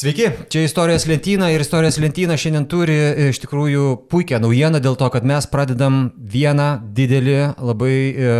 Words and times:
Sveiki, 0.00 0.30
čia 0.48 0.62
istorijos 0.64 1.04
lentyna 1.04 1.50
ir 1.52 1.60
istorijos 1.60 1.98
lentyna 2.00 2.38
šiandien 2.40 2.64
turi 2.72 2.94
e, 2.96 3.26
iš 3.34 3.42
tikrųjų 3.42 3.82
puikią 4.08 4.38
naujieną 4.40 4.80
dėl 4.80 4.94
to, 4.96 5.10
kad 5.12 5.26
mes 5.28 5.44
pradedam 5.52 6.06
vieną 6.16 6.68
didelį, 6.96 7.34
labai 7.60 7.96
e, 8.08 8.30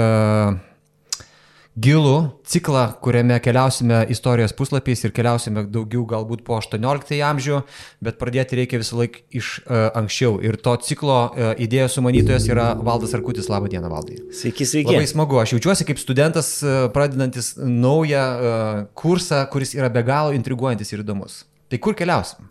gilų 1.77 2.15
ciklą, 2.49 2.87
kuriame 3.05 3.37
keliausime 3.45 3.99
istorijos 4.09 4.55
puslapiais 4.57 5.05
ir 5.05 5.13
keliausime 5.13 5.67
daugiau 5.69 6.07
galbūt 6.09 6.47
po 6.49 6.57
18 6.57 7.21
amžių, 7.29 7.61
bet 8.09 8.17
pradėti 8.23 8.63
reikia 8.63 8.81
visą 8.81 9.03
laiką 9.03 9.21
iš 9.37 9.53
uh, 9.61 9.91
anksčiau. 10.01 10.41
Ir 10.41 10.57
to 10.65 10.79
ciklo 10.89 11.19
uh, 11.29 11.53
idėjos 11.61 11.99
sumanytojas 11.99 12.49
yra 12.49 12.71
Valdas 12.81 13.13
Arkutis. 13.17 13.53
Labą 13.53 13.69
dieną, 13.71 13.93
Valdai. 13.93 14.19
Sveiki, 14.35 14.67
sveiki. 14.67 14.97
Labai 14.97 15.13
smagu. 15.13 15.39
Aš 15.45 15.55
jaučiuosi 15.59 15.87
kaip 15.93 16.01
studentas 16.03 16.57
uh, 16.65 16.89
pradedantis 16.97 17.53
naują 17.61 18.27
uh, 18.27 18.83
kursą, 18.99 19.45
kuris 19.53 19.77
yra 19.79 19.93
be 19.93 20.03
galo 20.09 20.35
intriguojantis 20.37 20.97
ir 20.97 21.05
įdomus. 21.05 21.45
Tai 21.71 21.79
kur 21.79 21.95
keliausim? 21.95 22.49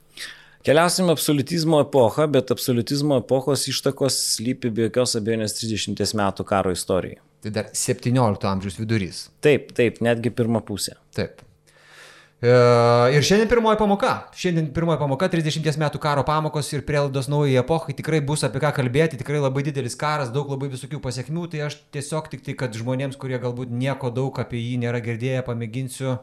Keliausim 0.63 1.09
absolutizmo 1.11 1.81
epochą, 1.83 2.27
bet 2.31 2.51
absolutizmo 2.51 3.17
epochos 3.19 3.65
ištakos 3.71 4.15
slypi 4.35 4.71
be 4.75 4.87
jokios 4.87 5.17
abejonės 5.19 5.55
30 5.59 6.15
metų 6.19 6.45
karo 6.47 6.71
istorijai. 6.75 7.19
Tai 7.43 7.51
dar 7.55 7.69
17 7.75 8.47
amžiaus 8.49 8.79
vidurys. 8.79 9.21
Taip, 9.43 9.71
taip, 9.75 10.01
netgi 10.03 10.31
pirmą 10.35 10.59
pusę. 10.67 10.97
Taip. 11.15 11.39
E, 12.39 12.51
ir 13.15 13.23
šiandien 13.23 13.47
pirmoji 13.51 13.79
pamoka. 13.79 14.11
Šiandien 14.39 14.67
pirmoji 14.75 14.99
pamoka, 14.99 15.27
30 15.31 15.79
metų 15.79 15.99
karo 16.03 16.23
pamokos 16.27 16.71
ir 16.75 16.83
prielaidos 16.87 17.27
naujai 17.31 17.59
epochai. 17.59 17.95
Tikrai 17.95 18.21
bus 18.23 18.43
apie 18.47 18.61
ką 18.63 18.71
kalbėti, 18.77 19.19
tikrai 19.19 19.41
labai 19.43 19.63
didelis 19.67 19.95
karas, 19.99 20.31
daug 20.35 20.51
labai 20.51 20.71
visokių 20.71 21.01
pasiekmių. 21.03 21.47
Tai 21.51 21.65
aš 21.67 21.79
tiesiog 21.95 22.31
tik 22.31 22.43
tai, 22.47 22.55
kad 22.59 22.75
žmonėms, 22.75 23.19
kurie 23.19 23.39
galbūt 23.39 23.71
nieko 23.71 24.11
daug 24.15 24.39
apie 24.39 24.59
jį 24.63 24.79
nėra 24.85 25.03
girdėję, 25.03 25.43
pamėginsiu 25.47 26.15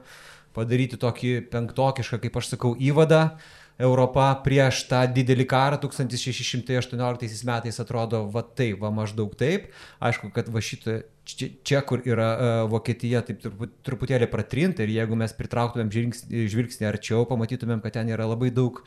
padaryti 0.57 0.99
tokį 1.01 1.37
penktokišką, 1.53 2.21
kaip 2.25 2.41
aš 2.41 2.57
sakau, 2.57 2.75
įvadą. 2.75 3.29
Europa 3.77 4.31
prieš 4.41 4.87
tą 4.89 5.03
didelį 5.13 5.45
karą 5.51 5.77
1618 5.83 7.43
metais 7.45 7.81
atrodo 7.83 8.23
va 8.33 8.41
taip, 8.41 8.81
va 8.81 8.89
maždaug 8.89 9.35
taip. 9.37 9.69
Aišku, 10.01 10.31
kad 10.33 10.49
va 10.49 10.63
šitą 10.65 11.03
čia, 11.29 11.51
čia 11.67 11.83
kur 11.85 12.01
yra 12.07 12.29
uh, 12.33 12.61
Vokietija, 12.71 13.21
taip 13.27 13.43
truput, 13.43 13.75
truputėlį 13.87 14.31
pratrinta 14.33 14.85
ir 14.85 14.95
jeigu 14.95 15.19
mes 15.19 15.35
pritrauktumėm 15.37 15.93
žvilgsnį, 15.93 16.89
arčiau, 16.89 17.27
pamatytumėm, 17.29 17.83
kad 17.85 17.99
ten 17.99 18.13
yra 18.15 18.29
labai 18.31 18.53
daug 18.55 18.81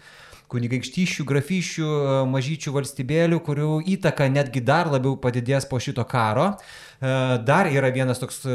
kunigaikštyšių, 0.50 1.26
grafyšių, 1.30 1.90
mažyčių 2.30 2.76
valstybėlių, 2.76 3.42
kurių 3.46 3.72
įtaka 3.98 4.30
netgi 4.34 4.64
dar 4.66 4.90
labiau 4.92 5.16
padidės 5.22 5.70
po 5.70 5.82
šito 5.84 6.06
karo. 6.10 6.54
Uh, 6.54 6.90
E, 7.00 7.38
dar 7.44 7.66
yra 7.72 7.88
vienas 7.96 8.20
toks 8.20 8.42
e, 8.44 8.54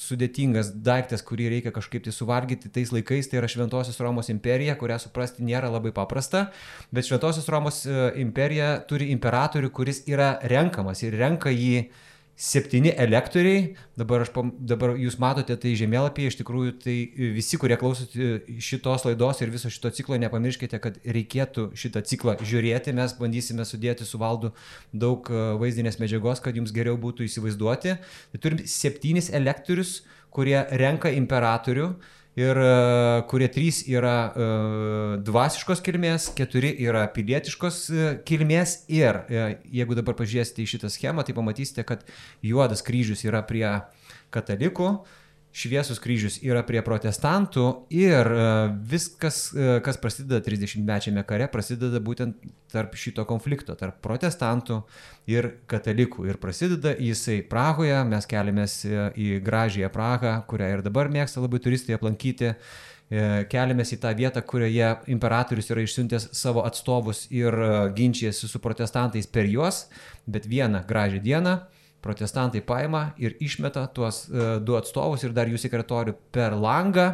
sudėtingas 0.00 0.70
daiktas, 0.72 1.20
kurį 1.28 1.50
reikia 1.52 1.72
kažkaip 1.76 2.06
tai 2.06 2.14
suvalgyti 2.16 2.70
tais 2.72 2.88
laikais, 2.94 3.28
tai 3.28 3.42
yra 3.42 3.50
Šventosios 3.52 4.00
Romos 4.00 4.32
imperija, 4.32 4.78
kurią 4.80 4.96
suprasti 5.02 5.44
nėra 5.44 5.68
labai 5.74 5.92
paprasta, 5.92 6.46
bet 6.88 7.04
Šventosios 7.04 7.48
Romos 7.52 7.82
e, 7.84 7.98
imperija 8.24 8.78
turi 8.88 9.10
imperatorių, 9.12 9.68
kuris 9.76 10.00
yra 10.08 10.38
renkamas 10.48 11.04
ir 11.04 11.18
renka 11.20 11.52
jį 11.52 11.90
septyni 12.38 12.92
elektoriai, 12.94 13.72
dabar, 13.98 14.22
aš, 14.22 14.30
dabar 14.62 14.92
jūs 14.94 15.16
matote 15.18 15.56
tai 15.58 15.72
žemėlapyje, 15.78 16.30
iš 16.30 16.36
tikrųjų 16.38 16.74
tai 16.84 16.94
visi, 17.34 17.58
kurie 17.58 17.74
klausote 17.80 18.60
šitos 18.62 19.06
laidos 19.08 19.42
ir 19.42 19.50
viso 19.50 19.70
šito 19.74 19.90
ciklo, 19.96 20.14
nepamirškite, 20.22 20.78
kad 20.84 21.00
reikėtų 21.02 21.72
šitą 21.78 22.04
ciklą 22.06 22.36
žiūrėti, 22.38 22.94
mes 22.94 23.16
bandysime 23.18 23.66
sudėti 23.66 24.06
su 24.06 24.20
valdu 24.22 24.52
daug 24.94 25.26
e, 25.26 25.40
vaizdinės 25.58 25.98
medžiagos, 25.98 26.38
kad 26.44 26.54
jums 26.54 26.70
geriau 26.76 26.94
būtų 27.00 27.26
įsivaizduoti. 27.26 27.96
Tai 28.30 28.42
turim 28.44 28.62
septynis 28.70 29.32
elektorius, 29.34 30.04
kurie 30.30 30.60
renka 30.78 31.10
imperatorių, 31.18 31.90
ir 32.38 32.60
e, 32.62 32.72
kurie 33.30 33.48
trys 33.50 33.80
yra 33.90 34.16
uh, 34.30 35.14
dvasiškos 35.26 35.82
kilmės, 35.84 36.28
keturi 36.38 36.70
yra 36.84 37.04
pilietiškos 37.14 37.78
uh, 37.90 38.10
kilmės. 38.28 38.82
Ir 38.92 39.20
jeigu 39.74 39.96
dabar 39.98 40.16
pažiūrėsite 40.18 40.62
į 40.62 40.68
šitą 40.74 40.90
schemą, 40.92 41.24
tai 41.26 41.34
pamatysite, 41.36 41.84
kad 41.88 42.04
juodas 42.46 42.84
kryžius 42.86 43.24
yra 43.26 43.42
prie 43.46 43.66
katalikų, 44.34 44.92
šviesus 45.52 45.98
kryžius 46.02 46.38
yra 46.44 46.62
prie 46.66 46.80
protestantų 46.84 47.64
ir 47.94 48.28
e, 48.28 48.48
viskas, 48.90 49.48
e, 49.54 49.78
kas 49.84 49.98
prasideda 50.00 50.42
30-mečiame 50.44 51.24
kare, 51.28 51.48
prasideda 51.52 52.00
būtent 52.04 52.44
tarp 52.72 52.94
šito 53.00 53.24
konflikto, 53.28 53.74
tarp 53.78 54.02
protestantų 54.04 54.82
ir 55.30 55.50
katalikų. 55.70 56.28
Ir 56.28 56.40
prasideda 56.42 56.92
jisai 56.94 57.40
Prahoje, 57.48 57.96
mes 58.08 58.28
keliamės 58.28 58.76
e, 58.84 59.08
į 59.16 59.30
gražiąją 59.46 59.90
Prahą, 59.94 60.36
kurią 60.50 60.70
ir 60.76 60.84
dabar 60.86 61.10
mėgsta 61.12 61.42
labai 61.44 61.62
turistai 61.64 61.98
aplankyti. 61.98 62.54
Keliamės 63.08 63.94
į 63.94 63.96
tą 64.02 64.10
vietą, 64.12 64.42
kurioje 64.44 64.90
imperatorius 65.08 65.70
yra 65.72 65.80
išsiuntęs 65.80 66.26
savo 66.36 66.60
atstovus 66.68 67.22
ir 67.32 67.54
ginčijasi 67.96 68.50
su 68.50 68.60
protestantais 68.60 69.24
per 69.32 69.48
juos, 69.48 69.86
bet 70.28 70.44
vieną 70.44 70.82
gražią 70.84 71.22
dieną 71.24 71.54
protestantai 72.04 72.62
paima 72.64 73.12
ir 73.18 73.36
išmeta 73.42 73.86
tuos 73.94 74.26
uh, 74.28 74.56
du 74.62 74.76
atstovus 74.78 75.24
ir 75.26 75.34
dar 75.36 75.50
jų 75.50 75.60
sekretorių 75.60 76.14
per 76.34 76.56
langą. 76.58 77.08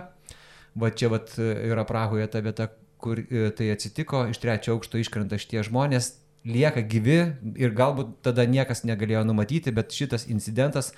Va 0.74 0.90
čia 0.90 1.06
vat, 1.12 1.30
e, 1.38 1.52
yra 1.70 1.84
Prahoje 1.86 2.26
ta 2.26 2.40
vieta, 2.42 2.66
kur 2.98 3.20
uh, 3.22 3.48
tai 3.54 3.70
atsitiko, 3.70 4.24
iš 4.32 4.40
trečio 4.42 4.74
aukšto 4.74 4.98
iškrenta 4.98 5.38
šitie 5.38 5.62
žmonės, 5.66 6.16
lieka 6.44 6.84
gyvi 6.84 7.18
ir 7.56 7.72
galbūt 7.76 8.18
tada 8.24 8.44
niekas 8.48 8.84
negalėjo 8.84 9.24
numatyti, 9.26 9.72
bet 9.74 9.94
šitas 9.96 10.26
incidentas 10.28 10.92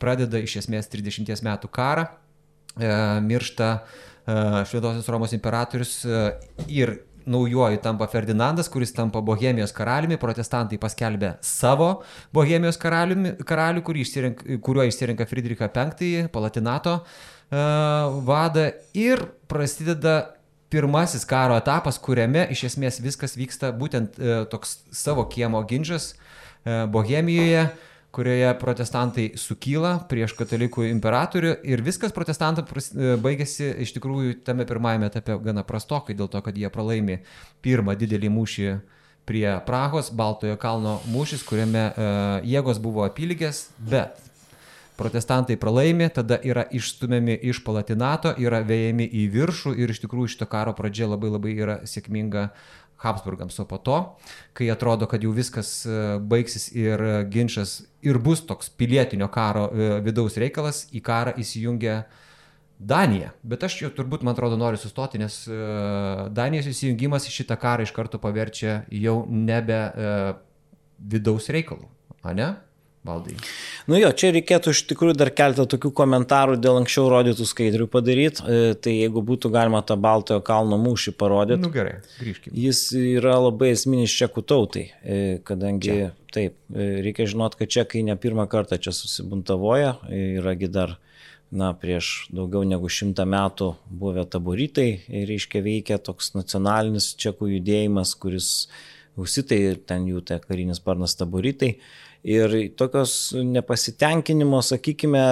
pradeda 0.00 0.40
iš 0.40 0.60
esmės 0.62 0.90
30 0.92 1.44
metų 1.44 1.70
karą, 1.72 2.06
e, 2.76 2.90
miršta 3.24 3.70
e, 3.76 3.82
Švedosios 4.68 5.08
Romos 5.12 5.34
imperatorius 5.36 6.00
e, 6.04 6.24
ir 6.68 6.98
naujoji 7.26 7.80
tampa 7.82 8.06
Ferdinandas, 8.10 8.68
kuris 8.72 8.92
tampa 8.96 9.20
Bohemijos 9.24 9.72
karaliumi, 9.76 10.18
protestantai 10.20 10.78
paskelbė 10.80 11.34
savo 11.44 12.02
Bohemijos 12.34 12.78
karaliumi, 12.80 13.34
karalių, 13.46 13.84
išsirenk, 14.04 14.44
kuriuo 14.64 14.86
išsirenka 14.88 15.26
Friedrichą 15.30 15.70
V, 15.74 16.28
Palatinato 16.32 17.00
uh, 17.00 18.22
vadą 18.24 18.70
ir 18.94 19.24
prasideda 19.48 20.34
pirmasis 20.70 21.24
karo 21.26 21.56
etapas, 21.58 21.98
kuriame 21.98 22.46
iš 22.50 22.64
esmės 22.70 23.00
viskas 23.02 23.36
vyksta 23.36 23.72
būtent 23.76 24.18
uh, 24.18 24.42
toks 24.50 24.80
savo 24.92 25.26
kiemo 25.28 25.62
ginčas 25.66 26.14
uh, 26.14 26.86
Bohemijoje. 26.90 27.68
Uh, 27.68 27.89
kurioje 28.10 28.50
protestantai 28.58 29.26
sukyla 29.38 29.92
prieš 30.10 30.34
katalikų 30.38 30.88
imperatorių 30.90 31.52
ir 31.70 31.82
viskas 31.86 32.14
protestantams 32.14 32.90
e, 32.90 33.14
baigėsi 33.22 33.68
iš 33.84 33.94
tikrųjų 33.96 34.40
tame 34.46 34.66
pirmajame 34.66 35.10
etape 35.10 35.36
gana 35.44 35.62
prastokai, 35.66 36.16
dėl 36.18 36.30
to, 36.32 36.42
kad 36.42 36.58
jie 36.58 36.70
pralaimi 36.72 37.20
pirmą 37.62 37.94
didelį 37.98 38.32
mūšį 38.34 38.72
prie 39.30 39.46
Prahos, 39.66 40.10
Baltojo 40.10 40.56
kalno 40.58 40.96
mūšis, 41.12 41.44
kuriame 41.46 41.84
uh, 41.92 42.40
jėgos 42.42 42.80
buvo 42.82 43.04
apylygės, 43.06 43.68
bet 43.78 44.18
protestantai 44.98 45.54
pralaimi, 45.60 46.08
tada 46.12 46.40
yra 46.44 46.64
išstumiami 46.76 47.38
iš 47.52 47.62
Palatinato, 47.64 48.34
yra 48.42 48.60
vėjami 48.66 49.06
į 49.06 49.28
viršų 49.32 49.76
ir 49.78 49.94
iš 49.94 50.02
tikrųjų 50.02 50.34
šito 50.34 50.48
karo 50.50 50.74
pradžia 50.76 51.08
labai 51.08 51.30
labai 51.32 51.54
yra 51.54 51.78
sėkminga 51.88 52.48
Habsburgams, 53.00 53.58
o 53.60 53.64
po 53.64 53.78
to, 53.80 53.98
kai 54.56 54.68
atrodo, 54.72 55.08
kad 55.08 55.22
jau 55.24 55.32
viskas 55.32 55.70
e, 55.88 56.00
baigsis 56.20 56.68
ir 56.76 57.02
ginčas 57.32 57.80
ir 58.04 58.18
bus 58.20 58.42
toks 58.46 58.68
pilietinio 58.76 59.30
karo 59.32 59.68
e, 59.72 59.92
vidaus 60.04 60.36
reikalas, 60.40 60.84
į 60.92 61.00
karą 61.04 61.34
įsijungia 61.40 62.02
Danija. 62.80 63.34
Bet 63.44 63.64
aš 63.64 63.78
jau 63.82 63.90
turbūt, 63.92 64.24
man 64.24 64.36
atrodo, 64.36 64.56
noriu 64.60 64.80
sustoti, 64.80 65.20
nes 65.20 65.42
e, 65.48 65.60
Danijos 66.36 66.68
įsijungimas 66.72 67.28
į 67.28 67.36
šitą 67.40 67.56
karą 67.60 67.88
iš 67.88 67.94
karto 67.96 68.20
paverčia 68.20 68.82
jau 68.92 69.22
nebe 69.28 69.80
vidaus 71.00 71.48
reikalų, 71.48 71.88
ar 72.20 72.36
ne? 72.36 72.50
Valdai. 73.00 73.32
Nu 73.88 73.96
jo, 73.96 74.10
čia 74.12 74.28
reikėtų 74.34 74.74
iš 74.74 74.82
tikrųjų 74.90 75.14
dar 75.16 75.30
keltą 75.32 75.64
tokių 75.72 75.88
komentarų 75.96 76.58
dėl 76.60 76.82
anksčiau 76.82 77.06
rodytų 77.08 77.46
skaidrių 77.48 77.86
padaryti. 77.88 78.44
E, 78.44 78.74
tai 78.76 78.92
jeigu 78.98 79.22
būtų 79.24 79.48
galima 79.54 79.80
tą 79.80 79.96
Baltojo 79.96 80.42
kalno 80.44 80.76
mūšį 80.82 81.14
parodyti. 81.16 81.62
Nu 81.64 81.70
gerai, 81.72 82.02
grįžkime. 82.20 82.52
Jis 82.60 82.82
yra 82.98 83.38
labai 83.40 83.70
esminis 83.72 84.12
čekų 84.20 84.44
tautai, 84.52 84.84
e, 85.00 85.38
kadangi 85.48 85.88
čia. 85.94 86.10
taip, 86.36 86.58
e, 86.74 86.90
reikia 87.06 87.24
žinot, 87.32 87.56
kad 87.56 87.72
čekai 87.72 88.04
ne 88.04 88.18
pirmą 88.20 88.44
kartą 88.52 88.76
čia 88.76 88.92
susibuntavoja, 88.92 89.96
yragi 90.12 90.68
dar 90.68 90.98
na, 91.50 91.72
prieš 91.72 92.28
daugiau 92.36 92.68
negu 92.68 92.92
šimtą 92.92 93.24
metų 93.24 93.72
buvę 93.88 94.26
taboritai, 94.28 94.90
reiškia 95.08 95.64
veikia 95.64 95.98
toks 96.04 96.34
nacionalinis 96.36 97.14
čekų 97.16 97.54
judėjimas, 97.56 98.12
kuris 98.20 98.68
husitai 99.16 99.58
ir 99.72 99.82
ten 99.88 100.06
jų 100.08 100.22
tai 100.26 100.38
karinis 100.44 100.80
sparnas 100.84 101.16
taboritai. 101.18 101.78
Ir 102.24 102.52
tokios 102.76 103.32
nepasitenkinimo, 103.32 104.60
sakykime, 104.60 105.22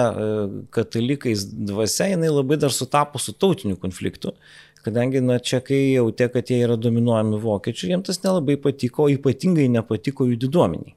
katalikais 0.73 1.43
dvasia, 1.53 2.07
jinai 2.15 2.31
labai 2.33 2.57
dar 2.57 2.73
sutapo 2.73 3.21
su 3.21 3.35
tautiniu 3.37 3.77
konfliktu, 3.77 4.33
kadangi, 4.81 5.21
na, 5.21 5.37
čia 5.37 5.59
kai 5.61 5.83
jautė, 5.93 6.31
kad 6.33 6.49
jie 6.49 6.63
yra 6.65 6.79
dominuojami 6.81 7.41
vokiečių, 7.43 7.91
jiems 7.91 8.09
tas 8.09 8.23
nelabai 8.23 8.57
patiko, 8.57 9.05
ypatingai 9.13 9.67
nepatiko 9.69 10.25
jų 10.31 10.39
diduomeniai 10.47 10.95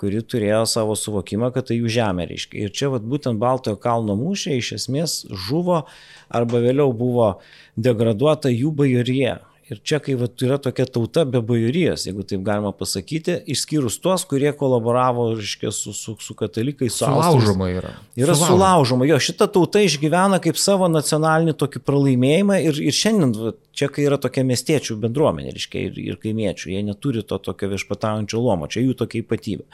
kuri 0.00 0.20
turėjo 0.20 0.64
savo 0.68 0.96
suvokimą, 0.98 1.50
kad 1.54 1.70
tai 1.70 1.78
jų 1.78 1.90
žemė 1.96 2.26
reiškia. 2.30 2.66
Ir 2.66 2.72
čia 2.76 2.90
vat, 2.92 3.04
būtent 3.08 3.40
Baltojo 3.40 3.78
kalno 3.80 4.16
mūšiai 4.18 4.60
iš 4.60 4.72
esmės 4.76 5.18
žuvo 5.46 5.82
arba 6.28 6.60
vėliau 6.64 6.92
buvo 6.96 7.36
degraduota 7.76 8.52
jų 8.52 8.74
bajorija. 8.76 9.38
Ir 9.66 9.80
čia, 9.82 9.98
kai 9.98 10.14
vat, 10.14 10.38
yra 10.46 10.60
tokia 10.62 10.84
tauta 10.86 11.24
be 11.26 11.40
bajorijos, 11.42 12.04
jeigu 12.06 12.22
taip 12.30 12.44
galima 12.46 12.70
pasakyti, 12.70 13.34
išskyrus 13.50 13.96
tuos, 13.98 14.22
kurie 14.30 14.52
kolaboravo, 14.54 15.24
reiškia, 15.34 15.72
su, 15.74 15.90
su, 15.96 16.14
su 16.22 16.36
katalikais, 16.38 16.94
su 16.94 17.02
Sulaužoma 17.02 17.72
yra. 17.72 17.90
Yra 18.14 18.36
sulaužoma. 18.36 18.52
sulaužoma. 18.52 19.08
Jo, 19.10 19.18
šita 19.26 19.48
tauta 19.50 19.82
išgyvena 19.82 20.38
kaip 20.44 20.60
savo 20.62 20.86
nacionalinį 20.92 21.56
tokį 21.58 21.82
pralaimėjimą 21.82 22.60
ir, 22.62 22.78
ir 22.86 22.94
šiandien, 22.94 23.34
vat, 23.48 23.58
čia 23.74 23.90
kai 23.90 24.06
yra 24.06 24.20
tokia 24.22 24.46
miestiečių 24.46 25.00
bendruomenė, 25.02 25.56
reiškia, 25.58 25.82
ir, 25.88 25.98
ir 26.12 26.22
kaimiečių, 26.22 26.70
jie 26.70 26.86
neturi 26.86 27.26
to 27.26 27.42
tokio 27.50 27.72
viešpataujančio 27.74 28.46
lomo, 28.46 28.70
čia 28.70 28.86
jų 28.86 28.94
tokia 29.02 29.24
ypatybė. 29.26 29.66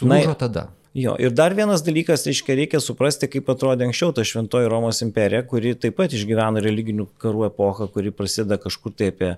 Sulūžo 0.00 0.38
tada. 0.40 0.70
Jo, 0.98 1.12
ir 1.20 1.30
dar 1.30 1.54
vienas 1.54 1.82
dalykas, 1.86 2.24
reiškia, 2.26 2.56
reikia 2.58 2.80
suprasti, 2.82 3.28
kaip 3.30 3.46
atrodė 3.52 3.84
anksčiau 3.86 4.10
ta 4.16 4.24
šventoji 4.26 4.66
Romos 4.72 4.98
imperija, 5.04 5.44
kuri 5.46 5.76
taip 5.78 5.94
pat 6.00 6.10
išgyveno 6.16 6.58
religinių 6.64 7.04
karų 7.22 7.44
epochą, 7.46 7.86
kuri 7.94 8.10
prasideda 8.10 8.56
kažkur 8.58 8.90
tai 8.98 9.12
apie, 9.12 9.28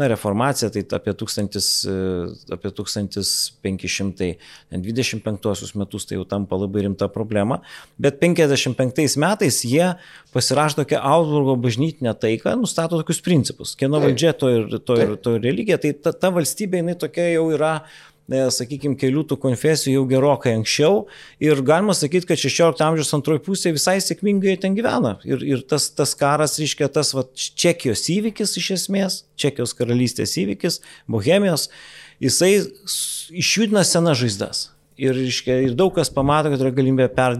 na, 0.00 0.08
reformaciją, 0.08 0.70
tai 0.72 0.80
apie, 0.96 1.12
1000, 1.20 1.60
e, 1.92 1.94
apie 2.56 2.72
1525 2.78 5.76
metus 5.82 6.08
tai 6.08 6.16
jau 6.16 6.24
tampa 6.30 6.56
labai 6.56 6.80
rimta 6.86 7.04
problema, 7.12 7.60
bet 8.00 8.16
55 8.22 9.20
metais 9.20 9.60
jie 9.66 9.98
pasirašo 10.32 10.80
tokią 10.80 10.98
Augsburgo 11.10 11.54
bažnytinę 11.60 12.12
taiką, 12.16 12.56
nustato 12.62 12.96
tokius 12.96 13.20
principus, 13.26 13.76
kieno 13.76 14.00
valdžia 14.00 14.32
to 14.32 14.48
ir, 14.54 14.78
to 14.78 14.96
ir, 14.96 15.20
to 15.20 15.36
ir 15.36 15.44
religija, 15.50 15.76
tai 15.82 15.92
ta, 15.92 16.16
ta 16.16 16.32
valstybė, 16.32 16.80
jinai 16.80 16.96
tokia 16.96 17.28
jau 17.34 17.52
yra 17.52 17.84
sakykime, 18.30 18.96
kelių 18.98 19.24
tų 19.30 19.38
konfesijų 19.42 19.96
jau 19.96 20.06
gerokai 20.10 20.54
anksčiau 20.58 21.04
ir 21.42 21.62
galima 21.66 21.94
sakyti, 21.96 22.28
kad 22.30 22.40
16 22.40 22.82
amžiaus 22.86 23.12
antroji 23.16 23.42
pusė 23.46 23.74
visai 23.74 23.98
sėkmingai 24.04 24.56
ten 24.62 24.76
gyvena. 24.78 25.16
Ir, 25.26 25.42
ir 25.46 25.64
tas, 25.66 25.88
tas 25.94 26.14
karas, 26.18 26.58
reiškia, 26.60 26.90
tas 26.94 27.12
va, 27.16 27.26
Čekijos 27.34 28.06
įvykis 28.14 28.56
iš 28.60 28.70
esmės, 28.78 29.22
Čekijos 29.40 29.74
karalystės 29.78 30.36
įvykis, 30.40 30.80
Bohemijos, 31.10 31.68
jisai 32.22 32.52
išjudina 33.34 33.82
senas 33.86 34.22
žaizdas. 34.22 34.68
Ir, 35.00 35.14
reiškia, 35.16 35.56
ir 35.64 35.74
daug 35.78 35.94
kas 35.96 36.10
pamato, 36.12 36.50
kad 36.52 36.60
yra 36.60 36.72
galimybė 36.76 37.06
per, 37.16 37.38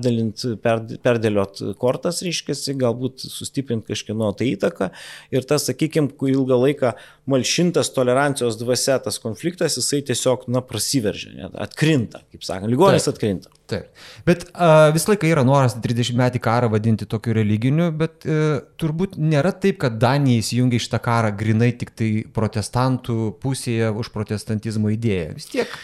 perdėliot 1.05 1.61
kortas, 1.81 2.23
reiškia, 2.25 2.57
galbūt 2.81 3.27
sustiprinti 3.27 3.93
kažkieno 3.93 4.31
tai 4.37 4.53
įtaką. 4.55 4.91
Ir 5.35 5.45
tas, 5.49 5.67
sakykime, 5.69 6.15
ilgą 6.31 6.57
laiką 6.65 6.95
malšintas 7.31 7.93
tolerancijos 7.93 8.59
dvasia, 8.61 8.99
tas 9.05 9.21
konfliktas, 9.23 9.77
jisai 9.79 10.01
tiesiog, 10.09 10.49
na, 10.51 10.65
prasiveržia, 10.65 11.51
atkrinta, 11.61 12.25
kaip 12.33 12.47
sakant, 12.47 12.71
ligonis 12.73 13.09
atkrinta. 13.11 13.53
Taip. 13.71 13.91
Bet 14.27 14.49
uh, 14.49 14.89
visą 14.95 15.13
laiką 15.13 15.29
yra 15.31 15.45
noras 15.47 15.77
30 15.79 16.17
metį 16.19 16.43
karą 16.43 16.71
vadinti 16.73 17.07
tokiu 17.11 17.37
religiniu, 17.37 17.91
bet 17.95 18.27
uh, 18.27 18.59
turbūt 18.81 19.19
nėra 19.21 19.53
taip, 19.55 19.79
kad 19.85 20.01
Danija 20.03 20.43
įsijungia 20.43 20.83
šitą 20.83 20.99
karą 21.05 21.31
grinai 21.39 21.71
tik 21.79 21.93
tai 21.95 22.11
protestantų 22.35 23.35
pusėje 23.43 23.93
už 24.03 24.11
protestantizmo 24.17 24.91
idėją. 24.97 25.37
Vis 25.39 25.51
tiek 25.53 25.77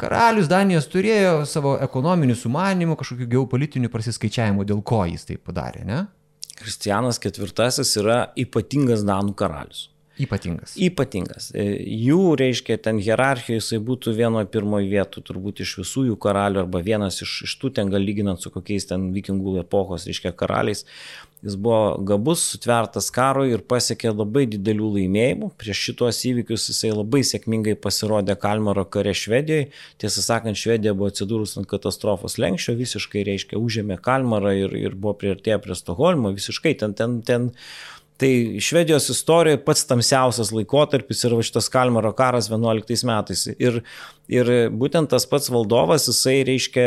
Karalius 0.00 0.48
Danijos 0.50 0.88
turėjo 0.90 1.42
savo 1.48 1.76
ekonominių 1.84 2.36
sumanimų, 2.38 2.96
kažkokių 3.00 3.28
geopolitinių 3.36 3.92
prasiskaičiavimų, 3.92 4.66
dėl 4.68 4.82
ko 4.86 5.04
jis 5.10 5.28
tai 5.28 5.38
padarė, 5.38 5.86
ne? 5.88 6.02
Kristijanas 6.58 7.18
IV 7.22 7.48
yra 8.02 8.18
ypatingas 8.38 9.02
Danų 9.06 9.34
karalius. 9.38 9.88
Ypatingas. 10.20 10.74
Ypatingas. 10.76 11.48
E, 11.56 11.64
jų, 12.04 12.34
reiškia, 12.36 12.76
ten 12.84 12.98
hierarchijoje 13.00 13.62
jisai 13.62 13.78
būtų 13.82 14.12
vienoje 14.18 14.50
pirmoje 14.52 14.90
vietų, 14.90 15.22
turbūt 15.24 15.62
iš 15.64 15.78
visų 15.80 16.04
jų 16.10 16.16
karalių, 16.20 16.66
arba 16.66 16.82
vienas 16.84 17.22
iš, 17.24 17.38
iš 17.48 17.54
tų 17.62 17.72
ten 17.78 17.92
gal 17.92 18.04
lyginant 18.04 18.42
su 18.42 18.52
kokiais 18.52 18.86
ten 18.90 19.08
vikingų 19.14 19.56
epochos, 19.62 20.04
reiškia, 20.10 20.34
karaliais. 20.36 20.84
Jis 21.42 21.56
buvo 21.58 21.96
gabus, 22.06 22.44
sutvertas 22.52 23.08
karo 23.10 23.42
ir 23.50 23.64
pasiekė 23.66 24.12
labai 24.14 24.44
didelių 24.46 24.92
laimėjimų. 24.96 25.48
Prieš 25.58 25.80
šitos 25.88 26.20
įvykius 26.30 26.68
jisai 26.70 26.92
labai 26.94 27.24
sėkmingai 27.26 27.74
pasirodė 27.82 28.36
Kalmaro 28.38 28.84
kare 28.86 29.10
Švedijoje. 29.10 29.72
Tiesą 29.98 30.22
sakant, 30.22 30.60
Švedija 30.60 30.94
buvo 30.94 31.10
atsidūrus 31.10 31.56
ant 31.58 31.66
katastrofos 31.66 32.38
lenkščio, 32.38 32.76
visiškai, 32.78 33.24
reiškia, 33.26 33.58
užėmė 33.58 33.98
Kalmarą 34.04 34.54
ir, 34.54 34.76
ir 34.84 34.94
buvo 34.94 35.16
priartėję 35.18 35.58
prie 35.64 35.78
Stoholmo, 35.78 36.30
visiškai 36.36 36.76
ten, 36.78 36.94
ten, 36.94 37.18
ten 37.26 37.50
Tai 38.22 38.32
Švedijos 38.62 39.08
istorijoje 39.10 39.58
pats 39.66 39.82
tamsiausias 39.88 40.52
laikotarpis 40.54 41.24
yra 41.26 41.40
šitas 41.42 41.66
Kalmaro 41.72 42.12
karas 42.14 42.46
11 42.52 43.02
metais. 43.08 43.48
Ir 43.58 43.80
Ir 44.32 44.48
būtent 44.70 45.10
tas 45.10 45.24
pats 45.26 45.50
valdovas, 45.50 46.06
jisai, 46.06 46.38
reiškia, 46.46 46.84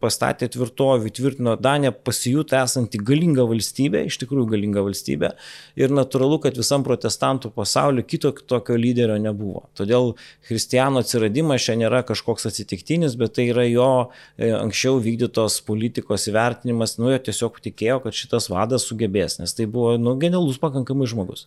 pastatė 0.00 0.48
tvirtovį, 0.54 1.12
tvirtino 1.14 1.52
Daniją 1.60 1.92
pasijūtą 1.92 2.62
esantį 2.64 3.02
galingą 3.06 3.44
valstybę, 3.50 4.00
iš 4.08 4.16
tikrųjų 4.22 4.48
galingą 4.54 4.82
valstybę. 4.86 5.30
Ir 5.78 5.92
natūralu, 5.94 6.40
kad 6.42 6.56
visam 6.58 6.82
protestantų 6.86 7.52
pasauliu 7.54 8.02
kito 8.08 8.32
tokio 8.50 8.78
lyderio 8.80 9.18
nebuvo. 9.20 9.66
Todėl 9.78 10.14
kristiano 10.48 11.04
atsiradimas 11.04 11.62
šiandien 11.62 11.86
nėra 11.86 12.00
kažkoks 12.08 12.48
atsitiktinis, 12.48 13.14
bet 13.20 13.36
tai 13.36 13.50
yra 13.52 13.68
jo 13.68 13.90
e, 14.34 14.48
anksčiau 14.56 14.96
vykdytos 15.04 15.60
politikos 15.68 16.26
įvertinimas, 16.32 16.96
nu, 16.98 17.12
jo 17.12 17.20
tiesiog 17.28 17.60
tikėjo, 17.68 18.00
kad 18.08 18.16
šitas 18.16 18.48
vadas 18.50 18.88
sugebės, 18.88 19.38
nes 19.38 19.54
tai 19.54 19.68
buvo, 19.70 19.94
nu, 20.00 20.16
genialus 20.18 20.58
pakankamai 20.78 21.10
žmogus. 21.10 21.46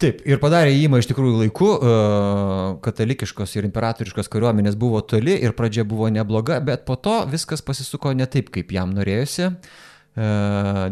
Taip, 0.00 0.22
ir 0.24 0.38
padarė 0.40 0.72
įimą 0.72 1.02
iš 1.02 1.10
tikrųjų 1.10 1.42
laiku, 1.42 1.66
katalikiškos 2.84 3.52
ir 3.58 3.66
imperatoriškos 3.68 4.30
kariuomenės 4.32 4.78
buvo 4.80 5.02
toli 5.04 5.34
ir 5.36 5.52
pradžia 5.56 5.84
buvo 5.84 6.08
nebloga, 6.08 6.56
bet 6.64 6.86
po 6.88 6.96
to 6.96 7.18
viskas 7.28 7.60
pasisuko 7.60 8.14
ne 8.16 8.24
taip, 8.24 8.48
kaip 8.54 8.72
jam 8.72 8.94
norėjosi. 8.96 9.50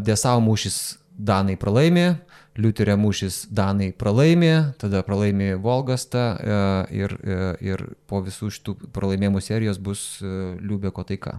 Desau 0.05 0.43
mūšis 0.45 0.99
Danai 1.19 1.57
pralaimė, 1.59 2.19
Liuterio 2.59 2.99
mūšis 3.01 3.47
Danai 3.55 3.93
pralaimė, 3.97 4.75
tada 4.83 5.01
pralaimė 5.07 5.55
Volgastą 5.63 6.27
ir, 6.93 7.17
ir 7.65 7.85
po 8.11 8.21
visų 8.27 8.51
šitų 8.59 8.77
pralaimėjimų 8.93 9.43
serijos 9.43 9.81
bus 9.81 10.05
Liubeko 10.21 11.07
taika, 11.09 11.39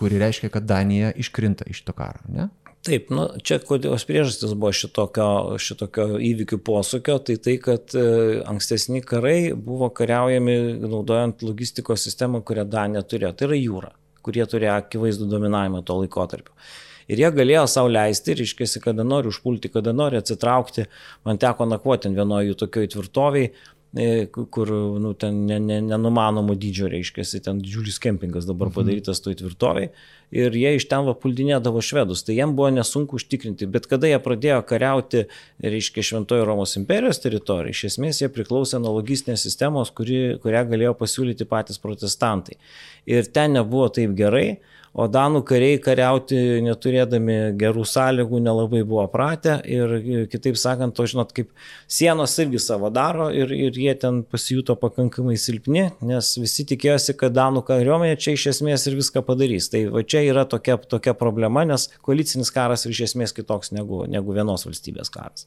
kuri 0.00 0.16
reiškia, 0.22 0.48
kad 0.54 0.64
Danija 0.64 1.12
iškrinta 1.20 1.68
iš 1.68 1.84
to 1.84 1.92
karo. 1.92 2.24
Ne? 2.32 2.48
Taip, 2.86 3.10
nu, 3.12 3.26
čia 3.44 3.58
kodėlios 3.60 4.06
priežastis 4.08 4.54
buvo 4.56 4.70
šitokio, 4.72 5.56
šitokio 5.60 6.14
įvykių 6.24 6.58
posūkio, 6.64 7.18
tai 7.28 7.34
tai, 7.44 7.58
kad 7.60 7.92
e, 7.92 8.04
ankstesni 8.48 9.02
karai 9.04 9.50
buvo 9.52 9.90
kariaujami 9.92 10.54
naudojant 10.86 11.44
logistikos 11.44 12.06
sistemą, 12.08 12.40
kurią 12.40 12.64
Danija 12.72 13.02
turėjo, 13.04 13.34
tai 13.36 13.50
yra 13.50 13.58
jūra, 13.58 13.90
kurie 14.24 14.46
turėjo 14.48 14.78
akivaizdų 14.78 15.28
dominavimą 15.28 15.82
to 15.84 15.98
laikotarpiu. 16.00 16.56
Ir 17.10 17.20
jie 17.20 17.30
galėjo 17.36 17.66
savo 17.68 17.90
leisti, 17.92 18.38
reiškia, 18.38 18.70
kada 18.86 19.04
nori 19.04 19.28
užpulti, 19.28 19.68
kada 19.74 19.92
nori 19.92 20.16
atsitraukti. 20.16 20.86
Man 21.28 21.42
teko 21.42 21.66
nakvoti 21.68 22.08
vienoje 22.16 22.48
jų 22.48 22.58
tokioje 22.64 22.94
tvirtoviai, 22.94 23.52
E, 23.90 24.28
kur 24.30 24.68
nu, 25.02 25.10
ten 25.18 25.48
nenumanomų 25.50 26.54
dydžio 26.62 26.86
reiškia, 26.92 27.24
ten 27.42 27.58
didžiulis 27.58 27.96
kempingas 27.98 28.46
dabar 28.46 28.68
mhm. 28.68 28.76
padarytas 28.76 29.18
toj 29.24 29.34
tvirtoviai 29.40 29.90
ir 30.30 30.54
jie 30.56 30.74
iš 30.78 30.86
ten 30.90 31.06
va 31.08 31.14
puldinėdavo 31.18 31.82
švedus, 31.84 32.22
tai 32.26 32.36
jiem 32.38 32.54
buvo 32.58 32.70
nesunku 32.74 33.18
užtikrinti, 33.18 33.68
bet 33.70 33.88
kada 33.90 34.10
jie 34.10 34.18
pradėjo 34.22 34.60
kariauti, 34.66 35.24
reiškia, 35.64 36.06
Šventojo 36.10 36.46
Romos 36.48 36.76
imperijos 36.80 37.22
teritoriją, 37.22 37.74
iš 37.74 37.84
esmės 37.92 38.22
jie 38.22 38.30
priklausė 38.32 38.80
nuo 38.82 38.94
logistinės 38.98 39.44
sistemos, 39.46 39.92
kuri, 39.94 40.38
kurią 40.42 40.64
galėjo 40.70 40.94
pasiūlyti 40.98 41.48
patys 41.50 41.82
protestantai. 41.82 42.58
Ir 43.10 43.26
ten 43.34 43.58
nebuvo 43.58 43.88
taip 43.94 44.14
gerai, 44.18 44.60
o 44.92 45.06
danų 45.06 45.42
kariai 45.46 45.78
kariauti 45.82 46.60
neturėdami 46.66 47.36
gerų 47.58 47.84
sąlygų 47.86 48.40
nelabai 48.42 48.82
buvo 48.82 49.04
pratę 49.12 49.58
ir 49.70 50.26
kitaip 50.32 50.58
sakant, 50.58 50.96
to 50.96 51.06
žinot, 51.10 51.34
kaip 51.36 51.50
sienos 51.90 52.34
irgi 52.42 52.58
savo 52.62 52.90
daro 52.94 53.28
ir, 53.34 53.52
ir 53.54 53.76
jie 53.78 53.94
ten 54.00 54.22
pasijuto 54.26 54.74
pakankamai 54.80 55.36
silpni, 55.38 55.88
nes 56.06 56.32
visi 56.40 56.66
tikėjosi, 56.72 57.14
kad 57.20 57.36
danų 57.36 57.62
kariuomenė 57.68 58.18
čia 58.20 58.34
iš 58.34 58.48
esmės 58.56 58.88
ir 58.90 58.98
viską 58.98 59.22
padarys. 59.26 59.70
Tai 59.70 59.84
va 59.94 60.02
čia 60.02 60.24
yra 60.26 60.46
tokia, 60.48 60.78
tokia 60.90 61.14
problema, 61.18 61.64
nes 61.68 61.86
koalicinis 62.02 62.50
karas 62.54 62.88
iš 62.90 63.04
esmės 63.10 63.36
kitoks 63.36 63.74
negu, 63.76 64.02
negu 64.10 64.34
vienos 64.34 64.66
valstybės 64.66 65.12
karas. 65.14 65.46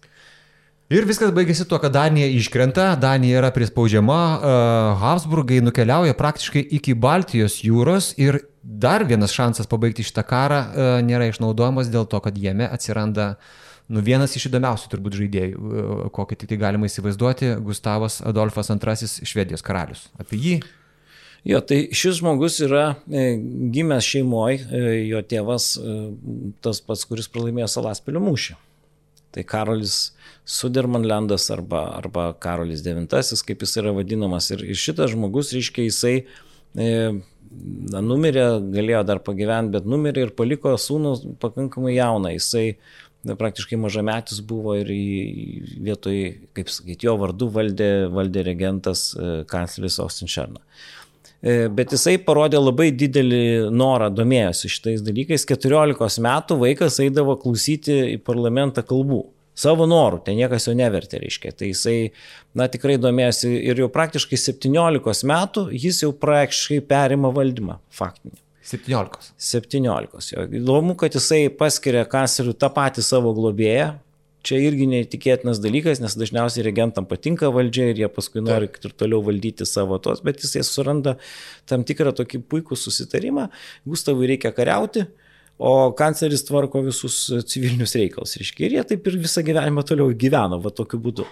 Ir 0.94 1.08
viskas 1.10 1.32
baigėsi 1.34 1.66
tuo, 1.66 1.80
kad 1.82 1.94
Danija 1.96 2.28
iškrenta, 2.36 2.92
Danija 3.00 3.40
yra 3.40 3.50
prispaudžiama, 3.56 4.18
uh, 4.36 4.90
Habsburgai 5.02 5.62
nukeliauja 5.64 6.14
praktiškai 6.20 6.62
iki 6.78 6.94
Baltijos 6.94 7.62
jūros 7.64 8.12
ir 8.20 8.44
dar 8.64 9.06
vienas 9.08 9.36
šansas 9.36 9.70
pabaigti 9.70 10.06
šitą 10.08 10.24
karą 10.28 10.62
uh, 10.64 10.96
nėra 11.06 11.28
išnaudojamas 11.32 11.92
dėl 11.94 12.08
to, 12.10 12.22
kad 12.24 12.38
jame 12.40 12.70
atsiranda 12.72 13.34
nu, 13.92 14.00
vienas 14.06 14.36
iš 14.40 14.48
įdomiausių 14.50 14.94
turbūt 14.94 15.20
žaidėjų, 15.20 15.60
uh, 15.60 16.06
kokį 16.16 16.40
tik 16.40 16.54
tai 16.54 16.62
galima 16.62 16.88
įsivaizduoti, 16.88 17.58
Gustavas 17.66 18.22
Adolfas 18.24 18.72
II 18.72 19.28
Švedijos 19.28 19.66
karalius. 19.66 20.08
Apie 20.22 20.40
jį 20.40 20.62
Jo, 21.44 21.60
tai 21.60 21.90
šis 21.92 22.22
žmogus 22.22 22.62
yra 22.64 22.94
e, 23.12 23.34
gimęs 23.76 24.06
šeimoje, 24.08 24.62
jo 25.10 25.20
tėvas 25.28 25.74
e, 25.76 25.96
tas 26.64 26.80
pats, 26.80 27.04
kuris 27.10 27.28
pralaimėjo 27.32 27.68
Salaspilio 27.74 28.22
mūšį. 28.24 28.56
Tai 29.34 29.44
Karolis 29.50 30.14
Sudermanlendas 30.48 31.50
arba, 31.52 31.82
arba 31.98 32.30
Karolis 32.40 32.86
IX, 32.86 33.44
kaip 33.44 33.66
jis 33.66 33.76
yra 33.82 33.92
vadinamas. 33.98 34.48
Ir, 34.56 34.64
šitas 34.78 35.12
žmogus, 35.18 35.52
reiškia, 35.58 35.90
jisai 35.90 36.16
e, 36.80 36.90
na, 37.94 38.02
numirė, 38.04 38.46
galėjo 38.74 39.04
dar 39.08 39.22
pagyventi, 39.24 39.74
bet 39.78 39.88
numirė 39.90 40.28
ir 40.28 40.36
paliko 40.38 40.74
sūnų 40.80 41.38
pakankamai 41.42 41.96
jauną. 41.96 42.34
Jisai 42.36 42.66
na, 43.24 43.38
praktiškai 43.40 43.80
mažametis 43.80 44.42
buvo 44.46 44.76
ir 44.80 44.90
vietoj, 45.88 46.20
kaip 46.58 46.72
sakyti, 46.74 47.08
jo 47.08 47.16
vardu 47.22 47.50
valdė, 47.54 47.92
valdė 48.14 48.46
regentas 48.50 49.12
e, 49.16 49.32
kancleris 49.50 50.00
Austin 50.04 50.32
Šerna. 50.32 50.64
E, 51.44 51.68
bet 51.68 51.92
jisai 51.92 52.18
parodė 52.24 52.62
labai 52.62 52.90
didelį 52.96 53.44
norą, 53.76 54.10
domėjosi 54.16 54.72
šitais 54.72 55.04
dalykais. 55.04 55.48
14 55.50 56.24
metų 56.24 56.60
vaikas 56.62 57.00
eidavo 57.04 57.36
klausyti 57.40 58.00
į 58.16 58.20
parlamentą 58.24 58.86
kalbų. 58.88 59.26
Savo 59.54 59.86
norų, 59.86 60.24
ten 60.26 60.40
niekas 60.40 60.66
jo 60.66 60.74
nevertė, 60.78 61.20
reiškia. 61.22 61.52
Tai 61.58 61.68
jisai, 61.70 61.98
na, 62.58 62.66
tikrai 62.74 62.96
domėjosi 63.02 63.52
ir 63.70 63.84
jau 63.84 63.90
praktiškai 63.94 64.40
17 64.42 65.28
metų 65.30 65.68
jis 65.78 66.02
jau 66.06 66.10
praktiškai 66.18 66.80
perima 66.90 67.30
valdymą, 67.34 67.78
faktinį. 67.94 68.40
17. 68.64 69.34
17. 69.38 70.32
Jo. 70.34 70.48
Įdomu, 70.62 70.96
kad 71.00 71.14
jisai 71.14 71.46
paskiria 71.54 72.06
kanclerių 72.10 72.56
tą 72.56 72.72
patį 72.74 73.04
savo 73.06 73.34
globėją. 73.36 73.92
Čia 74.44 74.58
irgi 74.60 74.90
neįtikėtinas 74.92 75.62
dalykas, 75.64 76.02
nes 76.04 76.18
dažniausiai 76.20 76.66
regentam 76.66 77.06
patinka 77.08 77.48
valdžia 77.54 77.92
ir 77.94 78.02
jie 78.02 78.10
paskui 78.12 78.42
nori 78.44 78.68
ir 78.68 78.96
toliau 79.00 79.22
valdyti 79.24 79.64
savo 79.68 79.96
tos, 80.04 80.20
bet 80.26 80.42
jisai 80.44 80.66
suranda 80.68 81.14
tam 81.70 81.86
tikrą 81.88 82.12
tokį 82.18 82.42
puikų 82.52 82.76
susitarimą. 82.76 83.46
Gustavui 83.88 84.28
reikia 84.34 84.52
kariauti, 84.56 85.06
o 85.58 85.92
kancleris 85.98 86.46
tvarko 86.48 86.82
visus 86.86 87.18
civilinius 87.50 87.96
reikalus. 88.00 88.38
Reiškia, 88.40 88.68
ir 88.68 88.78
jie 88.78 88.86
taip 88.94 89.10
ir 89.10 89.20
visą 89.22 89.44
gyvenimą 89.46 89.86
toliau 89.88 90.14
gyveno, 90.14 90.60
va 90.64 90.74
tokiu 90.74 91.00
būdu. 91.04 91.28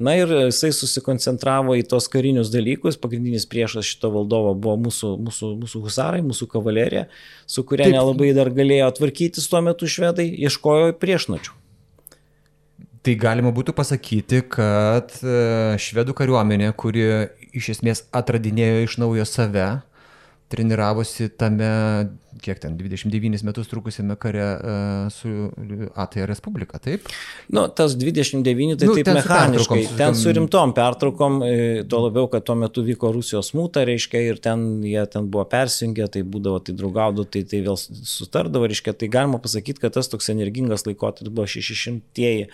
Na 0.00 0.14
ir 0.16 0.30
jisai 0.46 0.70
susikoncentravo 0.72 1.74
į 1.76 1.82
tos 1.90 2.06
karinius 2.08 2.48
dalykus. 2.52 2.96
Pagrindinis 3.00 3.44
priešas 3.50 3.84
šito 3.84 4.08
valdovo 4.14 4.54
buvo 4.56 4.78
mūsų, 4.86 5.10
mūsų, 5.26 5.50
mūsų 5.60 5.82
husarai, 5.84 6.22
mūsų 6.24 6.48
kavalerija, 6.54 7.06
su 7.44 7.64
kuria 7.68 7.88
Taip. 7.88 7.98
nelabai 7.98 8.30
dar 8.36 8.48
galėjo 8.54 8.88
tvarkytis 8.96 9.50
tuo 9.50 9.60
metu 9.66 9.90
švedai, 9.90 10.30
ieškojo 10.46 10.94
priešnačių. 11.02 11.56
Tai 13.00 13.14
galima 13.16 13.52
būtų 13.56 13.72
pasakyti, 13.76 14.42
kad 14.52 15.12
e, 15.24 15.36
švedų 15.80 16.12
kariuomenė, 16.16 16.72
kuri 16.76 17.04
iš 17.56 17.70
esmės 17.76 18.04
atradinėjo 18.12 18.82
iš 18.84 18.96
naujo 19.00 19.24
save, 19.28 19.68
treniravosi 20.50 21.28
tame, 21.38 21.68
kiek 22.42 22.58
ten, 22.58 22.74
29 22.78 23.44
metus 23.46 23.68
trukusiame 23.70 24.16
kare 24.18 24.46
uh, 24.56 25.10
su 25.14 25.50
Atėja 25.94 26.26
Respublika, 26.30 26.80
taip? 26.82 27.06
Nu, 27.54 27.68
tas 27.76 27.94
29 27.98 28.80
tai 28.80 28.88
nu, 28.90 28.96
taip 28.98 29.10
mechaniškai, 29.20 29.84
su 29.86 29.98
ten 30.00 30.18
su 30.18 30.34
rimtom 30.34 30.74
pertraukom, 30.74 31.38
e, 31.46 31.54
tuo 31.90 32.02
labiau, 32.06 32.26
kad 32.32 32.46
tuo 32.48 32.56
metu 32.58 32.82
vyko 32.86 33.12
Rusijos 33.14 33.52
mūta, 33.54 33.84
reiškia, 33.86 34.24
ir 34.32 34.42
ten 34.42 34.66
jie 34.86 35.06
ten 35.12 35.30
buvo 35.30 35.46
persijungę, 35.54 36.10
tai 36.16 36.24
būdavo, 36.26 36.64
tai 36.66 36.74
draugaudo, 36.80 37.28
tai, 37.30 37.44
tai 37.46 37.62
vėl 37.66 37.78
sutardavo, 37.78 38.66
reiškia, 38.70 38.96
tai 38.98 39.10
galima 39.12 39.38
pasakyti, 39.42 39.84
kad 39.84 39.94
tas 39.98 40.10
toks 40.10 40.32
energingas 40.34 40.86
laikotarpis 40.88 41.30
buvo 41.30 41.46
600-ieji 41.50 42.50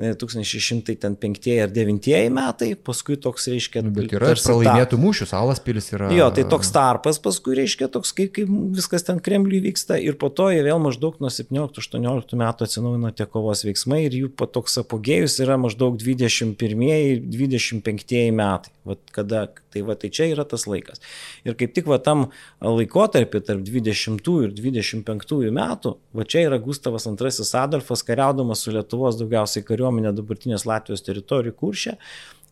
1605 0.00 1.60
ar 1.60 1.68
9 1.74 2.30
metai, 2.32 2.74
paskui 2.74 3.16
toks 3.20 3.48
reiškia... 3.52 3.82
Nu, 3.84 3.90
bet 3.94 4.12
yra 4.16 4.32
pralaimėtų 4.32 4.96
ta... 4.96 5.02
mūšių, 5.02 5.26
salas 5.28 5.60
pilis 5.64 5.92
yra. 5.92 6.08
Jo, 6.16 6.30
tai 6.34 6.44
toks 6.48 6.70
tarpas, 6.74 7.18
paskui 7.22 7.54
reiškia 7.58 7.86
toks, 7.92 8.12
kaip, 8.16 8.30
kaip 8.38 8.48
viskas 8.76 9.02
ten 9.06 9.18
Kremliui 9.22 9.60
vyksta 9.66 9.94
ir 10.00 10.14
po 10.20 10.28
to 10.32 10.46
jie 10.54 10.62
vėl 10.66 10.78
maždaug 10.82 11.14
nuo 11.20 11.30
17-18 11.32 12.36
metų 12.40 12.60
atsinaujino 12.66 13.10
tie 13.16 13.26
kovos 13.28 13.60
veiksmai 13.66 14.00
ir 14.06 14.12
jų 14.22 14.28
toks 14.40 14.74
apogėjus 14.84 15.34
yra 15.44 15.56
maždaug 15.60 15.92
21-25 16.00 18.32
metai. 18.40 18.72
Vat 18.88 19.00
kada, 19.12 19.40
tai, 19.74 19.80
va, 19.84 19.92
tai 20.00 20.08
čia 20.08 20.24
yra 20.32 20.44
tas 20.48 20.64
laikas. 20.64 21.04
Ir 21.44 21.52
kaip 21.60 21.70
tik 21.76 21.84
va 21.90 21.98
tam 22.00 22.32
laikotarpį 22.64 23.38
tarp 23.44 23.60
20 23.66 24.30
ir 24.46 24.50
25 24.56 25.52
metų, 25.52 25.90
va 26.16 26.22
čia 26.24 26.40
yra 26.48 26.58
Gustavas 26.62 27.04
II 27.06 27.16
Adolfas 27.60 28.02
kariaudamas 28.06 28.58
su 28.64 28.72
Lietuvos 28.72 29.18
daugiausiai 29.20 29.66
kariuomenė 29.68 29.89
kariuomenė 29.90 30.14
dabartinės 30.14 30.66
Latvijos 30.66 31.02
teritorijų 31.02 31.54
kuršė, 31.58 31.96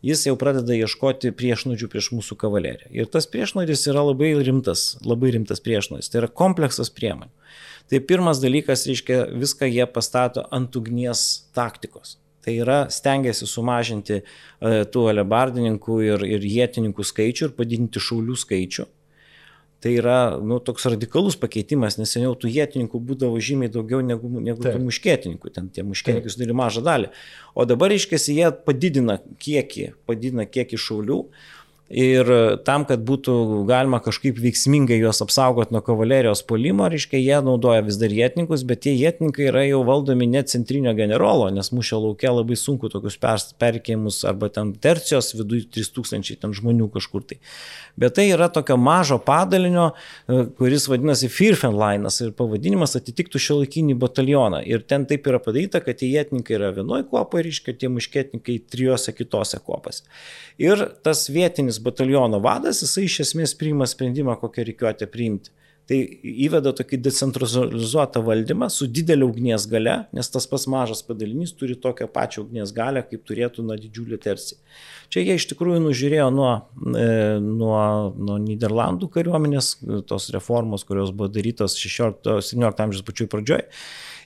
jis 0.03 0.25
jau 0.27 0.35
pradeda 0.39 0.75
ieškoti 0.75 1.31
priešnodžių 1.31 1.89
prieš 1.91 2.11
mūsų 2.13 2.37
kavaleriją. 2.39 2.89
Ir 2.91 3.07
tas 3.07 3.27
priešnodis 3.27 3.87
yra 3.87 4.03
labai 4.03 4.33
rimtas, 4.43 4.97
labai 5.03 5.31
rimtas 5.31 5.59
priešnodis. 5.59 6.09
Tai 6.09 6.23
yra 6.23 6.29
kompleksas 6.29 6.89
priemonių. 6.89 7.31
Tai 7.89 7.99
pirmas 8.05 8.39
dalykas, 8.39 8.85
reiškia, 8.87 9.29
viską 9.33 9.67
jie 9.67 9.85
pastato 9.87 10.45
ant 10.51 10.75
ugnies 10.75 11.45
taktikos. 11.55 12.17
Tai 12.45 12.53
yra 12.55 12.87
stengiasi 12.89 13.47
sumažinti 13.47 14.21
e, 14.21 14.23
tų 14.87 15.09
alebardininkų 15.11 15.97
ir, 16.05 16.23
ir 16.37 16.45
jėtininkų 16.45 17.03
skaičių 17.03 17.49
ir 17.49 17.55
padidinti 17.57 17.99
šaulių 17.99 18.37
skaičių 18.39 18.85
Tai 19.79 19.93
yra 19.95 20.15
nu, 20.43 20.57
toks 20.59 20.89
radikalus 20.91 21.37
pakeitimas, 21.39 21.95
nes 21.95 22.11
seniau 22.11 22.33
tų 22.35 22.49
jėtininkų 22.51 22.99
būdavo 22.99 23.39
žymiai 23.39 23.71
daugiau 23.71 24.01
negu, 24.03 24.27
negu 24.43 24.59
tų 24.65 24.75
muškėtininkų, 24.83 25.51
ten 25.55 25.69
tie 25.71 25.85
muškėtininkai 25.87 26.33
sudari 26.33 26.57
mažą 26.59 26.83
dalį. 26.83 27.11
O 27.55 27.63
dabar, 27.69 27.95
iškėsi, 27.95 28.35
jie 28.41 28.49
padidina 28.65 29.21
kiekį, 29.39 29.85
padidina 30.09 30.43
kiekį 30.51 30.81
šaulių, 30.83 31.21
Ir 31.89 32.27
tam, 32.67 32.83
kad 32.85 33.01
būtų 33.01 33.65
galima 33.65 33.97
kažkaip 34.05 34.37
veiksmingai 34.37 34.99
juos 34.99 35.23
apsaugoti 35.25 35.73
nuo 35.73 35.81
kavalerijos 35.81 36.43
polimo, 36.45 36.85
reiškia, 36.85 37.17
jie 37.17 37.39
naudoja 37.41 37.81
vis 37.81 37.97
dar 37.97 38.13
jėtininkus, 38.13 38.61
bet 38.69 38.83
tie 38.85 38.93
jėtininkai 38.93 39.47
yra 39.49 39.63
jau 39.65 39.79
valdomi 39.87 40.27
ne 40.29 40.43
centrinio 40.45 40.93
generolo, 40.93 41.47
nes 41.49 41.71
mūšio 41.73 41.97
laukia 42.03 42.35
labai 42.35 42.59
sunku 42.61 42.91
tokius 42.93 43.17
perkėjimus 43.57 44.21
arba 44.29 44.51
ten 44.53 44.75
tercijos 44.77 45.33
viduje 45.33 45.65
3000 45.79 46.37
ten 46.43 46.53
žmonių 46.53 46.91
kažkur 46.93 47.25
tai. 47.25 47.39
Bet 47.99 48.13
tai 48.19 48.27
yra 48.35 48.51
tokio 48.53 48.77
mažo 48.77 49.17
padalinio, 49.25 49.89
e, 50.29 50.45
kuris 50.61 50.85
vadinasi 50.91 51.27
Firfenlainas 51.33 52.21
ir 52.21 52.35
pavadinimas 52.37 52.93
atitiktų 52.99 53.41
šio 53.41 53.57
laikinį 53.63 53.97
batalioną. 53.99 54.61
Ir 54.69 54.85
ten 54.87 55.07
taip 55.09 55.25
yra 55.27 55.41
padaryta, 55.41 55.81
kad 55.83 55.99
tie 55.99 56.11
jėtininkai 56.13 56.55
yra 56.59 56.69
vienoje 56.77 57.09
kopoje, 57.09 57.47
reiškia, 57.49 57.75
tie 57.81 57.89
muškėtininkai 57.91 58.59
trijose 58.71 59.15
kitose 59.17 59.59
kopose. 59.65 60.05
Ir 60.61 60.85
tas 61.03 61.25
vietinis 61.33 61.78
bataliono 61.83 62.41
vadas, 62.43 62.83
jisai 62.83 63.07
iš 63.07 63.21
esmės 63.27 63.55
priima 63.57 63.87
sprendimą, 63.89 64.37
kokią 64.41 64.67
reikiuotę 64.69 65.09
priimti. 65.11 65.53
Tai 65.89 65.97
įveda 66.45 66.69
tokį 66.77 66.99
decentralizuotą 67.01 68.21
valdymą 68.21 68.67
su 68.69 68.85
didelė 68.93 69.25
ugnies 69.25 69.63
gale, 69.71 69.95
nes 70.13 70.27
tas 70.29 70.45
pas 70.51 70.67
mažas 70.69 71.01
padalinys 71.07 71.55
turi 71.57 71.73
tokią 71.81 72.05
pačią 72.13 72.43
ugnies 72.43 72.73
galę, 72.77 73.01
kaip 73.09 73.23
turėtų 73.25 73.65
nuo 73.65 73.77
didžiulį 73.79 74.19
tersi. 74.21 74.59
Čia 75.09 75.23
jie 75.25 75.39
iš 75.39 75.47
tikrųjų 75.49 75.79
nužiūrėjo 75.87 76.27
nuo, 76.35 76.51
e, 76.93 77.07
nuo, 77.41 77.79
nuo 78.13 78.37
Niderlandų 78.43 79.09
kariuomenės, 79.15 79.71
tos 80.11 80.29
reformos, 80.35 80.85
kurios 80.85 81.09
buvo 81.09 81.31
darytos 81.33 81.79
16-17 81.81 82.85
amžiaus 82.85 83.07
pačioj 83.09 83.31
pradžioj. 83.33 83.65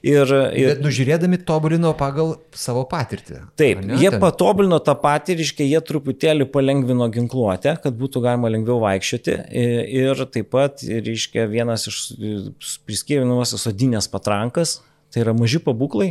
Ir, 0.04 0.28
ir... 0.52 0.74
Bet 0.74 0.82
nužiūrėdami 0.84 1.38
tobulino 1.48 1.94
pagal 1.96 2.34
savo 2.60 2.84
patirtį. 2.92 3.38
Taip, 3.60 3.86
ne, 3.88 3.96
jie 4.02 4.10
ten... 4.12 4.20
patobulino 4.20 4.82
tą 4.84 4.98
patirtį, 5.00 5.64
jie 5.64 5.80
truputėlį 5.88 6.50
palengvino 6.52 7.08
ginkluotę, 7.14 7.78
kad 7.84 7.96
būtų 8.00 8.24
galima 8.26 8.52
lengviau 8.52 8.82
vaikščioti. 8.84 9.38
Ir 10.04 10.26
taip 10.34 10.52
pat, 10.52 10.84
reiškia, 10.84 11.48
vienas 11.52 11.88
iš 11.88 12.02
priskirinamas 12.84 13.56
sodinės 13.64 14.12
patrankas, 14.12 14.82
Tai 15.14 15.22
yra 15.22 15.34
maži 15.38 15.60
pabūklai, 15.62 16.08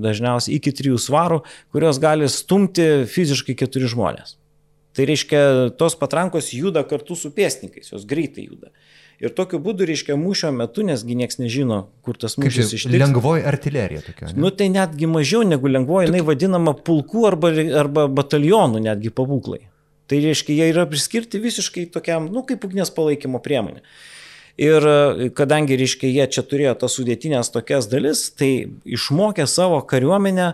dažniausiai 0.00 0.56
iki 0.56 0.72
3 0.72 0.94
svarų, 1.04 1.42
kurios 1.74 1.98
gali 2.00 2.24
stumti 2.32 2.86
fiziškai 3.12 3.52
4 3.60 3.90
žmonės. 3.92 4.38
Tai 4.96 5.04
reiškia, 5.10 5.40
tos 5.78 5.94
patrankos 6.00 6.48
juda 6.56 6.80
kartu 6.88 7.14
su 7.14 7.28
pėsnikais, 7.34 7.92
jos 7.92 8.06
greitai 8.08 8.46
juda. 8.48 8.72
Ir 9.18 9.32
tokiu 9.34 9.58
būdu, 9.58 9.82
reiškia, 9.88 10.14
mūšio 10.14 10.52
metu, 10.54 10.84
nesgi 10.86 11.16
niekas 11.18 11.40
nežino, 11.40 11.80
kur 12.06 12.14
tas 12.22 12.36
mūšis 12.38 12.76
ištiks. 12.76 12.94
Lengvoji 13.02 13.42
artilerija 13.50 14.02
tokia. 14.06 14.28
Ne? 14.30 14.36
Nu 14.44 14.52
tai 14.54 14.68
netgi 14.70 15.08
mažiau 15.10 15.42
negu 15.42 15.70
lengvoji, 15.70 16.06
jinai 16.06 16.20
vadinama 16.26 16.76
pulkų 16.86 17.24
arba, 17.26 17.50
arba 17.80 18.04
batalionų 18.20 18.84
netgi 18.84 19.10
pabūklai. 19.10 19.64
Tai 20.08 20.20
reiškia, 20.22 20.54
jie 20.54 20.68
yra 20.70 20.86
priskirti 20.88 21.40
visiškai 21.42 21.88
tokiam, 21.92 22.30
nu 22.32 22.44
kaip 22.46 22.62
ugnies 22.64 22.94
palaikymo 22.94 23.42
priemonė. 23.42 23.82
Ir 24.58 24.86
kadangi, 25.38 25.76
reiškia, 25.78 26.10
jie 26.10 26.26
čia 26.34 26.44
turėjo 26.46 26.76
tas 26.80 26.94
sudėtinės 26.98 27.50
tokias 27.54 27.90
dalis, 27.90 28.24
tai 28.38 28.52
išmokė 28.86 29.46
savo 29.50 29.80
kariuomenę 29.86 30.52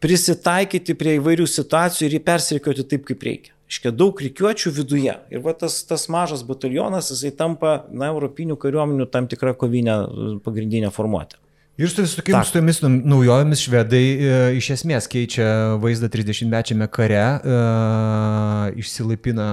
prisitaikyti 0.00 0.96
prie 0.96 1.18
įvairių 1.20 1.46
situacijų 1.48 2.08
ir 2.08 2.16
jį 2.18 2.22
persirikiuoti 2.24 2.88
taip, 2.88 3.04
kaip 3.08 3.28
reikia. 3.28 3.55
Iškia 3.66 3.90
daug 3.90 4.20
reikiuočių 4.22 4.70
viduje. 4.76 5.14
Ir 5.34 5.42
va 5.42 5.54
tas, 5.58 5.80
tas 5.88 6.06
mažas 6.12 6.44
batalionas, 6.46 7.10
jisai 7.10 7.32
tampa, 7.34 7.80
na, 7.90 8.12
europinių 8.12 8.54
kariuomenių 8.62 9.08
tam 9.10 9.26
tikrą 9.26 9.56
kovinę 9.58 9.96
pagrindinę 10.44 10.92
formuotę. 10.94 11.40
Ir 11.76 11.90
su 11.92 12.06
tokiamis 12.16 12.54
tomis 12.54 12.78
naujovėmis 12.80 13.66
švedai 13.66 14.04
e, 14.06 14.36
iš 14.56 14.70
esmės 14.78 15.10
keičia 15.12 15.76
vaizdą 15.82 16.08
30-mečiame 16.14 16.86
kare, 16.88 17.24
e, 17.36 17.58
išsilaipina, 18.80 19.48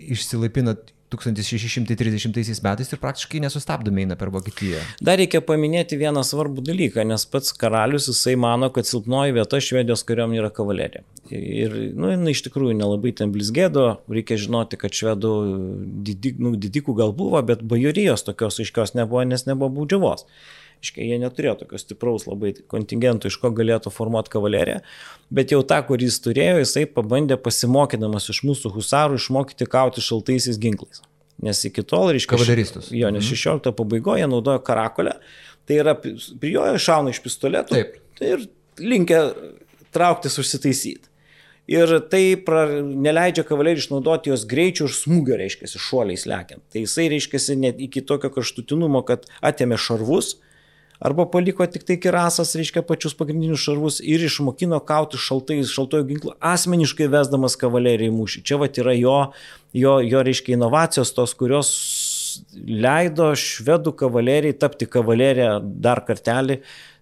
išsilaipina 0.00 0.78
1630 1.10 2.62
metais 2.64 2.92
ir 2.92 3.00
praktiškai 3.02 3.42
nesustabdomai 3.44 4.04
eina 4.06 4.16
per 4.20 4.30
Vokietiją. 4.34 4.82
Dar 5.02 5.18
reikia 5.20 5.42
paminėti 5.44 5.98
vieną 6.00 6.22
svarbų 6.26 6.64
dalyką, 6.66 7.04
nes 7.08 7.26
pats 7.30 7.54
karalius 7.56 8.08
jisai 8.10 8.36
mano, 8.40 8.70
kad 8.74 8.88
silpnoji 8.88 9.34
vieta 9.36 9.60
Švedijos 9.64 10.06
kariuomenė 10.08 10.44
yra 10.44 10.52
kavalerija. 10.54 11.04
Ir, 11.30 11.74
nu, 11.94 12.10
jinai 12.10 12.34
iš 12.34 12.44
tikrųjų 12.46 12.74
nelabai 12.78 13.12
ten 13.16 13.34
blizgėdo, 13.34 14.00
reikia 14.10 14.38
žinoti, 14.40 14.78
kad 14.80 14.94
švedų 14.96 15.34
didik, 16.06 16.40
nu, 16.42 16.54
didikų 16.58 16.96
gal 16.98 17.14
buvo, 17.16 17.42
bet 17.46 17.62
bajorijos 17.66 18.26
tokios 18.26 18.58
aiškios 18.62 18.96
nebuvo, 18.98 19.22
nes 19.28 19.46
nebuvo 19.46 19.70
baudžiavos. 19.80 20.26
Iškai 20.80 21.04
jie 21.10 21.18
neturėjo 21.20 21.58
tokio 21.60 21.78
stipraus 21.80 22.24
labai 22.24 22.54
kontingento, 22.72 23.28
iš 23.28 23.36
ko 23.42 23.50
galėtų 23.52 23.92
formuoti 23.92 24.32
kavaleriją, 24.32 24.78
bet 25.28 25.52
jau 25.52 25.60
tą, 25.60 25.82
kurį 25.84 26.08
jis 26.08 26.16
turėjo, 26.24 26.62
jisai 26.62 26.86
pabandė 26.88 27.36
pasimokydamas 27.40 28.30
iš 28.32 28.40
mūsų 28.48 28.72
husarų 28.78 29.20
išmokyti 29.20 29.68
kauti 29.68 30.04
šaltaisiais 30.04 30.56
ginklais. 30.62 31.02
Nes 31.44 31.60
iki 31.68 31.84
tol, 31.84 32.10
reiškia, 32.14 32.32
kavaleristus. 32.34 32.88
Jo, 32.96 33.12
nes 33.12 33.28
16 33.28 33.60
mhm. 33.60 33.76
pabaigoje 33.76 34.28
naudojo 34.28 34.64
karakolę, 34.64 35.18
tai 35.68 35.78
yra 35.82 35.94
prijojo 36.00 36.80
šauna 36.80 37.12
iš 37.12 37.20
pistoletų 37.24 37.76
Taip. 37.76 38.00
ir 38.24 38.48
linkia 38.80 39.22
trauktis 39.94 40.40
užsitaisyti. 40.40 41.08
Ir 41.70 41.92
tai 42.10 42.34
pra, 42.42 42.64
neleidžia 42.82 43.44
kavalerijai 43.46 43.84
išnaudoti 43.84 44.32
jos 44.32 44.42
greičio 44.50 44.88
ir 44.88 44.94
smūgio, 44.96 45.36
reiškia, 45.38 45.68
šuoliais 45.78 46.24
lekiant. 46.26 46.64
Tai 46.72 46.82
jisai, 46.82 47.06
reiškia, 47.12 47.38
net 47.60 47.78
iki 47.84 48.02
tokio 48.02 48.32
kraštutinumo, 48.34 49.04
kad 49.06 49.28
atėmė 49.46 49.78
šarvus, 49.78 50.38
arba 51.00 51.26
paliko 51.30 51.66
tik 51.66 51.86
tai 51.88 51.96
kirasas, 52.00 52.52
reiškia 52.58 52.82
pačius 52.86 53.16
pagrindinius 53.16 53.64
šarvus 53.64 53.98
ir 54.04 54.22
išmokino 54.26 54.78
kauti 54.86 55.20
šaltais, 55.20 55.72
šaltojo 55.72 56.06
ginklo, 56.10 56.36
asmeniškai 56.44 57.08
vesdamas 57.12 57.56
kavalerijai 57.60 58.12
mūšį. 58.14 58.44
Čia 58.44 58.60
va 58.60 58.68
yra 58.84 58.94
jo, 58.98 59.16
jo, 59.76 59.96
jo 60.04 60.22
reiškia 60.28 60.58
inovacijos 60.58 61.14
tos, 61.16 61.34
kurios 61.40 61.72
leido 62.54 63.32
švedų 63.36 63.94
kavalerijai 64.04 64.58
tapti 64.60 64.88
kavaleriją 64.90 65.58
dar 65.82 66.04
kartelį, 66.06 66.60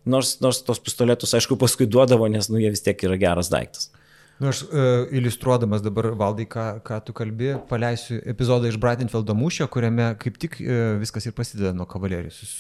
nors, 0.09 0.37
nors 0.45 0.63
tos 0.65 0.81
pistoletus, 0.83 1.35
aišku, 1.37 1.59
paskui 1.61 1.91
duodavo, 1.91 2.31
nes 2.31 2.49
nu, 2.53 2.63
jie 2.63 2.73
vis 2.73 2.85
tiek 2.87 3.03
yra 3.09 3.19
geras 3.21 3.51
daiktas. 3.53 3.91
Nu, 4.39 4.53
aš 4.53 4.63
uh, 4.63 5.09
iliustruodamas 5.19 5.83
dabar 5.83 6.13
valdai, 6.19 6.47
ką, 6.47 6.67
ką 6.87 7.01
tu 7.09 7.15
kalbi, 7.17 7.51
paleisiu 7.71 8.21
epizodą 8.31 8.71
iš 8.71 8.79
Bratenfeldo 8.79 9.35
mūšio, 9.35 9.67
kuriame 9.73 10.13
kaip 10.23 10.39
tik 10.39 10.61
uh, 10.63 10.95
viskas 11.01 11.27
ir 11.27 11.35
prasideda 11.35 11.73
nuo 11.75 11.89
kavalerijos 11.91 12.39
sus, 12.39 12.57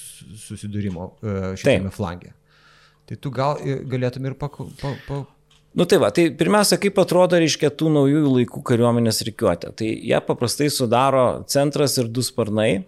susidūrimo 0.48 1.06
uh, 1.06 1.50
šitame 1.54 1.94
flange. 1.94 2.34
Tai 3.08 3.16
tu 3.22 3.32
gal 3.32 3.62
galėtum 3.88 4.26
ir 4.28 4.38
pa... 4.38 4.50
pa, 4.50 4.94
pa 5.06 5.24
Nu 5.78 5.84
tai 5.84 5.98
va, 6.00 6.08
tai 6.10 6.24
pirmiausia, 6.34 6.78
kaip 6.80 6.96
atrodo, 6.98 7.38
reiškia, 7.38 7.68
tų 7.78 7.90
naujųjų 7.92 8.30
laikų 8.32 8.62
kariuomenės 8.66 9.20
reikiuotė. 9.28 9.68
Tai 9.78 9.86
jie 9.86 10.18
paprastai 10.26 10.70
sudaro 10.74 11.44
centras 11.46 11.94
ir 12.00 12.08
du 12.10 12.24
sparnai, 12.24 12.80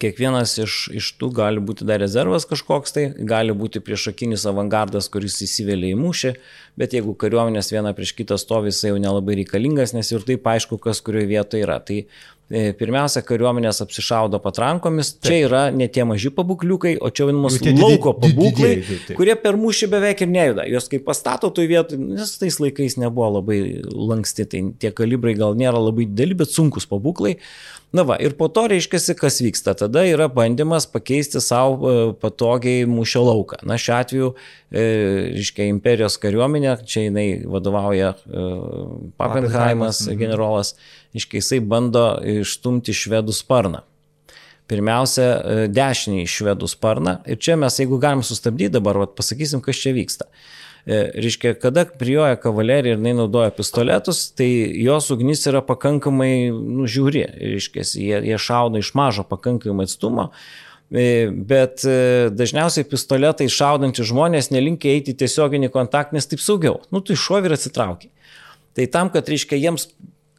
Kiekvienas 0.00 0.54
iš, 0.62 0.76
iš 0.96 1.10
tų 1.20 1.28
gali 1.36 1.62
būti 1.62 1.86
dar 1.88 2.00
rezervas 2.02 2.46
kažkoks 2.48 2.94
tai, 2.96 3.04
gali 3.28 3.54
būti 3.56 3.82
priešakinis 3.84 4.46
avangardas, 4.48 5.10
kuris 5.12 5.40
įsivelia 5.44 5.92
į 5.92 5.98
mūšį, 6.00 6.32
bet 6.80 6.96
jeigu 6.96 7.14
kariuomenės 7.18 7.72
viena 7.74 7.92
prieš 7.96 8.14
kitą 8.18 8.38
stovi, 8.40 8.72
jis 8.72 8.84
jau 8.88 9.00
nelabai 9.02 9.36
reikalingas, 9.42 9.94
nes 9.96 10.12
ir 10.14 10.24
taip 10.28 10.48
aišku, 10.54 10.80
kas 10.82 11.02
kurioje 11.04 11.30
vietoje 11.34 11.66
yra. 11.66 11.78
Tai 11.84 12.04
pirmiausia, 12.52 13.22
kariuomenės 13.24 13.80
apsišaudo 13.84 14.40
patrankomis, 14.44 15.14
taip. 15.16 15.28
čia 15.28 15.38
yra 15.46 15.62
ne 15.72 15.88
tie 15.92 16.04
maži 16.08 16.32
pabukliukai, 16.34 16.94
o 17.00 17.08
čia 17.08 17.28
vadinamos 17.28 17.58
lauko 17.64 18.12
pabūklai, 18.20 18.72
kurie 19.16 19.36
per 19.40 19.56
mūšį 19.60 19.88
beveik 19.94 20.24
ir 20.26 20.32
nejuda. 20.32 20.66
Jos 20.68 20.90
kaip 20.92 21.06
pastato 21.08 21.52
toj 21.54 21.70
vietoj, 21.70 22.00
nes 22.20 22.34
tais 22.40 22.58
laikais 22.60 22.98
nebuvo 23.00 23.38
labai 23.38 23.60
lanksti, 23.88 24.48
tai 24.52 24.64
tie 24.82 24.92
kalibrai 24.96 25.36
gal 25.38 25.56
nėra 25.58 25.80
labai 25.80 26.08
dideli, 26.10 26.36
bet 26.42 26.52
sunkus 26.52 26.88
pabūklai. 26.90 27.38
Na 27.92 28.06
va, 28.08 28.16
ir 28.24 28.32
po 28.38 28.46
to 28.48 28.64
reiškia, 28.72 29.12
kas 29.20 29.36
vyksta. 29.44 29.74
Tada 29.76 30.06
yra 30.08 30.24
bandymas 30.32 30.86
pakeisti 30.88 31.42
savo 31.44 31.90
e, 31.90 32.04
patogiai 32.16 32.86
mūšio 32.88 33.20
lauką. 33.26 33.58
Na, 33.68 33.76
šiuo 33.76 33.96
atveju, 33.98 34.30
e, 34.72 34.84
reiškia, 35.34 35.66
imperijos 35.68 36.16
kariuomenė, 36.22 36.78
čia 36.88 37.04
jinai 37.10 37.26
vadovauja 37.44 38.14
e, 38.16 38.46
Pappenheimas 39.20 40.06
mhm. 40.06 40.20
generolas, 40.24 40.72
reiškia, 41.16 41.40
jisai 41.40 41.60
bando 41.60 42.06
išstumti 42.40 42.94
švedų 42.96 43.34
sparną. 43.36 43.84
Pirmiausia, 44.70 45.68
dešinį 45.74 46.24
švedų 46.30 46.68
sparną. 46.70 47.18
Ir 47.28 47.40
čia 47.42 47.58
mes, 47.60 47.76
jeigu 47.80 47.98
galim 48.00 48.22
sustabdyti 48.24 48.76
dabar, 48.78 49.00
vat, 49.02 49.16
pasakysim, 49.18 49.60
kas 49.64 49.80
čia 49.82 49.92
vyksta. 49.96 50.30
E, 50.86 51.10
reiškia, 51.14 51.54
kada 51.62 51.84
prijoja 51.98 52.36
kavalerija 52.42 52.96
ir 52.96 52.98
jinai 52.98 53.12
naudoja 53.14 53.52
pistoletus, 53.54 54.24
tai 54.34 54.48
jos 54.82 55.12
ugnis 55.14 55.44
yra 55.46 55.60
pakankamai 55.62 56.50
nužiūri, 56.50 57.22
reiškia, 57.38 57.84
jie, 57.86 58.16
jie 58.26 58.38
šaudo 58.42 58.82
iš 58.82 58.90
mažo 58.98 59.22
pakankamai 59.28 59.86
atstumo. 59.86 60.32
E, 60.90 61.30
bet 61.30 61.84
e, 61.86 62.32
dažniausiai 62.34 62.88
pistoletai 62.90 63.46
šaudantys 63.48 64.10
žmonės 64.10 64.50
nelinkia 64.50 64.96
eiti 64.96 65.14
tiesioginį 65.22 65.70
kontaktą, 65.72 66.18
nes 66.18 66.26
taip 66.28 66.42
saugiau. 66.42 66.80
Nu, 66.90 67.00
tai 67.00 67.14
šovi 67.16 67.48
ir 67.48 67.54
atsitraukia. 67.56 68.10
Tai 68.74 68.88
tam, 68.90 69.12
kad, 69.14 69.30
reiškia, 69.30 69.60
jiems 69.62 69.86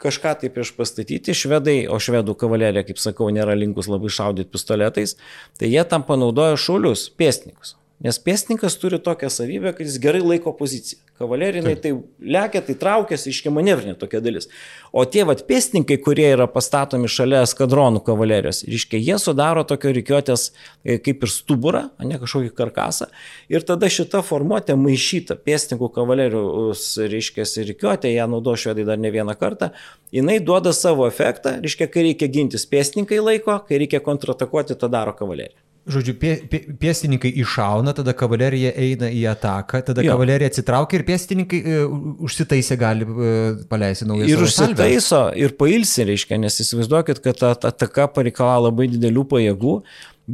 kažką 0.04 0.36
tai 0.42 0.52
prieš 0.54 0.74
pastatyti, 0.78 1.36
švedai, 1.38 1.84
o 1.88 2.00
švedų 2.02 2.36
kavalerija, 2.40 2.86
kaip 2.88 3.00
sakau, 3.02 3.30
nėra 3.34 3.56
linkus 3.58 3.90
labai 3.92 4.12
šaudyti 4.14 4.52
pistoletais, 4.54 5.16
tai 5.60 5.72
jie 5.72 5.84
tam 5.90 6.06
panaudoja 6.08 6.60
šaulius, 6.60 7.08
pėstininkus. 7.20 7.78
Nes 8.04 8.20
pėstininkas 8.20 8.76
turi 8.82 9.00
tokią 9.00 9.30
savybę, 9.32 9.72
kad 9.78 9.88
jis 9.88 9.96
gerai 10.04 10.20
laiko 10.24 10.52
poziciją. 10.60 11.00
Kavalerinai 11.22 11.76
tai 11.80 11.92
lekia, 12.20 12.60
tai 12.66 12.74
traukiasi, 12.76 13.30
iškia 13.32 13.52
manevrinė 13.54 13.94
tokia 14.02 14.20
dalis. 14.24 14.50
O 14.92 15.06
tie 15.08 15.22
vat 15.30 15.44
pėstininkai, 15.48 16.00
kurie 16.04 16.26
yra 16.34 16.48
pastatomi 16.52 17.08
šalia 17.12 17.44
eskadronų 17.46 18.02
kavalerijos, 18.04 18.64
iškia, 18.66 19.00
jie 19.00 19.16
sudaro 19.22 19.64
tokio 19.70 19.94
reikiuotės 19.96 20.48
e, 20.50 20.98
kaip 21.06 21.24
ir 21.24 21.32
stuburą, 21.32 21.84
ne 22.04 22.20
kažkokį 22.20 22.52
karkasą. 22.58 23.08
Ir 23.54 23.64
tada 23.70 23.88
šita 23.94 24.24
formuotė 24.26 24.76
maišyta 24.80 25.38
pėstininkų 25.40 25.92
kavalerijos, 25.96 26.88
reiškia, 27.14 27.46
reikiuotė, 27.70 28.12
ją 28.18 28.28
naudo 28.34 28.58
švedai 28.60 28.88
dar 28.90 29.00
ne 29.00 29.14
vieną 29.14 29.38
kartą, 29.40 29.70
jinai 30.12 30.42
duoda 30.44 30.74
savo 30.76 31.08
efektą, 31.08 31.60
reiškia, 31.64 31.88
kai 31.94 32.10
reikia 32.10 32.28
gintis 32.34 32.68
pėstininkai 32.68 33.22
laiko, 33.22 33.62
kai 33.70 33.86
reikia 33.86 34.04
kontratakuoti, 34.04 34.76
tą 34.76 34.92
daro 34.92 35.16
kavalerija. 35.16 35.62
Žodžiu, 35.84 36.14
pė, 36.16 36.30
pė, 36.48 36.60
pėstininkai 36.80 37.28
iššauna, 37.42 37.92
tada 37.98 38.14
kavalerija 38.16 38.70
eina 38.80 39.10
į 39.12 39.26
ataką, 39.34 39.82
tada 39.90 40.06
jo. 40.06 40.14
kavalerija 40.14 40.48
atsitraukia 40.48 40.96
ir 41.02 41.04
pėstininkai 41.10 41.60
uh, 41.60 41.98
užsitaisę 42.24 42.78
gali 42.80 43.08
uh, 43.08 43.58
paleisti 43.68 44.08
naują. 44.08 44.30
Ir 44.32 44.46
užsitaiso, 44.46 45.10
salvę. 45.10 45.42
ir 45.44 45.58
pailsi, 45.60 46.06
reiškia, 46.08 46.40
nes 46.40 46.62
įsivaizduokit, 46.64 47.20
kad 47.26 47.42
ta 47.42 47.52
ataka 47.58 48.08
pareikalavo 48.16 48.70
labai 48.70 48.88
didelių 48.94 49.26
pajėgų, 49.36 49.76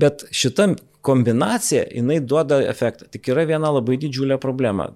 bet 0.06 0.28
šita 0.30 0.70
kombinacija, 1.02 1.88
jinai 1.98 2.20
duoda 2.22 2.60
efektą. 2.70 3.08
Tik 3.10 3.32
yra 3.34 3.48
viena 3.50 3.74
labai 3.74 3.98
didžiulė 4.02 4.38
problema 4.42 4.90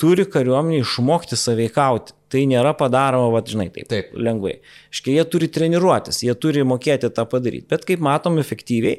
turi 0.00 0.26
kariuomenė 0.28 0.82
išmokti 0.84 1.38
saveikauti. 1.40 2.14
Tai 2.26 2.40
nėra 2.50 2.72
padaroma, 2.74 3.28
va, 3.30 3.38
žinai, 3.46 3.68
taip, 3.70 3.86
taip. 3.86 4.08
lengvai. 4.18 4.56
Škai 4.90 5.12
jie 5.14 5.24
turi 5.30 5.46
treniruotis, 5.52 6.24
jie 6.26 6.32
turi 6.34 6.64
mokėti 6.66 7.06
tą 7.14 7.22
padaryti. 7.30 7.68
Bet 7.70 7.84
kaip 7.86 8.02
matom, 8.02 8.40
efektyviai 8.42 8.96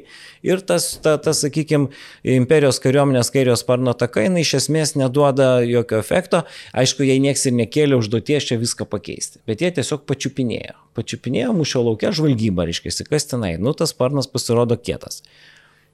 ir 0.48 0.62
tas, 0.64 0.86
ta, 1.04 1.18
ta, 1.20 1.34
sakykime, 1.36 1.90
imperijos 2.38 2.80
kariuomenės 2.80 3.28
kairios 3.34 3.60
sparno 3.66 3.92
taka, 4.00 4.24
jinai 4.24 4.46
iš 4.46 4.54
esmės 4.62 4.94
neduoda 4.96 5.58
jokio 5.68 6.00
efekto. 6.00 6.40
Aišku, 6.72 7.04
jei 7.04 7.20
nieks 7.20 7.44
ir 7.50 7.58
nekėlė 7.58 8.00
užduoties 8.00 8.48
čia 8.48 8.58
viską 8.62 8.88
pakeisti. 8.88 9.44
Bet 9.44 9.60
jie 9.60 9.74
tiesiog 9.76 10.08
pačiupinėjo. 10.08 10.78
Pačiupinėjo 10.96 11.52
mūšio 11.60 11.84
laukia 11.84 12.16
žvalgybą, 12.16 12.64
reiškia, 12.70 12.96
kas 13.12 13.28
tenai. 13.28 13.58
Nu, 13.60 13.76
tas 13.76 13.92
sparnas 13.92 14.32
pasirodo 14.32 14.80
kietas. 14.80 15.20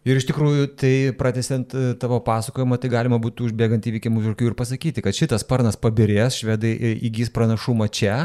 Ir 0.04 0.18
iš 0.20 0.26
tikrųjų, 0.28 0.66
tai 0.76 0.92
pratesiant 1.16 1.72
e, 1.72 1.94
tavo 1.96 2.18
pasakojimą, 2.26 2.76
tai 2.80 2.90
galima 2.92 3.16
būtų 3.24 3.46
užbėgant 3.48 3.86
įvykiam 3.88 4.18
už 4.20 4.34
akių 4.34 4.50
ir 4.50 4.56
pasakyti, 4.58 5.00
kad 5.04 5.16
šitas 5.16 5.46
sparnas 5.46 5.80
pabirės, 5.80 6.42
švedai 6.42 6.74
e, 6.76 6.90
įgys 7.08 7.32
pranašumą 7.32 7.88
čia, 7.88 8.18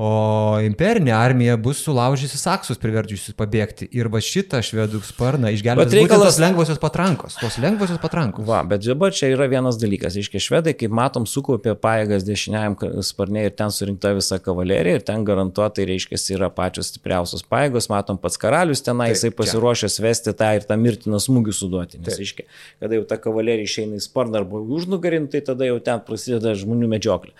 O 0.00 0.56
imperinė 0.64 1.12
armija 1.12 1.58
bus 1.60 1.82
sulaužysi 1.84 2.38
saksus, 2.40 2.78
priverčiusi 2.80 3.34
pabėgti. 3.36 3.84
Ir 3.92 4.08
va 4.12 4.22
šitą 4.24 4.62
švedų 4.64 5.02
sparną 5.04 5.50
išgelbės 5.52 5.92
reikalas 5.92 6.38
lengvosios 6.40 6.78
patrankos. 6.80 7.36
Tos 7.36 7.58
lengvosios 7.60 7.98
patrankos. 8.00 8.46
Va, 8.48 8.62
bet 8.64 8.86
dabar 8.86 9.12
čia 9.12 9.28
yra 9.34 9.50
vienas 9.52 9.76
dalykas. 9.80 10.16
Iškia 10.16 10.40
švedai, 10.40 10.72
kaip 10.80 10.94
matom, 10.96 11.26
sukaupė 11.28 11.74
pajėgas 11.76 12.24
dešiniajam 12.24 12.78
sparnė 13.04 13.44
ir 13.50 13.52
ten 13.58 13.74
surinkta 13.74 14.14
visa 14.16 14.38
kavalerija 14.40 14.96
ir 14.96 15.04
ten 15.04 15.26
garantuotai, 15.28 15.84
reiškia, 15.90 16.16
yra 16.38 16.48
pačios 16.48 16.88
stipriausios 16.94 17.44
pajėgos. 17.52 17.90
Matom, 17.92 18.16
pats 18.22 18.40
karalius 18.40 18.80
tenai, 18.86 19.10
Taip, 19.10 19.18
jisai 19.18 19.32
pasiruošęs 19.42 19.98
vesti 20.00 20.32
tą 20.38 20.54
ir 20.56 20.64
tą 20.68 20.78
mirtiną 20.80 21.20
smūgį 21.20 21.56
suduoti. 21.58 22.00
Nes, 22.00 22.16
reiškia, 22.16 22.48
kada 22.80 22.96
jau 22.96 23.04
ta 23.12 23.20
kavalerija 23.20 23.68
išeina 23.68 24.00
į 24.00 24.06
sparną 24.08 24.40
arba 24.40 24.64
užnugarin, 24.64 25.28
tai 25.28 25.44
tada 25.44 25.68
jau 25.68 25.76
ten 25.84 26.00
prasideda 26.06 26.56
žmonių 26.56 26.88
medžioklė. 26.96 27.36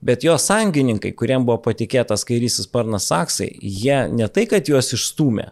Bet 0.00 0.22
jo 0.22 0.36
sąjungininkai, 0.38 1.10
kuriem 1.18 1.46
buvo 1.46 1.58
patikėtas 1.64 2.22
kairysis 2.28 2.68
sparnas 2.68 3.08
saksai, 3.10 3.48
jie 3.58 4.04
ne 4.14 4.28
tai, 4.30 4.46
kad 4.50 4.68
juos 4.70 4.92
išstumė, 4.94 5.48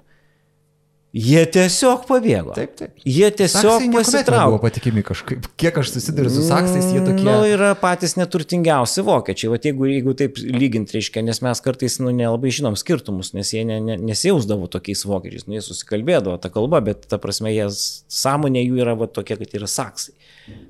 Jie 1.16 1.46
tiesiog 1.48 2.02
pabėgo. 2.04 2.52
Taip, 2.52 2.74
taip. 2.76 2.90
Jie 3.08 3.28
tiesiog 3.32 3.86
buvo 3.86 4.02
pasitraukė. 4.02 4.58
patikimi 4.60 5.04
kažkaip. 5.06 5.46
Kiek 5.56 5.78
aš 5.80 5.94
susiduriu 5.94 6.32
su 6.34 6.42
saksais, 6.44 6.90
jie 6.92 7.00
tokie. 7.00 7.24
Na, 7.24 7.38
nu, 7.40 7.46
yra 7.48 7.70
patys 7.80 8.18
neturtingiausi 8.20 9.04
vokiečiai. 9.06 9.48
Vat 9.54 9.64
jeigu, 9.64 9.88
jeigu 9.88 10.12
taip 10.18 10.36
lygint, 10.36 10.92
reiškia, 10.92 11.24
nes 11.24 11.40
mes 11.46 11.64
kartais 11.64 11.96
nu, 12.02 12.12
nelabai 12.12 12.52
žinom 12.52 12.76
skirtumus, 12.76 13.32
nes 13.36 13.54
jie 13.54 13.64
ne, 13.64 13.78
ne, 13.80 13.96
nesijausdavo 14.10 14.68
tokiais 14.72 15.06
vokiečiais. 15.08 15.46
Nu, 15.48 15.56
jie 15.56 15.64
susikalbėdavo 15.64 16.36
tą 16.42 16.52
kalbą, 16.52 16.82
bet 16.90 17.08
ta 17.08 17.20
prasme, 17.22 17.54
jie 17.54 17.70
sąmonė 17.72 18.66
jų 18.66 18.84
yra 18.84 18.98
va, 19.00 19.08
tokia, 19.08 19.40
kad 19.40 19.56
yra 19.56 19.70
saksai. 19.70 20.12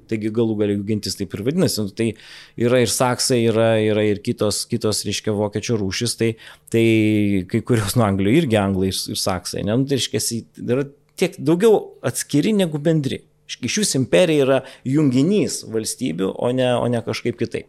Taigi 0.07 0.31
galų 0.33 0.55
galių 0.61 0.77
gintis 0.87 1.19
taip 1.19 1.35
ir 1.35 1.43
vadinasi. 1.45 1.83
Nu, 1.83 1.91
tai 1.93 2.13
yra 2.61 2.79
ir 2.85 2.91
saksai, 2.93 3.41
yra, 3.51 3.73
yra 3.83 4.07
ir 4.07 4.23
kitos, 4.25 4.63
kitos 4.71 5.03
reiškia, 5.09 5.35
vokiečių 5.37 5.81
rūšis, 5.83 6.15
tai, 6.21 6.31
tai 6.73 6.87
kai 7.51 7.61
kurios 7.67 7.99
nuo 7.99 8.07
Anglijų 8.07 8.45
irgi 8.45 8.61
anglai 8.61 8.93
ir, 8.93 9.01
ir 9.13 9.21
saksai. 9.21 9.67
Ne? 9.67 9.75
Nu, 9.75 9.89
tai 9.89 9.99
reiškia, 9.99 10.23
yra 10.63 10.87
tiek 11.17 11.37
daugiau 11.39 11.81
atskiri 12.07 12.53
negu 12.57 12.81
bendri. 12.83 13.23
Iš 13.47 13.79
jūsų 13.79 14.01
imperija 14.01 14.43
yra 14.43 14.57
junginys 14.83 15.61
valstybių, 15.71 16.33
o 16.35 16.51
ne, 16.55 16.67
o 16.75 16.87
ne 16.91 16.99
kažkaip 17.07 17.39
kitaip. 17.39 17.69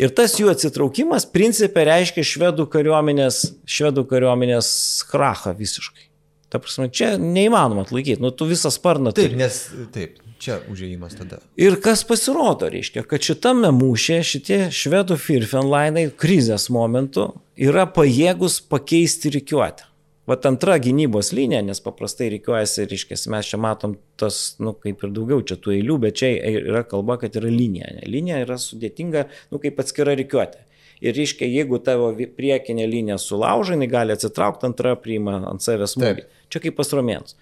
Ir 0.00 0.12
tas 0.16 0.36
jų 0.38 0.52
atsitraukimas 0.52 1.26
principė 1.28 1.82
reiškia 1.88 2.22
švedų 2.24 2.68
kariuomenės, 2.70 3.42
švedų 3.68 4.06
kariuomenės 4.08 4.70
krachą 5.10 5.52
visiškai. 5.58 6.06
Ta 6.50 6.58
prasme, 6.62 6.88
čia 6.94 7.12
neįmanoma 7.20 7.84
atlaikyti, 7.84 8.22
nu 8.22 8.30
tu 8.34 8.46
visą 8.50 8.72
sparną. 8.74 9.12
Taip, 9.14 9.28
turi. 9.28 9.38
nes 9.38 9.58
taip, 9.94 10.22
čia 10.42 10.60
užėjimas 10.70 11.18
tada. 11.18 11.42
Ir 11.60 11.76
kas 11.82 12.02
pasirodo, 12.06 12.70
reiškia, 12.72 13.04
kad 13.10 13.26
šitame 13.26 13.70
mūšė 13.76 14.22
šitie 14.26 14.58
švedų 14.74 15.18
firfenlainai 15.20 16.08
krizės 16.18 16.70
momentu 16.74 17.28
yra 17.60 17.84
pajėgus 17.90 18.58
pakeisti 18.72 19.34
rikiuotę. 19.36 19.89
Vat 20.30 20.46
antra 20.46 20.76
gynybos 20.78 21.32
linija, 21.34 21.62
nes 21.66 21.80
paprastai 21.82 22.28
reikiuojasi, 22.36 22.84
reiškia, 22.90 23.16
mes 23.32 23.48
čia 23.50 23.58
matom 23.58 23.96
tas, 24.20 24.38
nu, 24.62 24.76
kaip 24.78 25.02
ir 25.02 25.14
daugiau 25.16 25.42
čia 25.46 25.56
tų 25.58 25.74
eilių, 25.78 25.96
bet 26.04 26.20
čia 26.20 26.30
yra 26.60 26.84
kalba, 26.86 27.16
kad 27.22 27.34
yra 27.40 27.50
linija. 27.50 27.88
Ne? 27.96 28.04
Linija 28.06 28.38
yra 28.44 28.58
sudėtinga, 28.60 29.24
nu, 29.50 29.58
kaip 29.62 29.80
atskira 29.82 30.14
reikiuotė. 30.18 30.62
Ir 31.00 31.16
reiškia, 31.16 31.48
jeigu 31.48 31.80
tavo 31.82 32.10
priekinė 32.36 32.84
linija 32.86 33.16
sulaužai, 33.18 33.78
jinai 33.78 33.88
gali 33.90 34.14
atsitraukti, 34.14 34.68
antra 34.68 34.92
priima 35.00 35.38
ant 35.48 35.64
savęs 35.64 35.96
smūgį. 35.96 36.26
Čia 36.52 36.62
kaip 36.66 36.76
pas 36.76 36.92
romėnus. 36.92 37.38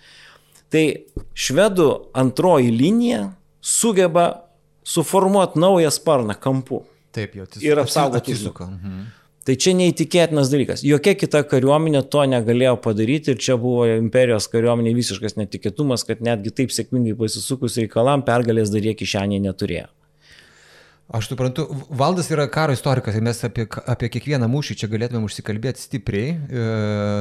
Tai 0.72 0.85
švedų 1.37 1.88
antroji 2.16 2.70
linija 2.72 3.24
sugeba 3.61 4.29
suformuoti 4.87 5.61
naują 5.61 5.90
sparną 5.90 6.38
kampu. 6.38 6.85
Taip, 7.12 7.35
jau 7.35 7.48
tiesiog. 7.51 7.66
Ir 7.66 7.83
apsaugoti. 7.83 8.37
Mhm. 8.46 9.01
Tai 9.49 9.55
čia 9.57 9.73
neįtikėtinas 9.73 10.51
dalykas. 10.53 10.83
Jokia 10.85 11.15
kita 11.17 11.41
kariuomenė 11.49 12.03
to 12.13 12.27
negalėjo 12.29 12.75
padaryti 12.85 13.33
ir 13.33 13.39
čia 13.41 13.55
buvo 13.57 13.87
imperijos 13.95 14.45
kariuomenė 14.53 14.93
visiškas 14.99 15.39
netikėtumas, 15.41 16.05
kad 16.05 16.21
netgi 16.21 16.53
taip 16.53 16.75
sėkmingai 16.75 17.15
pasisukus 17.17 17.79
reikalam 17.81 18.27
pergalės 18.29 18.69
dar 18.75 18.85
jie 18.85 18.93
kišenėje 18.99 19.47
neturėjo. 19.47 19.89
Aš 21.09 21.31
suprantu, 21.31 21.65
Valdas 21.89 22.27
yra 22.29 22.45
karo 22.53 22.75
istorikas 22.77 23.15
ir 23.17 23.23
mes 23.25 23.39
apie, 23.47 23.65
apie 23.89 24.11
kiekvieną 24.13 24.45
mūšį 24.53 24.75
čia 24.83 24.89
galėtumėm 24.93 25.25
užsikalbėti 25.25 25.81
stipriai, 25.81 26.35
e, 26.37 26.67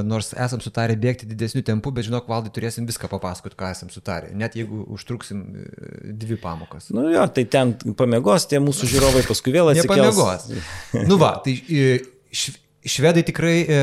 nors 0.03 0.33
esam 0.35 0.59
sutarę 0.59 0.97
bėgti 0.99 1.29
didesnių 1.29 1.63
tempų, 1.69 1.93
bet 1.95 2.09
žinok, 2.09 2.27
Valdai 2.27 2.51
turėsim 2.51 2.83
viską 2.89 3.07
papasakoti, 3.13 3.55
ką 3.55 3.71
esam 3.71 3.93
sutarę, 3.93 4.33
net 4.35 4.59
jeigu 4.59 4.81
užtruksim 4.91 5.45
e, 5.47 5.69
dvi 6.11 6.35
pamokas. 6.43 6.91
Nu 6.91 7.07
jo, 7.13 7.23
tai 7.31 7.47
ten 7.47 7.77
pamėgos, 7.95 8.49
tie 8.51 8.59
mūsų 8.59 8.91
žiūrovai 8.91 9.23
paskui 9.29 9.55
vėl 9.55 9.71
atsikels. 9.71 10.03
Nepamėgos. 10.03 11.07
nu 11.07 11.21
va, 11.23 11.37
tai 11.47 11.55
e, 11.71 11.87
švedai 12.31 13.23
tikrai, 13.27 13.57
e, 13.63 13.79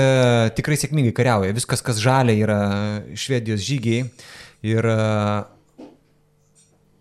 tikrai 0.56 0.78
sėkmingai 0.80 1.14
kariauja, 1.16 1.54
viskas, 1.56 1.82
kas 1.84 2.00
žalia 2.02 2.36
yra 2.38 2.60
Švedijos 3.18 3.64
žygiai. 3.64 4.08
Ir 4.64 4.88
e, 4.88 4.98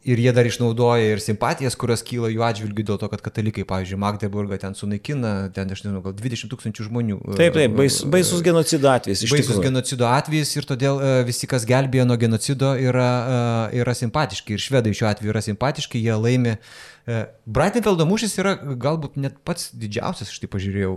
Ir 0.03 0.19
jie 0.19 0.31
dar 0.35 0.43
išnaudoja 0.43 1.13
ir 1.13 1.21
simpatijas, 1.23 1.77
kurios 1.79 2.01
kyla 2.03 2.27
jų 2.27 2.41
atžvilgių 2.43 2.83
dėl 2.89 2.97
to, 2.99 3.07
kad 3.07 3.21
katalikai, 3.23 3.63
pavyzdžiui, 3.67 3.99
Magdeburgą 4.03 4.57
ten 4.59 4.75
sunaikina, 4.75 5.31
ten, 5.55 5.69
aš 5.71 5.85
nežinau, 5.85 6.01
gal 6.03 6.15
20 6.17 6.51
tūkstančių 6.51 6.87
žmonių. 6.89 7.19
Taip, 7.39 7.55
taip, 7.55 7.77
bais, 7.77 8.01
baisus 8.11 8.43
genocido 8.43 8.91
atvejis. 8.91 9.23
Baisus 9.31 9.61
genocido 9.63 10.09
atvejis 10.11 10.51
ir 10.59 10.67
todėl 10.67 10.99
uh, 10.99 11.21
visi, 11.23 11.47
kas 11.47 11.63
gelbėjo 11.69 12.07
nuo 12.09 12.17
genocido, 12.19 12.73
yra, 12.75 13.11
uh, 13.23 13.77
yra 13.79 13.95
simpatiški. 13.95 14.57
Ir 14.57 14.65
švedai 14.65 14.91
šiuo 14.91 15.07
atveju 15.13 15.31
yra 15.31 15.45
simpatiški, 15.47 16.03
jie 16.03 16.19
laimi. 16.19 16.57
Breitenfeldo 17.03 18.05
mūšis 18.07 18.37
yra 18.39 18.53
galbūt 18.79 19.17
net 19.19 19.39
pats 19.43 19.73
didžiausias, 19.75 20.29
aš 20.31 20.39
tai 20.39 20.47
pažiūrėjau, 20.51 20.93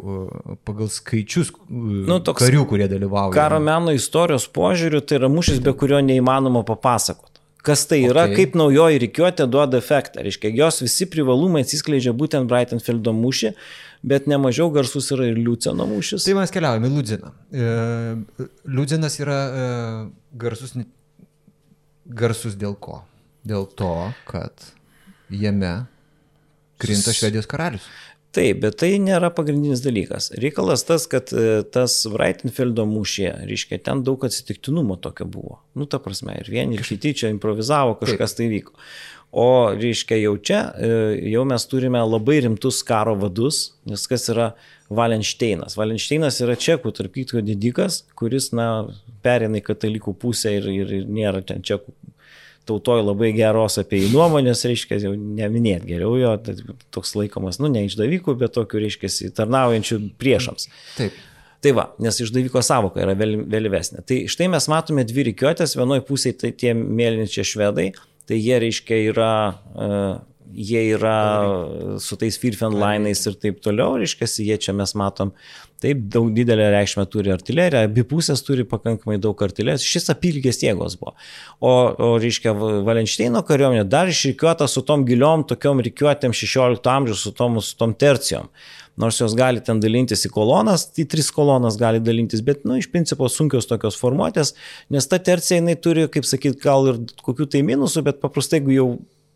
pagal 0.66 0.90
skaičius 0.94 1.50
nu, 1.66 2.20
karių, 2.22 2.62
kurie 2.70 2.86
dalyvauja. 2.90 3.34
Karo 3.34 3.58
meno 3.62 3.94
istorijos 3.94 4.46
požiūriu 4.54 5.02
tai 5.02 5.18
yra 5.18 5.30
mūšis, 5.32 5.58
be 5.66 5.74
kurio 5.74 5.98
neįmanoma 6.06 6.62
papasakoti. 6.66 7.35
Kas 7.66 7.82
tai 7.90 7.98
yra, 8.06 8.28
okay. 8.28 8.44
kaip 8.44 8.54
naujoji 8.58 9.00
reikiuotė 9.02 9.48
duoda 9.50 9.80
efektą. 9.80 10.22
Reiškia, 10.22 10.52
jos 10.54 10.78
visi 10.84 11.08
privalumai 11.10 11.64
atsiskleidžia 11.64 12.12
būtent 12.14 12.46
Brightonfieldo 12.50 13.14
mūšį, 13.16 13.50
bet 14.06 14.28
nemažiau 14.30 14.70
garsus 14.74 15.10
yra 15.14 15.26
ir 15.32 15.40
Liuceno 15.40 15.88
mūšis. 15.90 16.28
Tai 16.28 16.36
mes 16.38 16.54
keliaujame 16.54 16.90
į 16.90 16.94
Liudziną. 16.94 17.32
E, 17.50 18.46
Liudzinas 18.70 19.18
yra 19.18 19.40
e, 19.42 19.66
garsus, 20.38 20.76
garsus 22.06 22.54
dėl 22.60 22.78
ko? 22.78 23.00
Dėl 23.46 23.66
to, 23.78 23.92
kad 24.30 24.70
jame 25.30 25.74
krinta 26.82 27.14
Švedijos 27.16 27.50
karalius. 27.50 27.86
Taip, 28.36 28.58
bet 28.60 28.74
tai 28.82 28.90
nėra 29.00 29.30
pagrindinis 29.32 29.80
dalykas. 29.80 30.28
Reikalas 30.36 30.82
tas, 30.84 31.06
kad 31.08 31.30
e, 31.32 31.62
tas 31.72 31.94
Breitenfeldo 32.12 32.84
mūšė, 32.88 33.30
reiškia, 33.48 33.78
ten 33.86 34.02
daug 34.04 34.26
atsitiktinumo 34.28 34.98
tokio 35.00 35.24
buvo. 35.30 35.60
Nu, 35.78 35.86
ta 35.88 36.00
prasme, 36.04 36.34
ir 36.42 36.50
vieni, 36.52 36.76
ir 36.76 36.84
kiti 36.84 37.14
čia 37.22 37.30
improvizavo, 37.32 37.96
kažkas 38.02 38.36
tai 38.36 38.50
vyko. 38.52 38.76
O, 39.36 39.46
reiškia, 39.72 40.18
jau 40.20 40.34
čia, 40.36 40.60
e, 40.76 40.90
jau 41.32 41.46
mes 41.48 41.64
turime 41.70 42.02
labai 42.04 42.42
rimtus 42.44 42.82
karo 42.86 43.16
vadus, 43.24 43.62
nes 43.88 44.04
kas 44.10 44.28
yra 44.32 44.50
Valenšteinas. 44.92 45.78
Valenšteinas 45.80 46.42
yra 46.44 46.58
čekų, 46.60 46.92
tarp 46.96 47.16
kitko, 47.16 47.40
didikas, 47.44 48.02
kuris, 48.20 48.52
na, 48.56 48.68
perina 49.24 49.62
į 49.62 49.64
katalikų 49.66 50.12
pusę 50.20 50.52
ir, 50.60 50.68
ir, 50.70 50.92
ir 51.00 51.08
nėra 51.08 51.40
ten 51.44 51.64
čekų 51.64 51.96
tautoje 52.66 53.04
labai 53.06 53.30
geros 53.36 53.78
apie 53.82 54.02
jį 54.02 54.10
nuomonės, 54.14 54.64
reiškia, 54.68 54.98
jau 55.06 55.14
neminėt 55.14 55.86
geriau 55.86 56.16
jo, 56.18 56.34
tai 56.42 56.56
toks 56.94 57.14
laikomas, 57.18 57.60
nu, 57.62 57.70
ne 57.72 57.86
išdavykų, 57.86 58.36
bet 58.40 58.54
tokių, 58.56 58.82
reiškia, 58.84 59.10
tarnaujančių 59.38 60.00
priešams. 60.20 60.68
Taip. 60.98 61.16
Tai 61.64 61.72
va, 61.78 61.86
nes 62.02 62.20
išdavyko 62.20 62.60
savoka 62.62 63.00
yra 63.02 63.16
vėl, 63.18 63.38
vėlyvesnė. 63.50 64.04
Tai 64.06 64.20
štai 64.30 64.50
mes 64.52 64.68
matome 64.70 65.06
dvi 65.08 65.30
rykiuotės, 65.30 65.74
vienoje 65.78 66.04
pusėje 66.06 66.40
tai 66.44 66.52
tie 66.54 66.74
mėlynčiai 66.76 67.46
švedai, 67.48 67.88
tai 68.28 68.38
jie, 68.38 68.58
reiškia, 68.62 68.98
yra 69.08 69.32
uh, 69.54 70.18
jie 70.56 70.82
yra 70.94 71.98
su 72.00 72.16
tais 72.16 72.38
Firfenlainais 72.38 73.24
ir 73.28 73.36
taip 73.40 73.60
toliau, 73.64 73.96
reiškia, 74.00 74.28
jie 74.46 74.58
čia 74.60 74.74
mes 74.76 74.94
matom, 74.98 75.32
taip 75.82 76.00
daug 76.12 76.30
didelę 76.34 76.70
reikšmę 76.72 77.04
turi 77.12 77.32
artilerija, 77.34 77.84
abi 77.88 78.04
pusės 78.08 78.42
turi 78.46 78.64
pakankamai 78.68 79.18
daug 79.22 79.42
artilerijos, 79.44 79.84
šis 79.84 80.08
apylgės 80.14 80.62
jėgos 80.64 80.96
buvo. 81.00 81.14
O, 81.60 81.72
o 81.72 82.08
reiškia, 82.22 82.54
Valenšteino 82.86 83.42
kariuomenė 83.46 83.84
dar 83.90 84.10
išrikiuota 84.12 84.68
su 84.70 84.84
tom 84.86 85.04
giliom 85.08 85.44
tokiom 85.50 85.84
rikiuotėm 85.86 86.34
16 86.36 86.90
amžiaus, 86.92 87.26
su 87.26 87.34
tom, 87.36 87.60
su 87.60 87.76
tom 87.78 87.94
tercijom. 87.94 88.50
Nors 88.96 89.18
jos 89.20 89.34
gali 89.36 89.60
ten 89.60 89.80
dalintis 89.82 90.24
į 90.24 90.30
kolonas, 90.32 90.86
į 90.96 91.04
tris 91.12 91.28
kolonas 91.34 91.76
gali 91.76 92.00
dalintis, 92.00 92.40
bet, 92.44 92.62
na, 92.64 92.72
nu, 92.72 92.80
iš 92.80 92.88
principo 92.88 93.28
sunkios 93.28 93.68
tokios 93.68 93.98
formuotės, 94.00 94.54
nes 94.88 95.08
ta 95.10 95.18
tercija 95.20 95.60
jinai 95.60 95.76
turi, 95.76 96.06
kaip 96.12 96.24
sakyt, 96.24 96.56
gal 96.62 96.88
ir 96.88 97.02
kokių 97.26 97.50
tai 97.52 97.60
minusų, 97.68 98.06
bet 98.06 98.22
paprastai, 98.24 98.62
jeigu 98.62 98.72
jau 98.72 98.88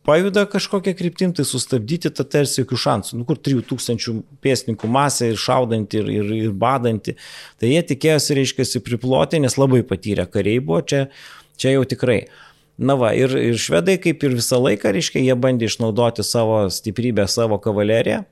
pajuda 0.06 0.46
kažkokią 0.50 0.94
kryptim, 0.98 1.32
tai 1.36 1.44
sustabdyti 1.48 2.10
tą 2.14 2.24
tarsi 2.28 2.62
jokių 2.62 2.78
šansų. 2.84 3.20
Nu, 3.20 3.26
kur 3.28 3.38
3000 3.40 4.20
pėsninkų 4.44 4.90
masė 4.90 5.32
ir 5.32 5.40
šaudanti, 5.40 6.00
ir, 6.00 6.10
ir, 6.20 6.32
ir 6.48 6.54
badanti. 6.56 7.16
Tai 7.60 7.70
jie 7.70 7.82
tikėjosi, 7.92 8.36
reiškia, 8.40 8.68
priploti, 8.86 9.42
nes 9.42 9.58
labai 9.60 9.82
patyrę 9.86 10.26
kariai 10.30 10.62
buvo, 10.64 10.82
čia, 10.82 11.06
čia 11.60 11.76
jau 11.76 11.84
tikrai. 11.88 12.24
Na 12.80 12.96
va, 12.96 13.12
ir, 13.12 13.34
ir 13.36 13.58
švedai 13.60 13.98
kaip 14.00 14.22
ir 14.24 14.38
visą 14.38 14.56
laiką, 14.56 14.94
reiškia, 14.96 15.20
jie 15.20 15.36
bandė 15.36 15.68
išnaudoti 15.68 16.24
savo 16.24 16.62
stiprybę, 16.72 17.28
savo 17.28 17.60
kavaleriją 17.60 18.24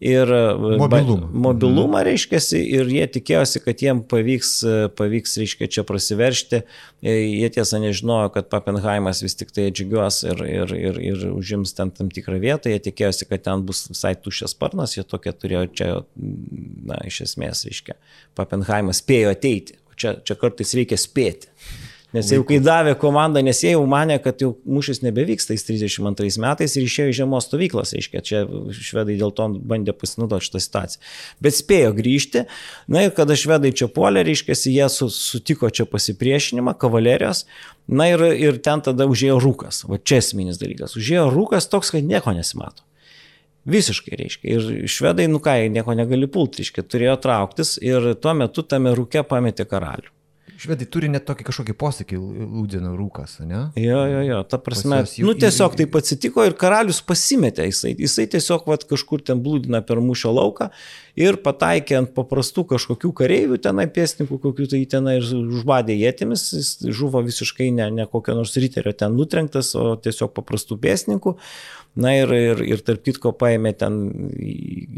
ir 0.00 0.30
e, 0.32 0.54
mobilumą, 0.78 1.28
mobilumą 1.32 2.02
reiškia, 2.04 2.40
ir 2.58 2.90
jie 2.92 3.04
tikėjosi, 3.16 3.60
kad 3.64 3.82
jiem 3.82 4.02
pavyks, 4.10 4.50
e, 4.66 4.74
pavyks 4.98 5.36
reiškia, 5.40 5.68
čia 5.76 5.84
prasiveršti. 5.86 6.62
E, 7.04 7.14
jie 7.14 7.50
tiesa 7.54 7.80
nežinojo, 7.82 8.32
kad 8.34 8.50
Pappenheimas 8.52 9.22
vis 9.24 9.38
tik 9.38 9.54
tai 9.54 9.68
atžygiuos 9.70 10.22
ir, 10.26 10.42
ir, 10.48 10.74
ir, 10.78 11.00
ir 11.12 11.24
užims 11.32 11.76
ten 11.78 11.92
tam 11.94 12.10
tikrą 12.12 12.40
vietą, 12.42 12.72
jie 12.72 12.82
tikėjosi, 12.88 13.28
kad 13.30 13.46
ten 13.46 13.64
bus 13.66 13.86
visai 13.92 14.14
tuščias 14.18 14.56
sparnas, 14.56 14.98
jie 14.98 15.06
tokia 15.08 15.34
turėjo 15.36 15.64
čia, 15.78 15.90
na, 16.90 17.00
iš 17.08 17.24
esmės, 17.28 17.64
reiškia, 17.68 17.98
Pappenheimas 18.38 19.02
spėjo 19.04 19.32
ateiti. 19.34 19.80
Čia, 19.94 20.16
čia 20.26 20.34
kartais 20.34 20.72
reikia 20.74 20.96
spėti 20.98 21.53
Nes 22.14 22.28
jau 22.30 22.44
kai 22.46 22.60
davė 22.62 22.92
komandą, 22.94 23.42
nes 23.42 23.58
jie 23.64 23.72
jau 23.72 23.82
mane, 23.90 24.14
kad 24.22 24.38
jau 24.38 24.52
mūšis 24.70 25.00
nebevyksta 25.02 25.50
tais 25.50 25.66
32 25.66 26.38
metais 26.42 26.76
ir 26.78 26.86
išėjo 26.86 27.10
iš 27.10 27.18
žiemos 27.18 27.48
stovyklos, 27.48 27.90
reiškia, 27.96 28.22
čia 28.22 28.42
švedai 28.70 29.16
dėl 29.18 29.34
to 29.34 29.48
bandė 29.58 29.96
pasinaudoti 29.98 30.46
šitą 30.46 30.62
situaciją. 30.62 31.02
Bet 31.42 31.58
spėjo 31.58 31.90
grįžti, 31.98 32.44
na 32.86 33.02
ir 33.02 33.10
kada 33.18 33.34
švedai 33.38 33.74
čia 33.74 33.90
puolė, 33.90 34.22
reiškia, 34.30 34.54
jie 34.54 34.86
su, 34.94 35.10
sutiko 35.10 35.72
čia 35.74 35.88
pasipriešinimą, 35.90 36.76
kavalerijos, 36.78 37.48
na 37.90 38.06
ir, 38.12 38.22
ir 38.38 38.62
ten 38.62 38.84
tada 38.86 39.10
užėjo 39.10 39.42
rūkas, 39.42 39.82
va 39.90 39.98
čia 39.98 40.22
esminis 40.22 40.62
dalykas, 40.62 40.94
užėjo 41.00 41.26
rūkas 41.34 41.66
toks, 41.72 41.96
kad 41.96 42.06
nieko 42.06 42.36
nesimato. 42.36 42.86
Visiškai, 43.66 44.14
reiškia. 44.20 44.54
Ir 44.54 44.88
švedai, 44.92 45.26
nu 45.32 45.40
ką, 45.42 45.56
nieko 45.72 45.98
negali 45.98 46.28
pulti, 46.30 46.62
reiškia, 46.62 46.84
turėjo 46.86 47.18
trauktis 47.26 47.78
ir 47.82 48.12
tuo 48.22 48.38
metu 48.38 48.62
tame 48.62 48.94
rūke 48.94 49.24
pametė 49.26 49.66
karalių. 49.66 50.13
Švedai 50.64 50.86
turi 50.88 51.10
net 51.12 51.26
tokį 51.28 51.44
kažkokį 51.44 51.74
posakį, 51.76 52.18
Lūdino 52.18 52.94
rūkas, 52.96 53.34
ne? 53.44 53.66
Jo, 53.76 53.98
jo, 54.08 54.20
jo, 54.24 54.38
ta 54.48 54.56
prasme, 54.62 55.02
jau, 55.04 55.26
nu 55.28 55.34
tiesiog 55.36 55.74
taip 55.76 55.98
atsitiko 55.98 56.46
ir 56.48 56.54
karalius 56.56 57.02
pasimetė, 57.04 57.66
jisai, 57.68 57.92
jisai 58.00 58.24
tiesiog 58.32 58.64
vat, 58.70 58.86
kažkur 58.88 59.20
ten 59.28 59.42
blūdina 59.44 59.82
per 59.84 60.00
mūšio 60.00 60.32
lauką 60.32 60.70
ir 61.20 61.36
pataikė 61.44 61.98
ant 61.98 62.14
paprastų 62.16 62.64
kažkokių 62.72 63.10
kareivių 63.20 63.58
tenai, 63.66 63.84
pėsnikų, 63.92 64.40
kokių 64.46 64.70
tai 64.72 64.80
tenai 64.94 65.18
ir 65.18 65.28
užbadė 65.42 65.98
jėtimis, 65.98 66.46
jis 66.56 66.72
žuvo 66.96 67.20
visiškai 67.28 67.68
ne, 67.76 67.90
ne 68.00 68.08
kokio 68.08 68.38
nors 68.38 68.56
ryterio 68.56 68.96
ten 68.96 69.18
nutrenktas, 69.18 69.74
o 69.76 69.98
tiesiog 70.00 70.32
paprastų 70.38 70.80
pėsnikų. 70.80 71.36
Na 72.00 72.16
ir, 72.22 72.32
ir, 72.32 72.64
ir 72.72 72.80
tarp 72.88 73.04
kitko 73.04 73.36
paėmė 73.38 73.76
ten, 73.84 74.00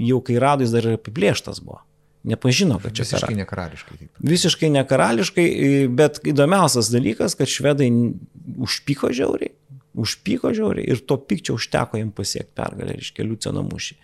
jau 0.07 0.23
kai 0.25 0.39
radus 0.41 0.71
dar 0.73 0.87
ir 0.87 1.01
apiplėštas 1.01 1.59
buvo 1.65 1.83
nepažino, 2.27 2.79
kad 2.83 2.97
čia 2.97 3.07
visiškai 3.07 3.33
kara. 3.33 3.39
nekarališkai. 3.43 3.99
Taip. 4.01 4.23
Visiškai 4.33 4.71
nekarališkai, 4.75 5.47
bet 5.99 6.21
įdomiausias 6.27 6.91
dalykas, 6.93 7.37
kad 7.39 7.51
švedai 7.51 7.89
užpyko 8.67 9.13
žiauriai, 9.15 9.55
užpyko 9.97 10.53
žiauriai 10.57 10.87
ir 10.93 11.01
to 11.09 11.17
pykčio 11.19 11.57
užteko 11.57 11.99
jiems 12.01 12.15
pasiekti 12.17 12.53
pergalę, 12.57 12.97
reiškia, 12.99 13.25
Liuciano 13.27 13.63
mūšį. 13.67 13.97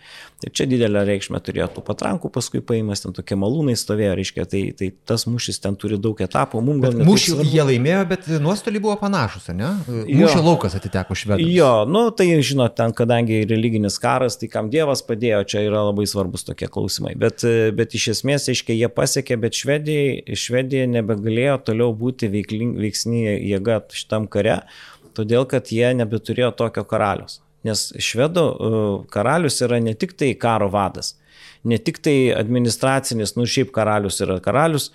Tai 0.43 0.51
čia 0.57 0.67
didelę 0.67 1.03
reikšmę 1.07 1.39
turėjo 1.43 1.69
tų 1.77 1.83
patrankų, 1.87 2.31
paskui 2.33 2.61
paėmęs 2.65 3.05
ten 3.05 3.15
tokie 3.15 3.37
malūnai 3.39 3.75
stovėjo, 3.79 4.15
reiškia, 4.19 4.45
tai, 4.49 4.63
tai 4.77 4.89
tas 5.07 5.25
mūšis 5.29 5.61
ten 5.63 5.77
turi 5.79 5.99
daug 6.01 6.19
etapų. 6.25 6.61
Mūšį 6.63 7.37
jie 7.47 7.65
laimėjo, 7.69 8.01
bet 8.09 8.27
nuostoliai 8.43 8.83
buvo 8.83 8.97
panašus, 9.01 9.49
ne? 9.55 9.71
Mūšio 9.87 10.39
jo. 10.41 10.45
laukas 10.49 10.77
atiteko 10.79 11.17
švedams. 11.17 11.47
Jo, 11.53 11.71
nu 11.89 12.05
tai 12.15 12.27
žinot, 12.43 12.75
ten 12.79 12.95
kadangi 12.97 13.43
religinis 13.49 13.99
karas, 14.03 14.37
tai 14.41 14.49
kam 14.51 14.71
Dievas 14.73 15.05
padėjo, 15.05 15.43
čia 15.53 15.63
yra 15.67 15.85
labai 15.87 16.07
svarbus 16.09 16.47
tokie 16.47 16.67
klausimai. 16.71 17.15
Bet, 17.19 17.45
bet 17.77 17.95
iš 17.95 18.09
esmės, 18.17 18.49
aiškiai, 18.51 18.81
jie 18.81 18.89
pasiekė, 18.91 19.39
bet 19.45 19.59
Švedija, 19.59 20.35
Švedija 20.43 20.89
nebegalėjo 20.91 21.59
toliau 21.69 21.93
būti 21.97 22.31
veiksni 22.33 23.23
jėga 23.53 23.83
šitam 23.93 24.27
kare 24.31 24.63
todėl 25.15 25.47
kad 25.49 25.71
jie 25.73 25.93
nebeturėjo 25.97 26.51
tokio 26.59 26.85
karalius. 26.87 27.39
Nes 27.63 27.89
švedų 28.03 28.43
e, 28.43 28.71
karalius 29.13 29.61
yra 29.63 29.79
ne 29.79 29.93
tik 29.95 30.17
tai 30.19 30.33
karo 30.39 30.67
vadas, 30.71 31.13
ne 31.63 31.79
tik 31.79 32.01
tai 32.03 32.17
administracinis, 32.35 33.37
nu 33.37 33.47
šiaip 33.47 33.71
karalius 33.75 34.19
yra 34.25 34.41
karalius, 34.43 34.89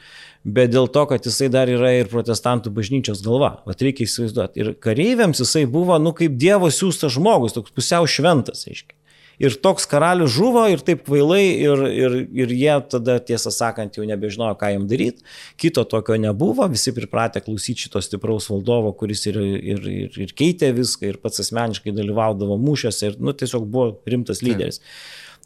bet 0.44 0.74
dėl 0.74 0.90
to, 0.92 1.06
kad 1.08 1.24
jisai 1.24 1.48
dar 1.52 1.70
yra 1.72 1.94
ir 1.96 2.12
protestantų 2.12 2.74
bažnyčios 2.76 3.24
galva. 3.24 3.56
Vat 3.68 3.80
reikia 3.84 4.04
įsivaizduoti. 4.04 4.60
Ir 4.60 4.74
kareiviams 4.84 5.40
jisai 5.42 5.64
buvo, 5.70 5.96
nu 6.02 6.12
kaip 6.16 6.36
Dievo 6.40 6.68
siūstas 6.72 7.16
žmogus, 7.16 7.56
toks 7.56 7.74
pusiau 7.74 8.08
šventas, 8.08 8.66
aiškiai 8.68 8.97
ir 9.38 9.56
toks 9.62 9.86
karalius 9.90 10.32
žuvo 10.34 10.64
ir 10.70 10.82
taip 10.84 11.04
kvailai 11.06 11.44
ir, 11.62 11.84
ir, 11.90 12.16
ir 12.44 12.54
jie 12.54 12.74
tada 12.90 13.18
tiesą 13.22 13.52
sakant 13.54 13.98
jau 13.98 14.06
nebežinojo, 14.08 14.56
ką 14.58 14.72
jam 14.74 14.88
daryti. 14.90 15.24
Kito 15.60 15.84
tokio 15.88 16.18
nebuvo, 16.20 16.66
visi 16.72 16.94
pripratę 16.96 17.42
klausyti 17.44 17.86
šito 17.86 18.02
stipraus 18.04 18.50
valdovo, 18.50 18.92
kuris 18.98 19.26
ir, 19.30 19.38
ir, 19.38 19.86
ir, 19.92 20.18
ir 20.26 20.34
keitė 20.38 20.72
viską 20.76 21.12
ir 21.12 21.22
pats 21.22 21.44
asmeniškai 21.44 21.94
dalyvaudavo 21.96 22.58
mūšiuose 22.62 23.12
ir 23.12 23.22
nu, 23.22 23.34
tiesiog 23.36 23.66
buvo 23.70 23.94
rimtas 24.08 24.42
lyderis. 24.44 24.82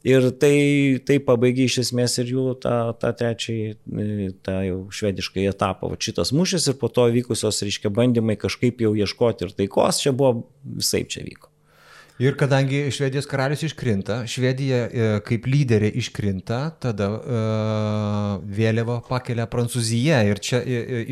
Ir 0.03 0.25
tai, 0.43 0.99
tai 1.07 1.21
pabaigė 1.23 1.69
iš 1.69 1.77
esmės 1.85 2.17
ir 2.19 2.33
jų 2.33 2.47
tą, 2.65 2.75
tą 2.99 3.13
trečiąjį, 3.21 4.33
tą 4.43 4.57
jau 4.67 4.81
švediškai 4.99 5.47
etapą. 5.53 5.93
Va 5.93 6.01
šitas 6.03 6.35
mūšis 6.35 6.73
ir 6.73 6.79
po 6.81 6.91
to 6.91 7.07
vykusios, 7.15 7.63
reiškia, 7.63 7.93
bandymai 7.95 8.35
kažkaip 8.41 8.83
jau 8.83 8.97
ieškoti 8.99 9.47
ir 9.47 9.55
taikos, 9.63 10.03
čia 10.03 10.11
buvo 10.11 10.49
visai 10.67 11.05
čia 11.07 11.23
vyko. 11.23 11.52
Ir 12.23 12.37
kadangi 12.39 12.85
Švedijos 12.95 13.27
karalius 13.27 13.65
iškrinta, 13.67 14.21
Švedija 14.31 14.81
e, 14.87 15.07
kaip 15.27 15.49
lyderė 15.51 15.89
iškrinta, 15.99 16.61
tada 16.83 17.09
uh, 17.17 18.43
vėliavą 18.47 19.01
pakelia 19.09 19.49
Prancūzija. 19.51 20.21
Ir 20.31 20.39
čia 20.43 20.61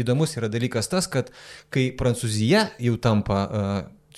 įdomus 0.02 0.36
yra 0.38 0.50
dalykas 0.52 0.90
tas, 0.92 1.10
kad 1.10 1.32
kai 1.74 1.88
Prancūzija 1.98 2.68
jau 2.86 2.94
tampa 3.02 3.40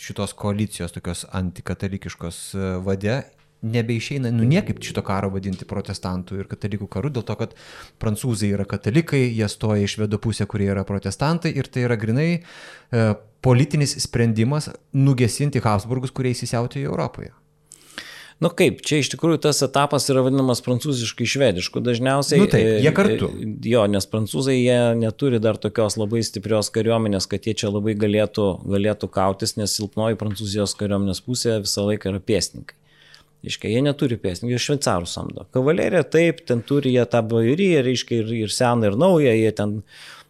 šitos 0.03 0.35
koalicijos 0.37 0.93
tokios 0.93 1.25
antikatalikiškos 1.33 2.43
vade, 2.85 3.23
nebeišeina, 3.63 4.31
nu 4.35 4.45
niekaip 4.49 4.81
šito 4.83 5.05
karo 5.07 5.31
vadinti 5.33 5.67
protestantų 5.69 6.41
ir 6.43 6.49
katalikų 6.51 6.89
karu, 6.91 7.13
dėl 7.15 7.25
to, 7.27 7.37
kad 7.39 7.55
prancūzai 8.03 8.51
yra 8.57 8.67
katalikai, 8.69 9.23
jie 9.31 9.49
stoja 9.51 9.87
iš 9.87 9.99
vedo 10.03 10.19
pusę, 10.23 10.49
kurie 10.51 10.69
yra 10.73 10.83
protestantai 10.89 11.55
ir 11.55 11.71
tai 11.71 11.87
yra 11.87 11.99
grinai 12.01 12.31
e, 12.35 13.05
politinis 13.43 13.97
sprendimas 14.03 14.71
nugesinti 14.95 15.63
Habsburgus, 15.63 16.15
kurie 16.15 16.35
įsisiautėjo 16.37 16.91
Europoje. 16.91 17.33
Nu 18.43 18.51
kaip, 18.51 18.81
čia 18.83 18.99
iš 18.99 19.13
tikrųjų 19.13 19.39
tas 19.45 19.61
etapas 19.63 20.09
yra 20.11 20.25
vadinamas 20.27 20.63
prancūziškai 20.65 21.29
švedišku 21.31 21.79
dažniausiai. 21.85 22.41
Nu 22.43 22.49
taip, 22.51 22.71
jie 22.83 22.93
kartu. 22.97 23.29
E, 23.39 23.51
jo, 23.71 23.85
nes 23.91 24.09
prancūzai 24.11 24.57
jie 24.57 24.79
neturi 24.99 25.39
dar 25.43 25.61
tokios 25.63 25.95
labai 26.01 26.25
stiprios 26.27 26.73
kariuomenės, 26.75 27.29
kad 27.31 27.47
jie 27.47 27.55
čia 27.61 27.71
labai 27.71 27.95
galėtų, 27.99 28.47
galėtų 28.67 29.11
kautis, 29.15 29.55
nes 29.61 29.77
silpnoji 29.79 30.19
prancūzijos 30.19 30.75
kariuomenės 30.81 31.23
pusė 31.23 31.61
visą 31.63 31.87
laiką 31.87 32.11
yra 32.11 32.23
pėsninkai. 32.33 32.79
Iškai, 33.47 33.71
jie 33.75 33.83
neturi 33.83 34.19
pėsninkų, 34.23 34.55
jie 34.55 34.63
šveicarų 34.63 35.09
samdo. 35.11 35.47
Kavalerija 35.55 36.03
taip, 36.07 36.43
ten 36.47 36.61
turi 36.67 36.97
jie 36.97 37.07
tą 37.11 37.23
bajuriją, 37.27 37.81
reiškia, 37.87 38.21
ir, 38.23 38.35
ir 38.45 38.53
seną, 38.55 38.91
ir 38.91 38.99
naują, 38.99 39.33
jie 39.39 39.55
ten, 39.59 39.73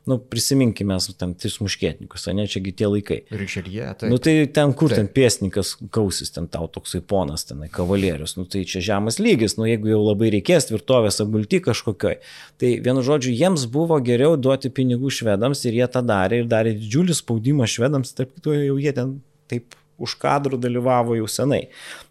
nu, 0.06 0.18
prisiminkime, 0.18 0.96
ten 1.18 1.34
tris 1.38 1.58
muškietnikus, 1.62 2.26
ne, 2.34 2.46
čiagi 2.50 2.72
tie 2.74 2.88
laikai. 2.90 3.18
Rišelie, 3.30 3.84
tai. 3.98 4.10
Nu, 4.10 4.18
tai 4.22 4.34
ten 4.50 4.74
kur 4.78 4.90
taip. 4.90 4.98
ten 4.98 5.10
pėsnikas 5.14 5.74
kausis, 5.94 6.32
ten 6.34 6.48
tau 6.50 6.66
toksai 6.72 7.02
ponas, 7.06 7.46
tenai 7.46 7.68
kavalerius, 7.72 8.34
nu, 8.38 8.46
tai 8.50 8.64
čia 8.68 8.82
žemas 8.82 9.20
lygis, 9.22 9.54
nu, 9.60 9.66
jeigu 9.70 9.92
jau 9.92 10.00
labai 10.02 10.32
reikės 10.34 10.66
tvirtovės 10.70 11.22
apgulti 11.22 11.62
kažkokioj. 11.62 12.18
Tai 12.62 12.72
vienu 12.86 13.04
žodžiu, 13.06 13.34
jiems 13.36 13.68
buvo 13.70 14.00
geriau 14.02 14.34
duoti 14.34 14.72
pinigų 14.74 15.12
švedams 15.14 15.62
ir 15.68 15.78
jie 15.78 15.90
tą 15.94 16.02
darė 16.06 16.42
ir 16.42 16.50
darė 16.50 16.74
didžiulį 16.78 17.18
spaudimą 17.22 17.70
švedams, 17.70 18.16
tarp 18.18 18.34
kitų 18.34 18.58
jau 18.58 18.80
jie 18.82 18.96
ten 18.98 19.20
taip 19.52 19.78
už 20.02 20.16
kadrų 20.18 20.58
dalyvavo 20.58 21.14
jau 21.18 21.28
senai 21.30 21.66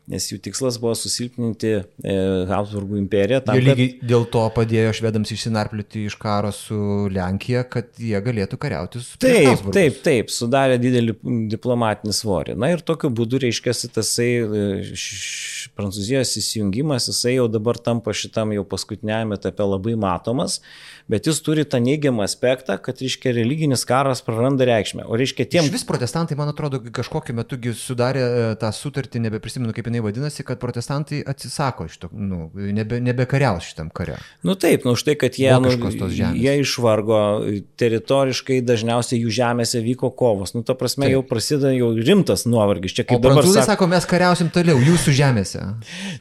nes 0.09 0.25
jų 0.31 0.39
tikslas 0.43 0.77
buvo 0.81 0.93
susilpninti 0.97 1.71
e, 1.77 1.83
Habsburgų 2.49 2.97
imperiją. 2.99 3.41
Tam, 3.45 3.57
jie 3.57 3.65
lygiai 3.65 3.89
kad... 3.93 4.07
dėl 4.11 4.25
to 4.33 4.43
padėjo 4.55 4.93
švedams 4.97 5.31
išsinarplioti 5.35 6.05
iš 6.09 6.17
karo 6.21 6.51
su 6.55 7.07
Lenkija, 7.13 7.63
kad 7.69 7.91
jie 8.01 8.17
galėtų 8.25 8.59
kariauti 8.61 9.03
su 9.03 9.19
Taip, 9.21 9.67
taip, 9.75 9.99
taip, 10.05 10.33
sudarė 10.33 10.79
didelį 10.81 11.15
diplomatinį 11.53 12.15
svorį. 12.17 12.57
Na 12.59 12.71
ir 12.73 12.81
tokiu 12.85 13.11
būdu, 13.13 13.41
reiškia, 13.45 13.75
tasai 13.93 14.29
e, 14.41 14.65
Prancūzijos 15.77 16.33
įsijungimas, 16.41 17.07
jisai 17.11 17.37
jau 17.37 17.45
dabar 17.51 17.77
tampa 17.79 18.15
šitam 18.17 18.55
jau 18.55 18.65
paskutiniajame 18.67 19.37
etape 19.37 19.67
labai 19.67 19.93
matomas, 19.99 20.59
bet 21.11 21.29
jis 21.29 21.39
turi 21.45 21.63
tą 21.67 21.79
neigiamą 21.83 22.25
aspektą, 22.25 22.79
kad, 22.81 22.99
reiškia, 23.03 23.35
religinis 23.37 23.85
karas 23.87 24.23
praranda 24.25 24.65
reikšmę. 24.67 25.05
O 25.05 25.19
reiškia, 25.19 25.47
tiem... 25.55 25.69
Vis 25.71 25.85
protestantai, 25.87 26.37
man 26.39 26.51
atrodo, 26.51 26.81
kažkokiu 26.93 27.35
metu 27.37 27.59
sudarė 27.77 28.25
e, 28.25 28.43
tą 28.61 28.71
sutartį, 28.75 29.21
nebeprisimenu, 29.27 29.75
kaip 29.75 29.90
jinai 29.91 30.03
vadinasi, 30.07 30.45
kad 30.47 30.59
protestantai 30.63 31.21
atsisako 31.27 31.87
šito, 31.91 32.09
nu, 32.15 32.47
nebe, 32.55 33.01
nebekariaus 33.03 33.67
šitam 33.67 33.91
kare. 33.93 34.15
Nu 34.47 34.55
taip, 34.55 34.85
nu 34.87 34.95
už 34.95 35.03
tai, 35.07 35.17
kad 35.19 35.35
jie, 35.37 35.51
nu, 35.59 35.71
jie 36.39 36.53
išvargo, 36.63 37.19
teritoriškai 37.79 38.61
dažniausiai 38.65 39.19
jų 39.21 39.33
žemėse 39.35 39.81
vyko 39.83 40.11
kovos. 40.15 40.55
Nu, 40.55 40.63
ta 40.67 40.75
prasme, 40.79 41.07
taip. 41.07 41.17
jau 41.17 41.23
prasideda 41.27 41.73
jau 41.75 41.91
rimtas 41.97 42.45
nuovargis. 42.47 42.95
Čia 42.95 43.05
kaip 43.09 43.19
o 43.19 43.23
dabar 43.25 43.47
sako, 43.47 43.65
sako, 43.67 43.89
mes 43.91 44.07
kariausim 44.09 44.51
toliau, 44.53 44.79
jūsų 44.81 45.15
žemėse. 45.17 45.63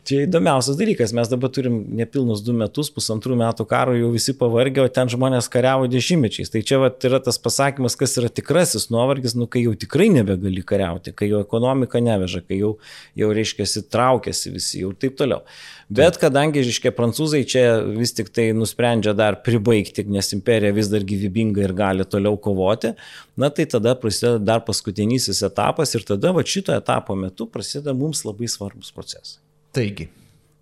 Čia 0.08 0.22
įdomiausias 0.26 0.78
dalykas, 0.80 1.14
mes 1.16 1.30
dabar 1.30 1.52
turim 1.54 1.80
nepilnus 2.00 2.42
du 2.46 2.54
metus, 2.56 2.90
pusantrų 2.94 3.38
metų 3.40 3.66
karo, 3.70 3.94
jau 3.98 4.10
visi 4.14 4.34
pavargę, 4.36 4.84
o 4.84 4.92
ten 4.92 5.10
žmonės 5.12 5.50
kariavo 5.52 5.88
dešimtmečiais. 5.90 6.52
Tai 6.52 6.64
čia 6.66 6.80
vat, 6.82 6.98
yra 7.06 7.20
tas 7.24 7.38
pasakymas, 7.42 7.96
kas 8.00 8.16
yra 8.20 8.30
tikrasis 8.32 8.88
nuovargis, 8.92 9.36
nu 9.38 9.48
kai 9.50 9.64
jau 9.66 9.74
tikrai 9.78 10.08
nebegali 10.14 10.64
kariauti, 10.66 11.14
kai 11.16 11.30
jau 11.30 11.42
ekonomika 11.44 12.02
neveža, 12.02 12.42
kai 12.46 12.60
jau, 12.60 12.74
jau 13.18 13.30
reiškia 13.36 13.59
reiškia, 13.60 13.84
traukiasi 13.92 14.52
visi 14.54 14.82
ir 14.82 14.96
taip 15.00 15.16
toliau. 15.18 15.42
Bet 15.90 16.20
kadangi, 16.22 16.62
reiškia, 16.66 16.92
prancūzai 16.94 17.42
čia 17.50 17.64
vis 17.82 18.14
tik 18.14 18.30
tai 18.34 18.50
nusprendžia 18.54 19.14
dar 19.16 19.40
pribaigti, 19.46 20.04
nes 20.06 20.30
imperija 20.36 20.74
vis 20.76 20.90
dar 20.92 21.06
gyvybinga 21.06 21.64
ir 21.64 21.74
gali 21.76 22.06
toliau 22.06 22.38
kovoti, 22.38 22.94
na 23.40 23.50
tai 23.50 23.66
tada 23.70 23.96
prasideda 23.98 24.38
dar 24.52 24.64
paskutinysis 24.66 25.42
etapas 25.46 25.96
ir 25.98 26.06
tada 26.06 26.34
va 26.36 26.46
šito 26.46 26.74
etapo 26.76 27.18
metu 27.18 27.48
prasideda 27.50 27.96
mums 27.96 28.22
labai 28.28 28.50
svarbus 28.50 28.94
procesai. 28.94 29.40
Taigi, 29.74 30.08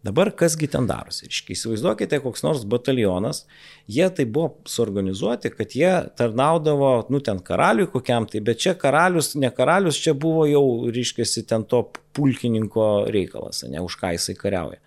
Dabar 0.07 0.31
kasgi 0.31 0.69
ten 0.71 0.87
darosi? 0.87 1.27
Iškiai 1.27 1.57
įsivaizduokite, 1.57 2.21
koks 2.23 2.45
nors 2.47 2.63
batalionas, 2.71 3.43
jie 3.91 4.07
tai 4.15 4.29
buvo 4.31 4.53
suorganizuoti, 4.71 5.51
kad 5.51 5.75
jie 5.75 5.91
tarnaudavo, 6.19 6.93
nu 7.11 7.19
ten 7.25 7.41
karaliui 7.43 7.89
kokiam 7.91 8.29
tai, 8.31 8.43
bet 8.47 8.63
čia 8.63 8.77
karalius, 8.79 9.33
ne 9.35 9.51
karalius, 9.55 9.99
čia 9.99 10.15
buvo 10.15 10.47
jau, 10.47 10.65
ryškiasi, 10.95 11.43
ten 11.51 11.67
to 11.67 11.83
pulkininko 12.15 13.09
reikalas, 13.11 13.65
ne 13.67 13.83
už 13.83 13.99
ką 13.99 14.15
jisai 14.15 14.39
kariauja. 14.39 14.79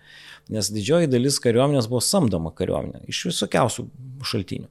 Nes 0.52 0.72
didžioji 0.72 1.10
dalis 1.12 1.36
kariuomenės 1.44 1.86
buvo 1.92 2.00
samdoma 2.02 2.50
kariuomenė 2.56 3.04
iš 3.12 3.26
visokiausių 3.28 3.84
šaltinių. 4.26 4.66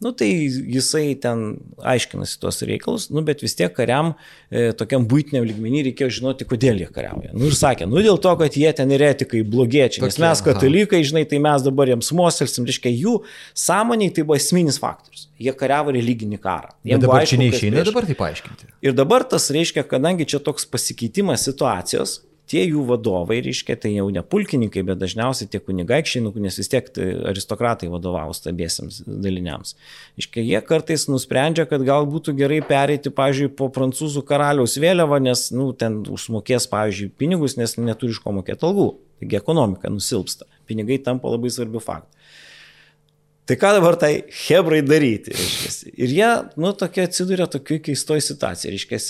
Nu 0.00 0.12
tai 0.16 0.48
jisai 0.48 1.12
ten 1.20 1.58
aiškinasi 1.84 2.38
tuos 2.40 2.62
reikalus, 2.64 3.10
nu 3.12 3.20
bet 3.20 3.42
vis 3.44 3.52
tiek 3.52 3.74
kariam 3.76 4.14
e, 4.48 4.70
tokiam 4.72 5.04
būtiniam 5.04 5.44
lygmenį 5.44 5.82
reikėjo 5.90 6.08
žinoti, 6.16 6.46
kodėl 6.48 6.80
jie 6.80 6.86
kariauja. 6.88 7.34
Nu 7.36 7.50
ir 7.50 7.56
sakė, 7.58 7.84
nu 7.90 8.00
dėl 8.00 8.16
to, 8.24 8.32
kad 8.40 8.56
jie 8.56 8.70
ten 8.78 8.94
yra 8.96 9.10
etikai 9.12 9.42
blogiečiai, 9.44 10.06
nes 10.06 10.16
mes 10.24 10.42
katalikai, 10.46 11.02
žinai, 11.04 11.26
tai 11.28 11.42
mes 11.44 11.66
dabar 11.66 11.92
jiems 11.92 12.08
moselsim, 12.16 12.64
reiškia, 12.70 12.94
jų 12.96 13.18
sąmoniai 13.66 14.14
tai 14.16 14.24
buvo 14.24 14.40
esminis 14.40 14.80
faktorius. 14.80 15.28
Jie 15.40 15.52
kariavo 15.60 15.92
religinį 15.92 16.40
karą. 16.40 16.72
Jie 16.88 16.96
dabar 17.04 17.20
aišku, 17.20 17.36
čia 17.36 17.42
neišeina 17.44 17.84
dabar 17.90 18.08
tai 18.08 18.16
paaiškinti. 18.24 18.72
Ir 18.88 18.96
dabar 18.96 19.28
tas 19.28 19.52
reiškia, 19.52 19.84
kadangi 19.92 20.24
čia 20.32 20.40
toks 20.48 20.64
pasikeitimas 20.72 21.44
situacijos, 21.44 22.22
tie 22.50 22.64
jų 22.64 22.82
vadovai, 22.88 23.38
reiškia, 23.44 23.76
tai 23.80 23.92
jau 23.94 24.08
ne 24.12 24.22
pulkininkai, 24.26 24.82
bet 24.86 24.98
dažniausiai 25.00 25.48
tie 25.50 25.60
kunigaikščiai, 25.62 26.24
nu, 26.24 26.32
nes 26.42 26.58
vis 26.58 26.70
tiek 26.72 26.88
tai 26.94 27.08
aristokratai 27.30 27.90
vadovavo 27.92 28.34
stabėsiams 28.36 29.02
daliniams. 29.06 29.76
Iškia, 30.20 30.42
jie 30.44 30.62
kartais 30.66 31.06
nusprendžia, 31.10 31.68
kad 31.70 31.84
gal 31.86 32.08
būtų 32.10 32.34
gerai 32.40 32.60
pereiti, 32.66 33.12
pavyzdžiui, 33.14 33.52
po 33.58 33.70
prancūzų 33.74 34.24
karaliaus 34.26 34.78
vėliavą, 34.82 35.20
nes, 35.22 35.46
nu, 35.54 35.70
ten 35.78 36.02
užmokės, 36.10 36.66
pavyzdžiui, 36.72 37.12
pinigus, 37.20 37.56
nes 37.60 37.78
neturi 37.78 38.16
iš 38.16 38.22
ko 38.24 38.34
mokėti 38.40 38.66
algų. 38.66 38.90
Taigi 39.20 39.36
ekonomika 39.36 39.90
nusilpsta. 39.92 40.48
Pinigai 40.70 40.96
tampa 41.04 41.30
labai 41.30 41.50
svarbiu 41.52 41.82
faktu. 41.84 42.19
Tai 43.50 43.56
ką 43.58 43.70
dabar 43.74 43.96
tai 43.98 44.12
hebrai 44.46 44.78
daryti, 44.86 45.32
reiškia. 45.34 45.70
Ir 45.98 46.12
jie, 46.14 46.26
nu, 46.62 46.70
tokia 46.78 47.08
atsiduria 47.08 47.48
tokiu 47.50 47.80
keistoj 47.82 48.22
situacijai, 48.22 48.76
reiškia. 48.76 49.00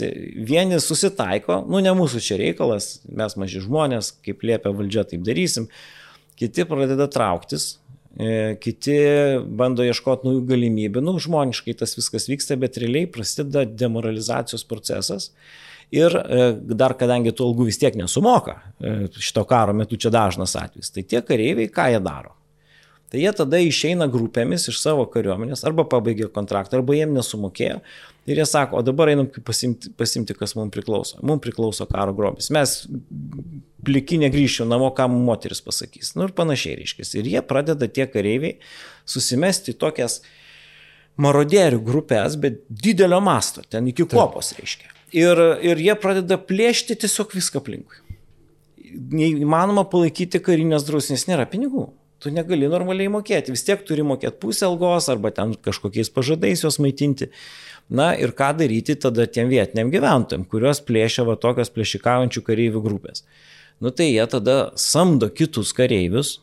Vieni 0.49 0.79
susitaiko, 0.81 1.59
nu, 1.69 1.83
ne 1.85 1.93
mūsų 1.99 2.23
čia 2.25 2.39
reikalas, 2.41 3.03
mes 3.05 3.37
maži 3.37 3.61
žmonės, 3.61 4.15
kaip 4.25 4.41
liepia 4.49 4.73
valdžia, 4.73 5.05
taip 5.11 5.27
darysim. 5.29 5.69
Kiti 6.41 6.65
pradeda 6.65 7.11
trauktis, 7.13 7.69
e, 8.17 8.57
kiti 8.65 8.97
bando 9.61 9.85
ieškoti 9.85 10.31
naujų 10.31 10.47
galimybių, 10.55 11.05
nu, 11.05 11.19
žmoniškai 11.21 11.77
tas 11.85 11.93
viskas 12.01 12.31
vyksta, 12.33 12.57
bet 12.65 12.81
realiai 12.81 13.13
prasideda 13.13 13.69
demoralizacijos 13.69 14.65
procesas. 14.65 15.35
Ir 15.93 16.17
e, 16.17 16.53
dar 16.81 16.97
kadangi 16.97 17.37
tų 17.37 17.53
algų 17.53 17.69
vis 17.69 17.83
tiek 17.85 17.93
nesumoka, 18.01 18.57
e, 18.81 18.99
šito 19.21 19.45
karo 19.45 19.77
metu 19.77 20.01
čia 20.01 20.17
dažnas 20.17 20.57
atvejis, 20.57 20.95
tai 20.97 21.05
tie 21.05 21.21
kareiviai 21.21 21.69
ką 21.69 21.93
jie 21.93 22.05
daro? 22.09 22.40
Tai 23.11 23.19
jie 23.19 23.31
tada 23.35 23.59
išeina 23.59 24.07
grupėmis 24.11 24.69
iš 24.71 24.79
savo 24.79 25.03
kariuomenės, 25.11 25.65
arba 25.67 25.83
pabaigė 25.91 26.29
kontraktą, 26.31 26.79
arba 26.79 26.95
jiem 26.95 27.11
nesumokėjo. 27.17 27.81
Ir 28.31 28.39
jie 28.39 28.47
sako, 28.47 28.79
o 28.79 28.87
dabar 28.87 29.11
einam 29.11 29.27
pasimti, 29.27 29.91
pasimti 29.99 30.37
kas 30.39 30.55
mums 30.55 30.71
priklauso. 30.77 31.19
Mums 31.27 31.43
priklauso 31.43 31.89
karo 31.91 32.15
grobis. 32.15 32.53
Mes 32.55 32.77
pliki 33.83 34.21
negryšiu 34.23 34.69
namo, 34.71 34.93
ką 34.95 35.09
moteris 35.11 35.63
pasakys. 35.67 36.13
Nu 36.15 36.29
ir 36.29 36.37
panašiai 36.39 36.79
reiškia. 36.79 37.09
Ir 37.19 37.33
jie 37.33 37.43
pradeda 37.51 37.91
tie 37.91 38.07
kareiviai 38.07 38.61
susimesti 39.09 39.75
tokias 39.75 40.21
marodierių 41.21 41.83
grupės, 41.83 42.39
bet 42.39 42.63
didelio 42.71 43.19
masto, 43.25 43.67
ten 43.67 43.91
iki 43.91 44.07
kopos 44.07 44.55
reiškia. 44.61 44.95
Ir, 45.19 45.41
ir 45.67 45.83
jie 45.83 45.99
pradeda 45.99 46.39
plėšti 46.39 46.95
tiesiog 47.03 47.35
viską 47.35 47.59
aplinkui. 47.59 48.05
Neįmanoma 48.91 49.83
palaikyti 49.91 50.39
karinės 50.43 50.87
drausmės, 50.87 51.27
nėra 51.27 51.51
pinigų 51.51 51.89
tu 52.21 52.33
negali 52.35 52.69
normaliai 52.71 53.11
mokėti, 53.13 53.55
vis 53.55 53.65
tiek 53.67 53.81
turi 53.87 54.05
mokėti 54.07 54.39
pusę 54.43 54.67
algos 54.69 55.09
arba 55.13 55.33
ten 55.35 55.55
kažkokiais 55.57 56.13
pažadais 56.13 56.65
juos 56.65 56.79
maitinti. 56.83 57.31
Na 57.91 58.13
ir 58.15 58.35
ką 58.37 58.53
daryti 58.61 58.95
tada 59.01 59.27
tiem 59.27 59.49
vietiniam 59.51 59.91
gyventojim, 59.91 60.45
kuriuos 60.47 60.83
plėšia 60.87 61.25
va 61.27 61.35
tokios 61.41 61.73
plėšikaujančių 61.75 62.45
kareivių 62.47 62.85
grupės. 62.85 63.25
Nu 63.81 63.91
tai 63.91 64.13
jie 64.13 64.27
tada 64.31 64.71
samdo 64.79 65.31
kitus 65.33 65.73
kareivius, 65.75 66.37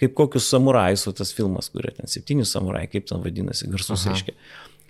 kaip 0.00 0.16
kokius 0.16 0.48
samurajus, 0.48 1.06
o 1.10 1.14
tas 1.14 1.32
filmas, 1.36 1.68
kurie 1.70 1.92
ten 1.94 2.08
septyni 2.08 2.46
samurajai, 2.48 2.88
kaip 2.96 3.08
ten 3.10 3.20
vadinasi, 3.22 3.68
garsus 3.70 4.06
reiškia, 4.08 4.34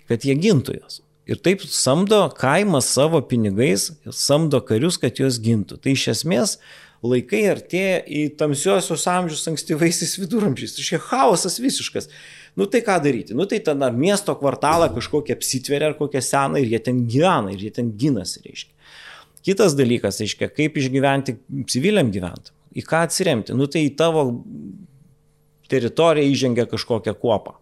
kad 0.09 0.25
jie 0.25 0.37
gintų 0.39 0.79
juos. 0.79 1.01
Ir 1.29 1.37
taip 1.43 1.61
samdo 1.67 2.23
kaimas 2.39 2.87
savo 2.95 3.21
pinigais, 3.21 3.91
samdo 4.15 4.63
karius, 4.65 4.97
kad 5.01 5.19
juos 5.21 5.37
gintų. 5.43 5.77
Tai 5.83 5.93
iš 5.93 6.07
esmės 6.15 6.55
laikai 7.05 7.41
artėja 7.49 8.01
į 8.05 8.21
tamsiosius 8.37 9.07
amžius 9.09 9.47
ankstyvaisiais 9.49 10.13
viduramžiais. 10.21 10.75
Tai 10.75 10.85
šia 10.85 10.99
chaosas 11.01 11.57
visiškas. 11.61 12.09
Nu 12.59 12.67
tai 12.69 12.83
ką 12.85 12.99
daryti? 13.01 13.35
Nu 13.37 13.47
tai 13.49 13.61
ten 13.65 13.81
ar 13.81 13.95
miesto 13.95 14.35
kvartalą 14.37 14.91
kažkokią 14.93 15.37
apsitveria 15.37 15.91
ar 15.91 15.97
kokią 15.97 16.21
seną 16.25 16.61
ir 16.61 16.69
jie 16.75 16.81
ten 16.83 17.05
gyvena 17.09 17.53
ir 17.53 17.63
jie 17.65 17.71
ten 17.73 17.93
ginasi, 17.97 18.43
reiškia. 18.45 18.73
Kitas 19.41 19.73
dalykas, 19.73 20.21
reiškia, 20.21 20.51
kaip 20.53 20.77
išgyventi 20.77 21.39
civiliam 21.71 22.11
gyventojam. 22.13 22.57
Į 22.77 22.85
ką 22.87 23.01
atsiremti? 23.07 23.55
Nu 23.57 23.65
tai 23.67 23.87
į 23.87 23.95
tavo 23.99 24.27
teritoriją 25.71 26.29
įžengia 26.29 26.67
kažkokią 26.69 27.15
kuopą. 27.17 27.57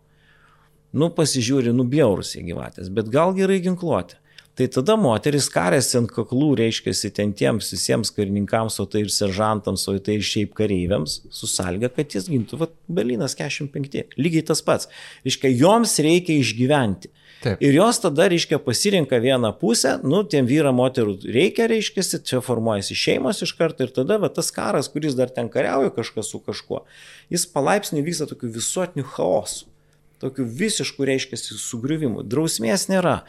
Nu 0.91 1.11
pasižiūri, 1.13 1.71
nubjaurus 1.73 2.35
į 2.35 2.47
gyvatės, 2.49 2.89
bet 2.93 3.11
gal 3.13 3.31
gerai 3.37 3.61
ginkluoti. 3.63 4.18
Tai 4.59 4.65
tada 4.75 4.97
moteris 4.99 5.45
karėsi 5.47 5.93
ant 6.01 6.09
kaklų, 6.11 6.49
reiškia, 6.59 6.91
ten 7.15 7.29
tiems 7.31 7.69
visiems 7.71 8.09
karininkams, 8.11 8.75
o 8.83 8.85
tai 8.91 9.05
ir 9.05 9.11
seržantams, 9.15 9.85
o 9.87 9.93
tai 10.03 10.17
ir 10.17 10.25
šiaip 10.27 10.51
kareiviams, 10.57 11.13
su 11.31 11.47
sąlyga, 11.47 11.87
kad 11.95 12.11
jis 12.11 12.27
gintų, 12.27 12.59
va, 12.59 12.67
Berlynas 12.91 13.37
45. 13.39 14.17
Lygiai 14.19 14.43
tas 14.49 14.59
pats. 14.67 14.91
Reiškia, 15.23 15.53
joms 15.61 15.95
reikia 16.03 16.35
išgyventi. 16.41 17.13
Taip. 17.39 17.63
Ir 17.63 17.77
jos 17.77 18.01
tada, 18.03 18.27
reiškia, 18.27 18.59
pasirinka 18.59 19.21
vieną 19.23 19.53
pusę, 19.61 19.95
nu, 20.03 20.25
tiem 20.27 20.43
vyra 20.49 20.75
moterų 20.75 21.15
reikia, 21.23 21.69
reiškia, 21.71 22.03
čia 22.27 22.43
formuojasi 22.43 22.99
šeimos 22.99 23.39
iš 23.47 23.55
karto 23.55 23.87
ir 23.87 23.95
tada, 23.95 24.19
va, 24.19 24.27
tas 24.27 24.51
karas, 24.51 24.91
kuris 24.91 25.15
dar 25.15 25.31
ten 25.31 25.47
kariauja 25.47 25.95
kažkas 25.95 26.33
su 26.35 26.43
kažkuo, 26.43 26.83
jis 27.31 27.47
palaipsniui 27.55 28.03
vyksta 28.11 28.27
tokiu 28.27 28.51
visuotiniu 28.59 29.07
chaosu 29.15 29.68
tokių 30.21 30.45
visiškų, 30.61 31.07
reiškia, 31.09 31.39
sugriuvimų. 31.39 32.23
Drausmės 32.29 32.87
nėra. 32.91 33.19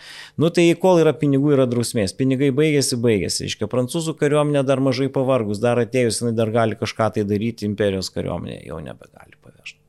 Nu 0.41 0.51
tai 0.55 0.69
kol 0.81 1.03
yra 1.03 1.15
pinigų, 1.17 1.55
yra 1.57 1.67
drausmės. 1.71 2.15
Pinigai 2.19 2.51
baigėsi, 2.55 2.99
baigėsi. 3.01 3.47
Iškia, 3.51 3.71
prancūzų 3.71 4.17
kariuomenė 4.21 4.65
dar 4.67 4.83
mažai 4.85 5.11
pavargus, 5.13 5.63
dar 5.63 5.81
atėjus, 5.83 6.23
jinai 6.23 6.37
dar 6.37 6.53
gali 6.55 6.79
kažką 6.81 7.13
tai 7.17 7.27
daryti, 7.29 7.69
imperijos 7.71 8.13
kariuomenė 8.15 8.63
jau 8.67 8.83
nebegali. 8.85 9.40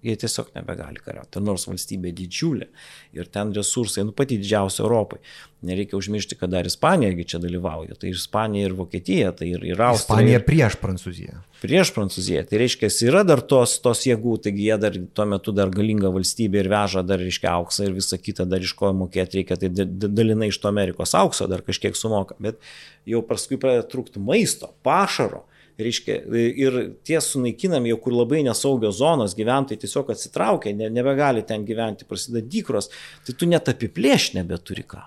Jie 0.02 0.16
tiesiog 0.18 0.48
nebegali 0.56 0.98
kariauti. 0.98 1.42
Nors 1.46 1.68
valstybė 1.70 2.10
didžiulė 2.18 2.68
ir 3.14 3.28
ten 3.30 3.52
resursai, 3.54 4.02
nu 4.08 4.16
pati 4.18 4.40
didžiausia 4.42 4.82
Europai. 4.82 5.20
Nereikia 5.62 5.94
užmiršti, 6.00 6.40
kad 6.40 6.50
dar 6.50 6.66
Ispanija 6.66 7.14
čia 7.30 7.38
dalyvauja. 7.44 7.94
Tai 8.02 8.10
ir 8.10 8.18
Ispanija, 8.18 8.66
ir 8.66 8.74
Vokietija, 8.80 9.30
tai 9.38 9.52
ir, 9.52 9.62
ir 9.62 9.84
Austrija. 9.86 10.08
Ispanija 10.08 10.40
ir... 10.40 10.46
prieš 10.48 10.78
Prancūziją. 10.82 11.38
Prieš 11.62 11.92
Prancūziją. 11.94 12.42
Tai 12.50 12.62
reiškia, 12.64 12.90
yra 13.12 13.22
dar 13.30 13.44
tos, 13.46 13.76
tos 13.84 14.02
jėgų, 14.08 14.40
taigi 14.48 14.66
jie 14.72 14.80
dar 14.82 14.98
tuo 15.14 15.28
metu 15.30 15.54
dar 15.54 15.70
galinga 15.70 16.10
valstybė 16.18 16.64
ir 16.64 16.72
veža 16.74 17.06
dar, 17.06 17.22
reiškia, 17.22 17.54
auksą 17.60 17.86
ir 17.86 17.94
visą 18.00 18.18
kitą 18.18 18.48
dar 18.50 18.66
iš 18.66 18.74
ko 18.80 18.90
mokėti 19.04 19.44
reikia. 19.44 19.60
Tai 19.62 19.70
dalinai 20.02 20.50
iš 20.50 20.58
to 20.64 20.72
Amerikos 20.72 21.14
aukso 21.20 21.46
dar 21.52 21.62
kažkiek 21.68 21.94
sumoka. 22.00 22.40
Bet 22.42 22.58
jau 23.06 23.22
paskui 23.22 23.62
pradeda 23.62 23.86
trūkti 23.94 24.24
maisto, 24.24 24.74
pašaro 24.82 25.46
reiškia, 25.80 26.18
ir 26.36 26.80
tie 27.08 27.20
sunaikinami 27.24 27.92
jau 27.94 28.00
kur 28.04 28.16
labai 28.16 28.42
nesaugios 28.48 28.98
zonos, 29.00 29.36
gyventojai 29.38 29.80
tiesiog 29.82 30.12
atsitraukia, 30.14 30.74
ne, 30.78 30.90
nebegali 30.94 31.44
ten 31.48 31.66
gyventi, 31.68 32.08
prasideda 32.10 32.44
dykros, 32.52 32.92
tai 33.28 33.36
tu 33.38 33.50
net 33.50 33.72
apiplėš 33.72 34.32
nebeturi 34.40 34.86
ką. 34.88 35.04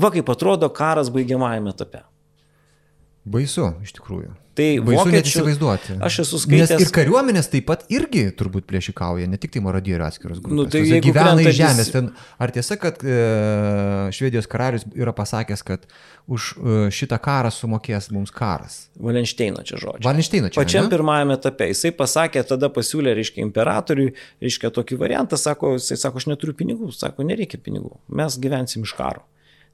Va 0.00 0.12
kaip 0.14 0.32
atrodo 0.32 0.70
karas 0.72 1.10
baigiamajame 1.12 1.74
etape. 1.74 2.04
Baisu, 3.28 3.66
iš 3.84 3.92
tikrųjų. 3.98 4.32
Tai 4.60 5.20
įsivaizduoti. 5.20 5.96
Aš 6.04 6.20
esu 6.24 6.40
skaitęs. 6.42 6.72
Nes 6.74 6.84
ir 6.84 6.92
kariuomenės 6.94 7.48
taip 7.52 7.66
pat 7.70 7.84
irgi 7.92 8.26
turbūt 8.36 8.66
plėšikauja, 8.68 9.28
ne 9.30 9.38
tik 9.40 9.54
tai 9.54 9.62
marodierių 9.64 10.06
atskiros 10.06 10.42
grupės. 10.42 10.58
Nu, 10.58 10.66
tai 10.70 10.82
jie 10.84 11.00
gyvena 11.04 11.44
iš 11.44 11.56
žemės. 11.56 11.90
Ten, 11.94 12.10
ar 12.40 12.52
tiesa, 12.54 12.76
kad 12.80 13.00
e, 13.04 13.16
Švedijos 14.16 14.48
karalius 14.50 14.84
yra 14.92 15.14
pasakęs, 15.16 15.64
kad 15.66 15.88
už 16.30 16.50
e, 16.52 16.76
šitą 16.94 17.18
karą 17.22 17.52
sumokės 17.54 18.10
mums 18.14 18.34
karas? 18.34 18.82
Valenšteino 19.00 19.64
čia 19.66 19.80
žodžiai. 19.80 20.06
Valenšteino 20.06 20.52
čia. 20.52 20.60
Pačiam 20.60 20.86
ne? 20.86 20.94
pirmajame 20.94 21.38
etape. 21.38 21.70
Jisai 21.72 21.94
pasakė, 21.96 22.44
tada 22.52 22.70
pasiūlė, 22.74 23.16
reiškia, 23.18 23.42
imperatoriui, 23.46 24.12
reiškia, 24.44 24.72
tokį 24.76 25.00
variantą, 25.00 25.40
sako, 25.40 25.76
jisai 25.78 25.98
sako, 26.04 26.22
aš 26.22 26.30
neturiu 26.30 26.56
pinigų, 26.58 26.92
sako, 26.96 27.26
nereikia 27.26 27.60
pinigų, 27.62 27.96
mes 28.20 28.38
gyvensim 28.42 28.86
iš 28.86 28.96
karo. 28.98 29.24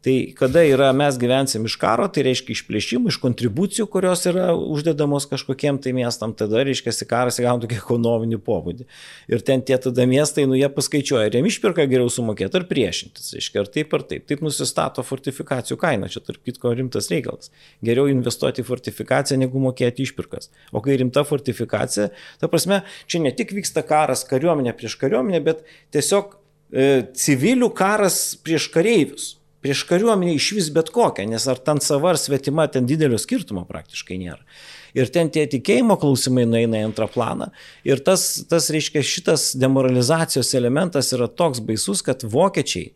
Tai 0.05 0.13
kada 0.39 0.63
yra 0.63 0.93
mes 0.95 1.17
gyvensim 1.19 1.65
iš 1.67 1.75
karo, 1.83 2.05
tai 2.13 2.23
reiškia 2.29 2.53
išplėšimų, 2.55 3.11
iš 3.11 3.17
kontribucijų, 3.23 3.89
kurios 3.91 4.21
yra 4.31 4.53
uždedamos 4.55 5.25
kažkokiem 5.27 5.81
tai 5.83 5.95
miestam, 5.97 6.35
tada 6.37 6.61
reiškia 6.67 6.93
karas 7.11 7.41
įgauna 7.41 7.65
tokį 7.65 7.79
ekonominį 7.81 8.39
pobūdį. 8.47 8.85
Ir 9.33 9.43
ten 9.47 9.65
tie 9.67 9.79
tada 9.83 10.05
miestai, 10.07 10.45
nu 10.47 10.55
jie 10.59 10.69
paskaičiuoja, 10.71 11.25
ar 11.27 11.35
jiem 11.35 11.49
išpirka 11.51 11.89
geriau 11.91 12.13
sumokėti 12.13 12.61
ar 12.61 12.67
priešintis, 12.69 13.33
reiškia, 13.35 13.65
ar 13.65 13.71
taip 13.75 13.97
ar 13.99 14.05
taip. 14.13 14.27
Taip 14.31 14.45
nusistato 14.47 15.03
fortifikacijų 15.07 15.79
kaina, 15.81 16.11
čia 16.13 16.23
tarp 16.29 16.45
kitko 16.47 16.75
rimtas 16.77 17.11
reikalas. 17.11 17.51
Geriau 17.85 18.07
investuoti 18.13 18.63
į 18.63 18.69
fortifikaciją, 18.69 19.41
negu 19.43 19.63
mokėti 19.65 20.07
išpirkas. 20.07 20.53
O 20.71 20.85
kai 20.85 20.99
rimta 21.01 21.25
fortifikacija, 21.27 22.13
ta 22.39 22.51
prasme, 22.53 22.85
čia 23.11 23.25
ne 23.25 23.35
tik 23.35 23.57
vyksta 23.57 23.83
karas 23.89 24.23
kariuomenė 24.31 24.77
prieš 24.79 24.95
kariuomenę, 25.03 25.43
bet 25.51 25.67
tiesiog 25.97 26.37
e, 26.71 26.87
civilių 27.17 27.73
karas 27.75 28.21
prieš 28.47 28.69
kareivius 28.75 29.33
prieš 29.67 29.83
kariuomenę 29.91 30.37
iš 30.39 30.53
vis 30.55 30.69
bet 30.71 30.93
kokią, 30.95 31.27
nes 31.33 31.47
ar 31.51 31.59
ten 31.59 31.83
sava 31.83 32.13
ar 32.13 32.21
svetima, 32.23 32.69
ten 32.71 32.87
didelio 32.87 33.19
skirtumo 33.19 33.65
praktiškai 33.67 34.19
nėra. 34.21 34.45
Ir 34.95 35.11
ten 35.13 35.29
tie 35.35 35.43
tikėjimo 35.51 35.97
klausimai 36.01 36.47
nueina 36.47 36.79
į 36.79 36.87
antrą 36.87 37.09
planą. 37.11 37.51
Ir 37.85 37.99
tas, 38.07 38.29
tas 38.49 38.71
reiškia, 38.71 39.03
šitas 39.03 39.49
demoralizacijos 39.59 40.55
elementas 40.55 41.11
yra 41.17 41.27
toks 41.27 41.59
baisus, 41.67 42.05
kad 42.07 42.23
vokiečiai 42.23 42.93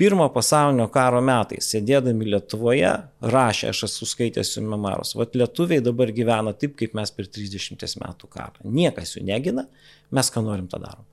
pirmo 0.00 0.24
pasaulinio 0.32 0.86
karo 0.88 1.20
metais, 1.20 1.68
sėdėdami 1.68 2.32
Lietuvoje, 2.32 2.94
rašė, 3.20 3.68
aš 3.74 3.84
esu 3.90 4.08
skaitęs 4.08 4.54
jų 4.56 4.64
memarus, 4.64 5.12
vad 5.12 5.36
lietuviai 5.36 5.84
dabar 5.84 6.08
gyvena 6.16 6.56
taip, 6.56 6.72
kaip 6.80 6.96
mes 6.96 7.12
per 7.12 7.28
30 7.28 8.00
metų 8.00 8.32
karą. 8.32 8.64
Niekas 8.64 9.18
jų 9.18 9.26
negina, 9.28 9.68
mes 10.16 10.32
ką 10.32 10.40
norim 10.46 10.72
tą 10.72 10.80
darom. 10.80 11.04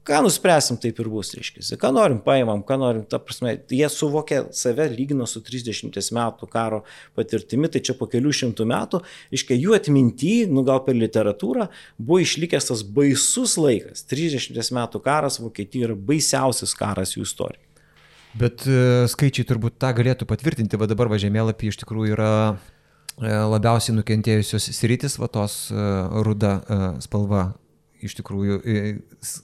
Ką 0.00 0.22
nuspręsim, 0.24 0.78
taip 0.80 0.96
ir 1.02 1.08
bus, 1.12 1.34
reiškia. 1.36 1.76
Ką 1.80 1.90
norim, 1.92 2.22
paimam, 2.24 2.62
ką 2.64 2.78
norim, 2.80 3.02
ta 3.04 3.18
prasme, 3.20 3.52
jie 3.68 3.88
suvokia 3.92 4.46
save 4.56 4.86
lygino 4.88 5.26
su 5.28 5.42
30 5.44 5.92
metų 6.16 6.48
karo 6.48 6.80
patirtimi, 7.18 7.68
tai 7.68 7.82
čia 7.84 7.92
po 7.98 8.08
kelių 8.08 8.32
šimtų 8.38 8.64
metų, 8.70 9.02
reiškia, 9.34 9.58
jų 9.60 9.76
atminty, 9.76 10.34
nu 10.48 10.64
gal 10.64 10.80
per 10.86 10.96
literatūrą, 10.96 11.68
buvo 12.00 12.22
išlikęs 12.24 12.70
tas 12.72 12.84
baisus 12.96 13.58
laikas. 13.60 14.06
30 14.08 14.72
metų 14.80 15.04
karas 15.04 15.36
Vokietijoje 15.44 15.90
yra 15.90 16.00
baisiausias 16.08 16.72
karas 16.78 17.12
jų 17.18 17.28
istorijoje. 17.28 17.66
Bet 18.40 18.64
e, 18.64 19.06
skaičiai 19.10 19.44
turbūt 19.44 19.76
tą 19.82 19.92
galėtų 20.00 20.24
patvirtinti, 20.30 20.80
va 20.80 20.88
dabar 20.88 21.10
va 21.12 21.20
žemėlapį 21.20 21.74
iš 21.74 21.82
tikrųjų 21.82 22.14
yra 22.14 22.34
e, 22.48 23.28
labiausiai 23.28 23.98
nukentėjusios 23.98 24.70
sritis, 24.76 25.20
va 25.20 25.28
tos 25.28 25.66
e, 25.74 25.88
ruda 26.24 26.60
spalva 27.04 27.50
iš 28.06 28.16
tikrųjų 28.18 28.58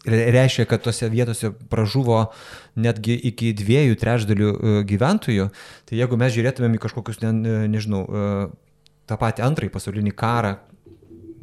reiškia, 0.07 0.67
kad 0.69 0.85
tose 0.85 1.09
vietose 1.13 1.51
pražuvo 1.71 2.27
netgi 2.79 3.17
iki 3.31 3.53
dviejų 3.57 3.99
trečdalių 4.01 4.53
e, 4.53 4.77
gyventojų. 4.89 5.49
Tai 5.89 5.99
jeigu 6.01 6.19
mes 6.21 6.35
žiūrėtumėm 6.37 6.77
į 6.79 6.83
kažkokius, 6.87 7.21
ne, 7.25 7.33
nežinau, 7.73 8.03
e, 8.07 8.31
tą 9.09 9.19
patį 9.21 9.47
antrąjį 9.47 9.75
pasaulinį 9.75 10.15
karą, 10.19 10.57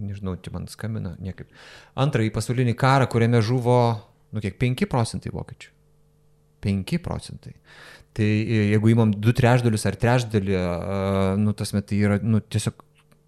nežinau, 0.03 0.36
čia 0.43 0.53
man 0.55 0.70
skambina, 0.72 1.16
niekaip. 1.24 1.49
Antrąjį 1.99 2.34
pasaulinį 2.36 2.78
karą, 2.80 3.09
kuriame 3.11 3.43
žuvo, 3.45 3.80
nu 4.34 4.43
kiek, 4.43 4.57
5 4.61 4.88
procentai 4.91 5.34
vokiečių. 5.34 5.74
5 6.64 6.97
procentai. 7.03 7.57
Tai 8.14 8.26
e, 8.26 8.66
jeigu 8.74 8.93
įmam 8.93 9.14
du 9.14 9.34
trečdalius 9.36 9.88
ar 9.89 9.97
trečdalį, 9.99 10.57
nu 11.41 11.53
tas 11.57 11.74
metai 11.76 12.01
yra, 12.05 12.20
nu 12.22 12.41
tiesiog 12.41 12.84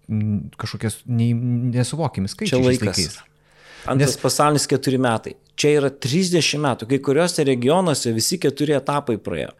kažkokies 0.06 1.00
nesuvokiami 1.06 2.30
skaičiai. 2.30 2.54
Čia 2.54 2.62
laikas. 2.62 2.86
Laikais. 2.86 3.35
Antras 3.86 4.16
Nes... 4.16 4.20
pasaulinis 4.22 4.66
keturi 4.66 4.98
metai. 4.98 5.36
Čia 5.56 5.76
yra 5.78 5.90
30 5.90 6.58
metų. 6.62 6.88
Kai 6.90 6.98
kuriuose 7.02 7.44
regionuose 7.46 8.12
visi 8.16 8.38
keturi 8.42 8.74
etapai 8.76 9.16
praėjo. 9.22 9.52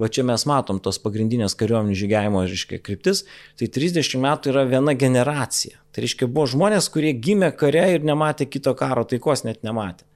Va 0.00 0.08
čia 0.08 0.22
mes 0.24 0.46
matom 0.48 0.78
tos 0.80 1.00
pagrindinės 1.02 1.56
kariuomenių 1.60 1.96
žygiavimo, 1.98 2.44
reiškia, 2.48 2.78
kryptis. 2.84 3.24
Tai 3.60 3.68
30 3.72 4.20
metų 4.22 4.52
yra 4.52 4.64
viena 4.68 4.94
generacija. 4.96 5.80
Tai 5.92 6.04
reiškia, 6.04 6.28
buvo 6.30 6.46
žmonės, 6.48 6.88
kurie 6.92 7.12
gimė 7.12 7.50
kare 7.56 7.82
ir 7.96 8.06
nematė 8.06 8.46
kito 8.48 8.72
karo 8.78 9.04
taikos, 9.08 9.44
net 9.48 9.64
nematė. 9.66 10.06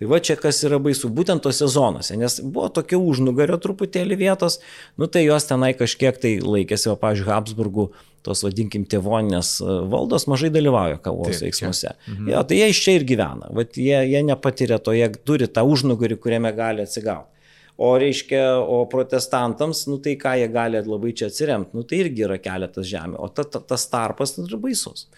Tai 0.00 0.08
va 0.10 0.18
čia 0.24 0.34
kas 0.40 0.58
yra 0.66 0.80
baisu, 0.82 1.08
būtent 1.12 1.44
tose 1.44 1.68
zonose, 1.70 2.16
nes 2.18 2.40
buvo 2.42 2.66
tokia 2.74 2.98
užnugario 2.98 3.60
truputėlį 3.62 4.18
vietos, 4.24 4.58
nu 4.98 5.06
tai 5.06 5.22
jos 5.22 5.46
tenai 5.46 5.70
kažkiek 5.78 6.18
tai 6.18 6.32
laikėsi, 6.42 6.88
o, 6.90 6.96
pavyzdžiui, 6.98 7.30
Habsburgų 7.30 7.86
tos, 8.24 8.42
vadinkim, 8.46 8.86
tėvoninės 8.88 9.50
e, 9.60 9.76
valdos 9.92 10.26
mažai 10.30 10.50
dalyvauja 10.54 11.00
kavos 11.04 11.42
veiksmuose. 11.44 11.92
Mhm. 12.08 12.32
Jo, 12.32 12.42
tai 12.48 12.60
jie 12.62 12.70
iš 12.72 12.82
čia 12.86 12.96
ir 12.98 13.06
gyvena, 13.08 13.50
Vat 13.54 13.76
jie, 13.80 13.96
jie 14.10 14.24
nepatiria 14.24 14.80
to, 14.82 14.94
jie 14.96 15.10
turi 15.28 15.48
tą 15.50 15.66
užnugarį, 15.68 16.18
kuriame 16.22 16.52
gali 16.56 16.86
atsigauti. 16.86 17.33
O 17.76 17.88
reiškia, 17.98 18.60
o 18.60 18.84
protestantams, 18.86 19.80
nu 19.90 19.96
tai 19.98 20.14
ką 20.14 20.36
jie 20.38 20.46
gali 20.54 20.78
labai 20.86 21.10
čia 21.18 21.26
atsiremti, 21.26 21.74
nu 21.74 21.82
tai 21.82 22.04
irgi 22.04 22.22
yra 22.22 22.36
keletas 22.38 22.86
žemė, 22.86 23.18
o 23.18 23.26
ta, 23.26 23.42
ta, 23.42 23.58
tas 23.58 23.88
tarpas 23.90 24.36
nu, 24.38 24.44
yra 24.46 24.60
baisus. 24.62 25.08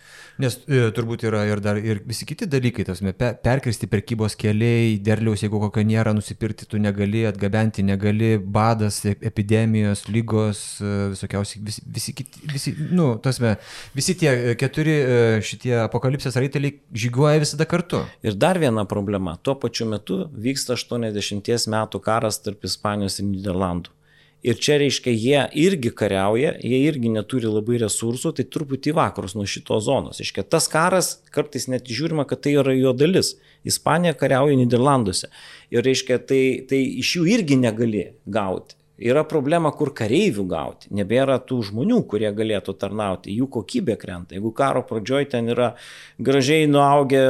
Nes 0.40 0.56
e, 0.64 0.86
turbūt 0.96 1.26
yra 1.28 1.42
ir 1.48 1.60
dar 1.64 1.76
ir 1.80 2.02
visi 2.08 2.26
kiti 2.28 2.48
dalykai, 2.48 2.84
tas 2.88 3.02
pe, 3.04 3.28
perkristi 3.44 3.88
prekybos 3.88 4.38
keliai, 4.40 4.94
derliaus, 5.04 5.40
jeigu 5.44 5.60
kokio 5.62 5.84
nėra, 5.84 6.12
nusipirkti 6.16 6.68
tu 6.68 6.80
negali, 6.80 7.26
atgabenti 7.28 7.84
negali, 7.84 8.34
badas, 8.40 9.02
e, 9.04 9.12
epidemijos, 9.28 10.06
lygos, 10.12 10.62
e, 10.80 10.94
visokiausi, 11.12 11.60
visi, 11.64 11.84
visi 11.98 12.16
kiti, 12.16 12.44
visi, 12.52 12.72
nu, 12.88 13.10
tasme, 13.24 13.54
visi 13.96 14.16
tie 14.16 14.32
e, 14.32 14.56
keturi 14.60 14.96
šitie 15.44 15.72
apokalipsės 15.86 16.36
raiteliai 16.40 16.80
žyguoja 17.04 17.40
visada 17.44 17.68
kartu. 17.68 18.00
Ir 18.24 18.36
dar 18.40 18.60
viena 18.60 18.84
problema, 18.88 19.36
tuo 19.40 19.56
pačiu 19.60 19.88
metu 19.92 20.22
vyksta 20.32 20.76
80 20.76 21.68
metų 21.72 22.00
karas 22.04 22.40
tarp 22.46 22.64
Ispanijos 22.68 23.20
ir 23.20 23.28
Niderlandų. 23.28 23.92
Ir 24.46 24.58
čia 24.62 24.76
reiškia, 24.78 25.10
jie 25.10 25.40
irgi 25.58 25.90
kariauja, 25.96 26.52
jie 26.62 26.78
irgi 26.86 27.10
neturi 27.10 27.48
labai 27.50 27.80
resursų, 27.82 28.30
tai 28.36 28.44
truputį 28.46 28.92
vakarus 28.94 29.34
nuo 29.34 29.46
šitos 29.48 29.88
zonos. 29.88 30.20
Reiškia, 30.22 30.44
tas 30.46 30.68
karas 30.70 31.16
kartais 31.34 31.66
net 31.72 31.88
žiūrima, 31.90 32.28
kad 32.30 32.44
tai 32.44 32.54
yra 32.60 32.76
jo 32.76 32.92
dalis. 32.94 33.34
Ispanija 33.66 34.14
kariauja 34.14 34.58
Niderlanduose. 34.60 35.32
Ir 35.74 35.82
reiškia, 35.82 36.20
tai, 36.30 36.42
tai 36.70 36.84
iš 37.02 37.16
jų 37.18 37.26
irgi 37.32 37.58
negali 37.58 38.04
gauti. 38.22 38.76
Yra 38.96 39.26
problema, 39.28 39.68
kur 39.76 39.90
kareivių 39.92 40.44
gauti. 40.48 40.88
Nebėra 40.96 41.34
tų 41.44 41.58
žmonių, 41.68 41.98
kurie 42.08 42.30
galėtų 42.32 42.72
tarnauti. 42.80 43.34
Jų 43.36 43.50
kokybė 43.52 43.98
krenta. 44.00 44.32
Jeigu 44.38 44.54
karo 44.56 44.80
pradžioj 44.88 45.26
ten 45.34 45.50
yra 45.52 45.74
gražiai 46.16 46.64
nuaugę 46.70 47.26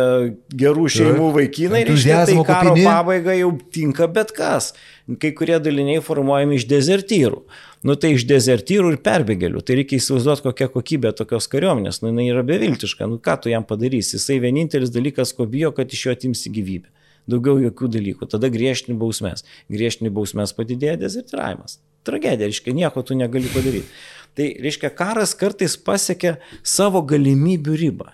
gerų 0.55 0.87
šeimų 0.95 1.33
vaikinai, 1.41 1.83
reiškia, 1.89 2.21
tai 2.31 2.37
karo 2.47 2.77
pabaiga 2.79 3.35
jau 3.35 3.51
tinka 3.75 4.07
bet 4.07 4.31
kas. 4.37 4.77
Kai 5.07 5.31
kurie 5.39 5.61
daliniai 5.63 6.03
formuojami 6.03 6.57
iš 6.59 6.65
dezertyrų. 6.67 7.45
Nu 7.87 7.95
tai 7.95 8.17
iš 8.17 8.25
dezertyrų 8.27 8.97
ir 8.97 8.99
perbėgėlių. 9.07 9.61
Tai 9.63 9.77
reikia 9.79 10.01
įsivaizduoti, 10.01 10.43
kokia 10.49 10.67
kokybė 10.75 11.13
tokios 11.15 11.47
kariuomenės. 11.53 12.01
Nu 12.03 12.11
jinai 12.11 12.27
yra 12.33 12.43
beviltiška. 12.47 13.07
Nu 13.07 13.21
ką 13.23 13.37
tu 13.45 13.53
jam 13.53 13.63
padarysi? 13.69 14.17
Jisai 14.19 14.41
vienintelis 14.43 14.91
dalykas, 14.91 15.31
ko 15.37 15.47
bijo, 15.47 15.71
kad 15.77 15.95
iš 15.95 16.09
jo 16.09 16.17
atimsi 16.17 16.51
gyvybę 16.51 16.91
daugiau 17.31 17.61
jokių 17.63 17.91
dalykų. 17.97 18.29
Tada 18.31 18.51
griežtini 18.53 18.97
bausmės. 18.99 19.45
Griežtini 19.73 20.13
bausmės 20.15 20.55
padidėja 20.57 20.97
dezertiravimas. 21.01 21.81
Tragedija, 22.07 22.47
reiškia, 22.47 22.75
nieko 22.75 23.03
tu 23.03 23.17
negali 23.19 23.51
padaryti. 23.51 23.89
Tai 24.37 24.51
reiškia, 24.63 24.93
karas 24.95 25.35
kartais 25.39 25.75
pasiekia 25.81 26.37
savo 26.63 27.03
galimybių 27.03 27.81
ribą. 27.83 28.13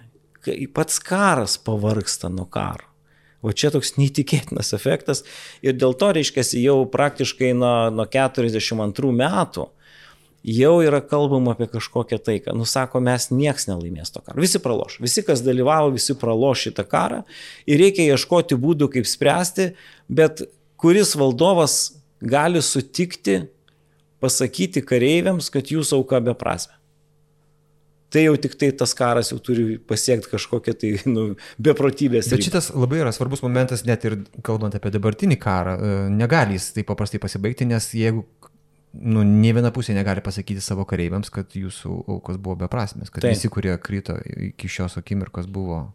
Pats 0.75 1.03
karas 1.03 1.59
pavarksta 1.61 2.33
nuo 2.33 2.49
karo. 2.51 2.92
O 3.43 3.51
čia 3.51 3.73
toks 3.75 3.97
neįtikėtinas 3.99 4.71
efektas 4.77 5.25
ir 5.67 5.75
dėl 5.75 5.97
to, 5.99 6.13
reiškia, 6.15 6.45
jau 6.63 6.83
praktiškai 6.91 7.53
nuo, 7.59 7.91
nuo 7.95 8.07
42 8.07 9.15
metų 9.19 9.69
jau 10.43 10.73
yra 10.83 11.01
kalbama 11.01 11.55
apie 11.55 11.69
kažkokią 11.71 12.19
taiką. 12.23 12.55
Nusako, 12.59 13.01
mes 13.03 13.31
nieks 13.31 13.69
nelaimės 13.71 14.13
to 14.15 14.23
karo. 14.25 14.41
Visi 14.43 14.61
praloš. 14.63 14.99
Visi, 15.03 15.23
kas 15.27 15.43
dalyvavo, 15.47 15.93
visi 15.95 16.17
praloš 16.19 16.67
šitą 16.69 16.87
karą. 16.91 17.23
Ir 17.67 17.83
reikia 17.83 18.09
ieškoti 18.13 18.59
būdų, 18.59 18.91
kaip 18.97 19.09
spręsti, 19.09 19.73
bet 20.11 20.45
kuris 20.83 21.15
valdovas 21.19 21.97
gali 22.23 22.63
sutikti 22.63 23.45
pasakyti 24.23 24.83
kareiviams, 24.87 25.51
kad 25.51 25.71
jūsų 25.71 26.03
auka 26.03 26.23
beprasme. 26.23 26.75
Tai 28.13 28.21
jau 28.27 28.35
tik 28.37 28.59
tai 28.61 28.69
tas 28.77 28.93
karas 28.97 29.31
jau 29.33 29.39
turi 29.41 29.79
pasiekti 29.89 30.29
kažkokią 30.35 30.75
tai 30.77 30.93
nu, 31.09 31.31
beprotybės. 31.63 32.29
Bet 32.33 32.45
šitas 32.45 32.69
labai 32.77 33.01
yra 33.01 33.13
svarbus 33.17 33.41
momentas, 33.45 33.87
net 33.89 34.05
ir 34.09 34.19
kalbant 34.45 34.77
apie 34.77 34.93
dabartinį 34.93 35.39
karą, 35.41 35.77
e, 35.79 36.01
negali 36.13 36.59
jis 36.59 36.75
taip 36.77 36.91
paprastai 36.93 37.23
pasibaigti, 37.23 37.69
nes 37.71 37.89
jeigu 37.97 38.27
nu, 38.93 39.23
ne 39.25 39.53
viena 39.57 39.73
pusė 39.73 39.97
negali 39.97 40.23
pasakyti 40.25 40.63
savo 40.65 40.85
kareiviams, 40.89 41.33
kad 41.33 41.57
jūsų 41.57 41.95
aukos 42.17 42.39
buvo 42.43 42.59
beprasmės, 42.67 43.11
kad 43.11 43.25
Taip. 43.25 43.37
visi, 43.37 43.51
kurie 43.53 43.73
krito 43.81 44.19
iki 44.53 44.69
šios 44.69 44.99
akimirkos 45.01 45.49
buvo. 45.51 45.87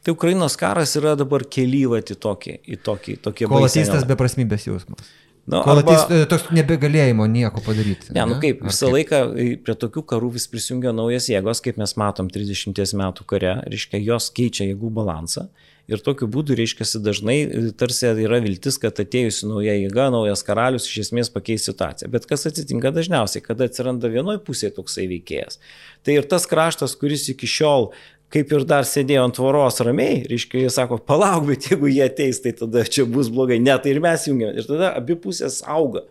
Tai 0.00 0.14
Ukrainos 0.16 0.56
karas 0.56 0.94
yra 0.96 1.12
dabar 1.20 1.44
kelyvat 1.44 2.14
į 2.14 2.16
tokį, 2.24 2.54
į 2.72 2.78
tokį, 2.86 3.18
tokį 3.26 3.50
Kol 3.52 3.66
ateis 3.66 3.92
tas 3.92 4.06
beprasmybės 4.08 4.64
jausmas. 4.70 5.12
Nu, 5.50 5.62
Kol 5.66 5.80
arba... 5.80 5.96
ateis 5.96 6.12
e, 6.14 6.28
toks 6.30 6.50
nebegalėjimo 6.54 7.26
nieko 7.30 7.62
padaryti. 7.66 8.12
Ne, 8.14 8.22
nu 8.30 8.38
kaip, 8.42 8.62
visą 8.68 8.86
kaip? 8.86 8.96
laiką 8.98 9.22
prie 9.66 9.76
tokių 9.84 10.04
karų 10.12 10.30
vis 10.36 10.46
prisijungia 10.52 10.94
naujas 10.94 11.26
jėgos, 11.32 11.62
kaip 11.64 11.80
mes 11.80 11.96
matom 11.98 12.30
30 12.30 12.94
metų 13.02 13.26
kare, 13.34 13.56
reiškia, 13.66 13.98
jos 14.12 14.30
keičia 14.36 14.70
jėgų 14.70 14.92
balansą 15.00 15.48
Ir 15.90 15.98
tokiu 16.06 16.28
būdu, 16.30 16.54
reiškia, 16.58 16.86
dažnai 17.02 17.36
tarsi 17.78 18.06
yra 18.22 18.38
viltis, 18.44 18.76
kad 18.78 19.00
atėjusi 19.02 19.48
nauja 19.50 19.74
jėga, 19.74 20.06
naujas 20.14 20.44
karalius 20.46 20.86
iš 20.86 21.06
esmės 21.06 21.32
pakeis 21.34 21.66
situaciją. 21.66 22.12
Bet 22.12 22.28
kas 22.30 22.46
atsitinka 22.46 22.92
dažniausiai, 22.94 23.42
kada 23.42 23.66
atsiranda 23.66 24.10
vienoje 24.12 24.38
pusėje 24.46 24.76
toksai 24.76 25.08
veikėjas. 25.10 25.58
Tai 26.06 26.14
ir 26.20 26.28
tas 26.30 26.46
kraštas, 26.50 26.94
kuris 27.00 27.26
iki 27.34 27.50
šiol 27.50 27.90
kaip 28.30 28.52
ir 28.54 28.64
dar 28.68 28.86
sėdėjo 28.86 29.24
ant 29.26 29.36
tvoros 29.36 29.80
ramiai, 29.86 30.22
reiškia, 30.30 30.62
jie 30.64 30.70
sako, 30.72 31.00
palauk, 31.02 31.48
bet 31.50 31.70
jeigu 31.70 31.90
jie 31.90 32.04
ateis, 32.06 32.40
tai 32.44 32.54
tada 32.56 32.84
čia 32.86 33.06
bus 33.08 33.30
blogai. 33.32 33.58
Ne, 33.62 33.74
tai 33.82 33.94
ir 33.94 34.02
mes 34.04 34.26
jungiam. 34.28 34.54
Ir 34.54 34.68
tada 34.68 34.92
abi 34.98 35.16
pusės 35.18 35.60
auga 35.66 36.04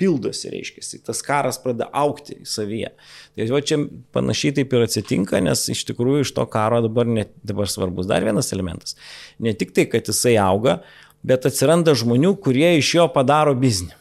pildosi, 0.00 0.48
reiškia, 0.48 1.02
tas 1.04 1.20
karas 1.24 1.60
pradeda 1.60 1.90
aukti 2.02 2.38
savyje. 2.48 2.88
Tai 3.36 3.48
va 3.52 3.60
čia 3.60 3.78
panašiai 4.16 4.56
taip 4.56 4.72
ir 4.72 4.86
atsitinka, 4.86 5.42
nes 5.44 5.66
iš 5.74 5.84
tikrųjų 5.90 6.24
iš 6.24 6.34
to 6.38 6.46
karo 6.50 6.80
dabar, 6.86 7.08
ne, 7.08 7.26
dabar 7.46 7.68
svarbus 7.70 8.08
dar 8.08 8.24
vienas 8.24 8.48
elementas. 8.56 8.96
Ne 9.38 9.52
tik 9.52 9.74
tai, 9.76 9.86
kad 9.92 10.08
jisai 10.08 10.38
auga, 10.40 10.80
bet 11.26 11.44
atsiranda 11.48 11.92
žmonių, 11.92 12.32
kurie 12.40 12.78
iš 12.80 12.94
jo 12.96 13.08
padaro 13.12 13.52
biznį. 13.58 13.99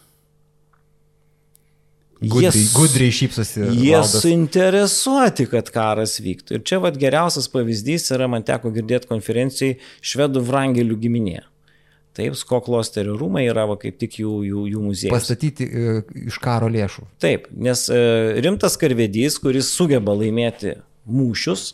Gudriai, 2.19 2.51
jie, 2.51 2.71
gudriai 2.75 3.11
šypsosi. 3.15 3.61
Jie 3.79 3.93
valdas. 3.95 4.17
suinteresuoti, 4.19 5.45
kad 5.53 5.69
karas 5.71 6.17
vyktų. 6.19 6.57
Ir 6.57 6.65
čia 6.67 6.81
vad 6.83 6.97
geriausias 6.99 7.47
pavyzdys 7.51 8.09
yra, 8.11 8.27
man 8.31 8.43
teko 8.43 8.73
girdėti 8.75 9.07
konferencijai 9.07 9.77
švedų 10.03 10.43
vrangelių 10.49 10.97
giminėje. 10.99 11.45
Taip, 12.19 12.35
Skoklosterio 12.35 13.13
rūmai 13.15 13.45
yra 13.47 13.63
va, 13.69 13.77
kaip 13.79 13.95
tik 14.01 14.17
jų, 14.19 14.33
jų, 14.49 14.65
jų 14.73 14.83
muziejus. 14.83 15.13
Pastatyti 15.13 15.67
e, 15.69 15.93
iš 16.27 16.41
karo 16.43 16.67
lėšų. 16.73 17.05
Taip, 17.23 17.47
nes 17.55 17.85
e, 17.87 18.01
rimtas 18.43 18.75
karvedys, 18.81 19.39
kuris 19.39 19.69
sugeba 19.71 20.17
laimėti 20.19 20.75
mūšius, 21.07 21.69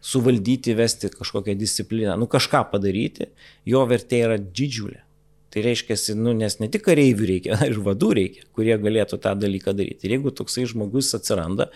suvaldyti, 0.00 0.72
vesti 0.78 1.12
kažkokią 1.12 1.58
discipliną, 1.60 2.16
nu 2.16 2.30
kažką 2.30 2.64
padaryti, 2.72 3.28
jo 3.68 3.84
vertė 3.90 4.24
yra 4.30 4.40
didžiulė. 4.40 5.02
Tai 5.50 5.64
reiškia, 5.66 5.96
nu, 6.18 6.34
nes 6.36 6.60
ne 6.62 6.68
tik 6.70 6.84
kareivių 6.86 7.26
reikia, 7.32 7.58
ir 7.70 7.80
vadų 7.82 8.12
reikia, 8.20 8.46
kurie 8.54 8.76
galėtų 8.78 9.18
tą 9.22 9.34
dalyką 9.38 9.74
daryti. 9.76 10.06
Ir 10.06 10.16
jeigu 10.18 10.32
toksai 10.36 10.66
žmogus 10.70 11.10
atsiranda, 11.18 11.70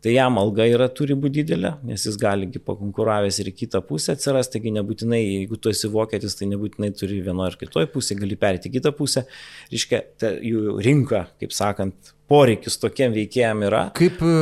tai 0.00 0.14
jam 0.14 0.38
alga 0.40 0.64
yra 0.70 0.86
turi 0.94 1.16
būti 1.18 1.42
didelė, 1.42 1.74
nes 1.84 2.06
jis 2.06 2.16
gali 2.20 2.46
pakonkuravęs 2.54 3.40
ir 3.42 3.50
į 3.50 3.56
kitą 3.64 3.82
pusę 3.84 4.14
atsirasti, 4.14 4.56
taigi 4.56 4.72
nebūtinai, 4.78 5.20
jeigu 5.20 5.58
tu 5.60 5.72
esi 5.74 5.90
vokietis, 5.92 6.38
tai 6.38 6.48
nebūtinai 6.54 6.92
turi 6.96 7.18
vienoje 7.26 7.52
ar 7.52 7.58
kitoje 7.60 7.90
pusėje, 7.92 8.22
gali 8.22 8.38
perėti 8.40 8.70
į 8.70 8.78
kitą 8.78 8.94
pusę. 8.96 9.26
Reiškia, 9.74 10.02
ta, 10.22 10.32
jų 10.38 10.78
rinka, 10.86 11.26
kaip 11.42 11.52
sakant, 11.56 12.14
poreikis 12.30 12.78
tokiem 12.78 13.14
veikėjam 13.14 13.64
yra. 13.66 13.80
Kaip 13.96 14.20
e, 14.22 14.34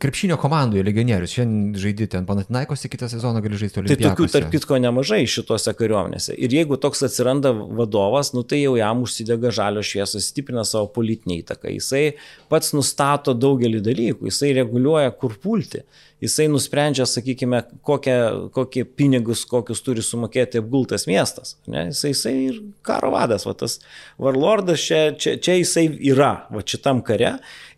krepšinio 0.00 0.38
komandoje 0.40 0.84
legionierius, 0.86 1.34
šiandien 1.36 1.76
žaidži 1.82 2.08
ten 2.14 2.28
Panatinaikos, 2.28 2.86
kitą 2.88 3.10
sezoną 3.12 3.42
gali 3.44 3.60
žaisti 3.60 3.76
toliau. 3.76 3.92
Tai 3.92 4.08
tokių 4.08 4.28
tarp 4.32 4.48
kitko 4.54 4.80
nemažai 4.80 5.22
šituose 5.30 5.74
kariuomenėse. 5.76 6.32
Ir 6.32 6.56
jeigu 6.56 6.80
toks 6.80 7.04
atsiranda 7.06 7.52
vadovas, 7.52 8.32
nu 8.36 8.44
tai 8.48 8.62
jau 8.62 8.74
jam 8.80 9.04
užsidega 9.04 9.52
žalio 9.54 9.84
šviesos, 9.84 10.30
stiprina 10.32 10.64
savo 10.68 10.88
politinį 10.96 11.42
įtaką. 11.42 11.70
Jisai 11.76 12.04
pats 12.52 12.72
nustato 12.76 13.36
daugelį 13.36 13.84
dalykų, 13.84 14.30
jisai 14.30 14.54
reguliuoja, 14.62 15.12
kur 15.20 15.36
pulti 15.42 15.84
jisai 16.20 16.46
nusprendžia, 16.48 17.04
sakykime, 17.08 17.62
kokie, 17.84 18.14
kokie 18.54 18.84
pinigus, 18.88 19.44
kokius 19.48 19.82
turi 19.84 20.04
sumokėti 20.04 20.60
apgultas 20.62 21.06
miestas. 21.08 21.56
Ne? 21.68 21.88
Jisai, 21.90 22.12
jisai 22.14 22.34
ir 22.46 22.60
karo 22.86 23.12
vadas, 23.12 23.44
va 23.48 23.52
tas 23.58 23.78
varlordas 24.22 24.80
čia, 24.80 25.02
čia, 25.20 25.36
čia 25.42 25.58
jisai 25.60 25.86
yra, 26.12 26.32
va 26.52 26.64
šitam 26.64 27.02
kare. 27.06 27.25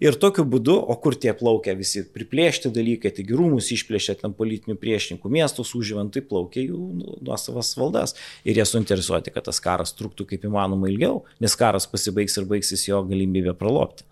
Ir 0.04 0.18
tokiu 0.20 0.44
būdu, 0.48 0.76
o 0.78 0.96
kur 1.02 1.16
tie 1.18 1.34
plaukia 1.36 1.74
visi 1.78 2.04
priplėšti 2.14 2.72
dalykai, 2.74 3.12
taigi 3.16 3.36
rūmus 3.38 3.70
išplėšė 3.74 4.18
ten 4.22 4.36
politinių 4.38 4.78
priešininkų, 4.80 5.32
miestus 5.32 5.74
užžyvant, 5.78 6.14
tai 6.14 6.24
plaukia 6.26 6.64
jų 6.66 6.82
nu, 7.00 7.18
nuosavas 7.24 7.74
valdas. 7.78 8.16
Ir 8.48 8.60
jie 8.60 8.68
suinteresuoti, 8.68 9.34
kad 9.34 9.48
tas 9.48 9.62
karas 9.64 9.94
truktų 9.98 10.28
kaip 10.32 10.46
įmanoma 10.48 10.90
ilgiau, 10.92 11.24
nes 11.42 11.58
karas 11.58 11.88
pasibaigs 11.90 12.38
ir 12.38 12.48
baigsis 12.50 12.86
jo 12.88 13.02
galimybė 13.08 13.56
pralopti. 13.58 14.06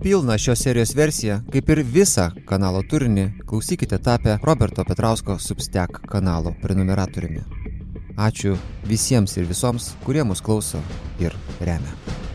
Pilną 0.00 0.38
šios 0.40 0.62
serijos 0.64 0.94
versiją, 0.96 1.42
kaip 1.52 1.68
ir 1.74 1.82
visą 1.84 2.30
kanalo 2.48 2.80
turinį, 2.88 3.26
klausykite 3.44 3.98
tapę 4.00 4.38
Roberto 4.48 4.84
Petrausko 4.88 5.36
Substack 5.36 6.00
kanalo 6.08 6.54
prenumeratoriumi. 6.62 7.44
Ačiū 8.16 8.56
visiems 8.88 9.36
ir 9.36 9.44
visoms, 9.52 9.92
kurie 10.08 10.24
mus 10.24 10.40
klauso 10.40 10.80
ir 11.20 11.36
remia. 11.60 12.29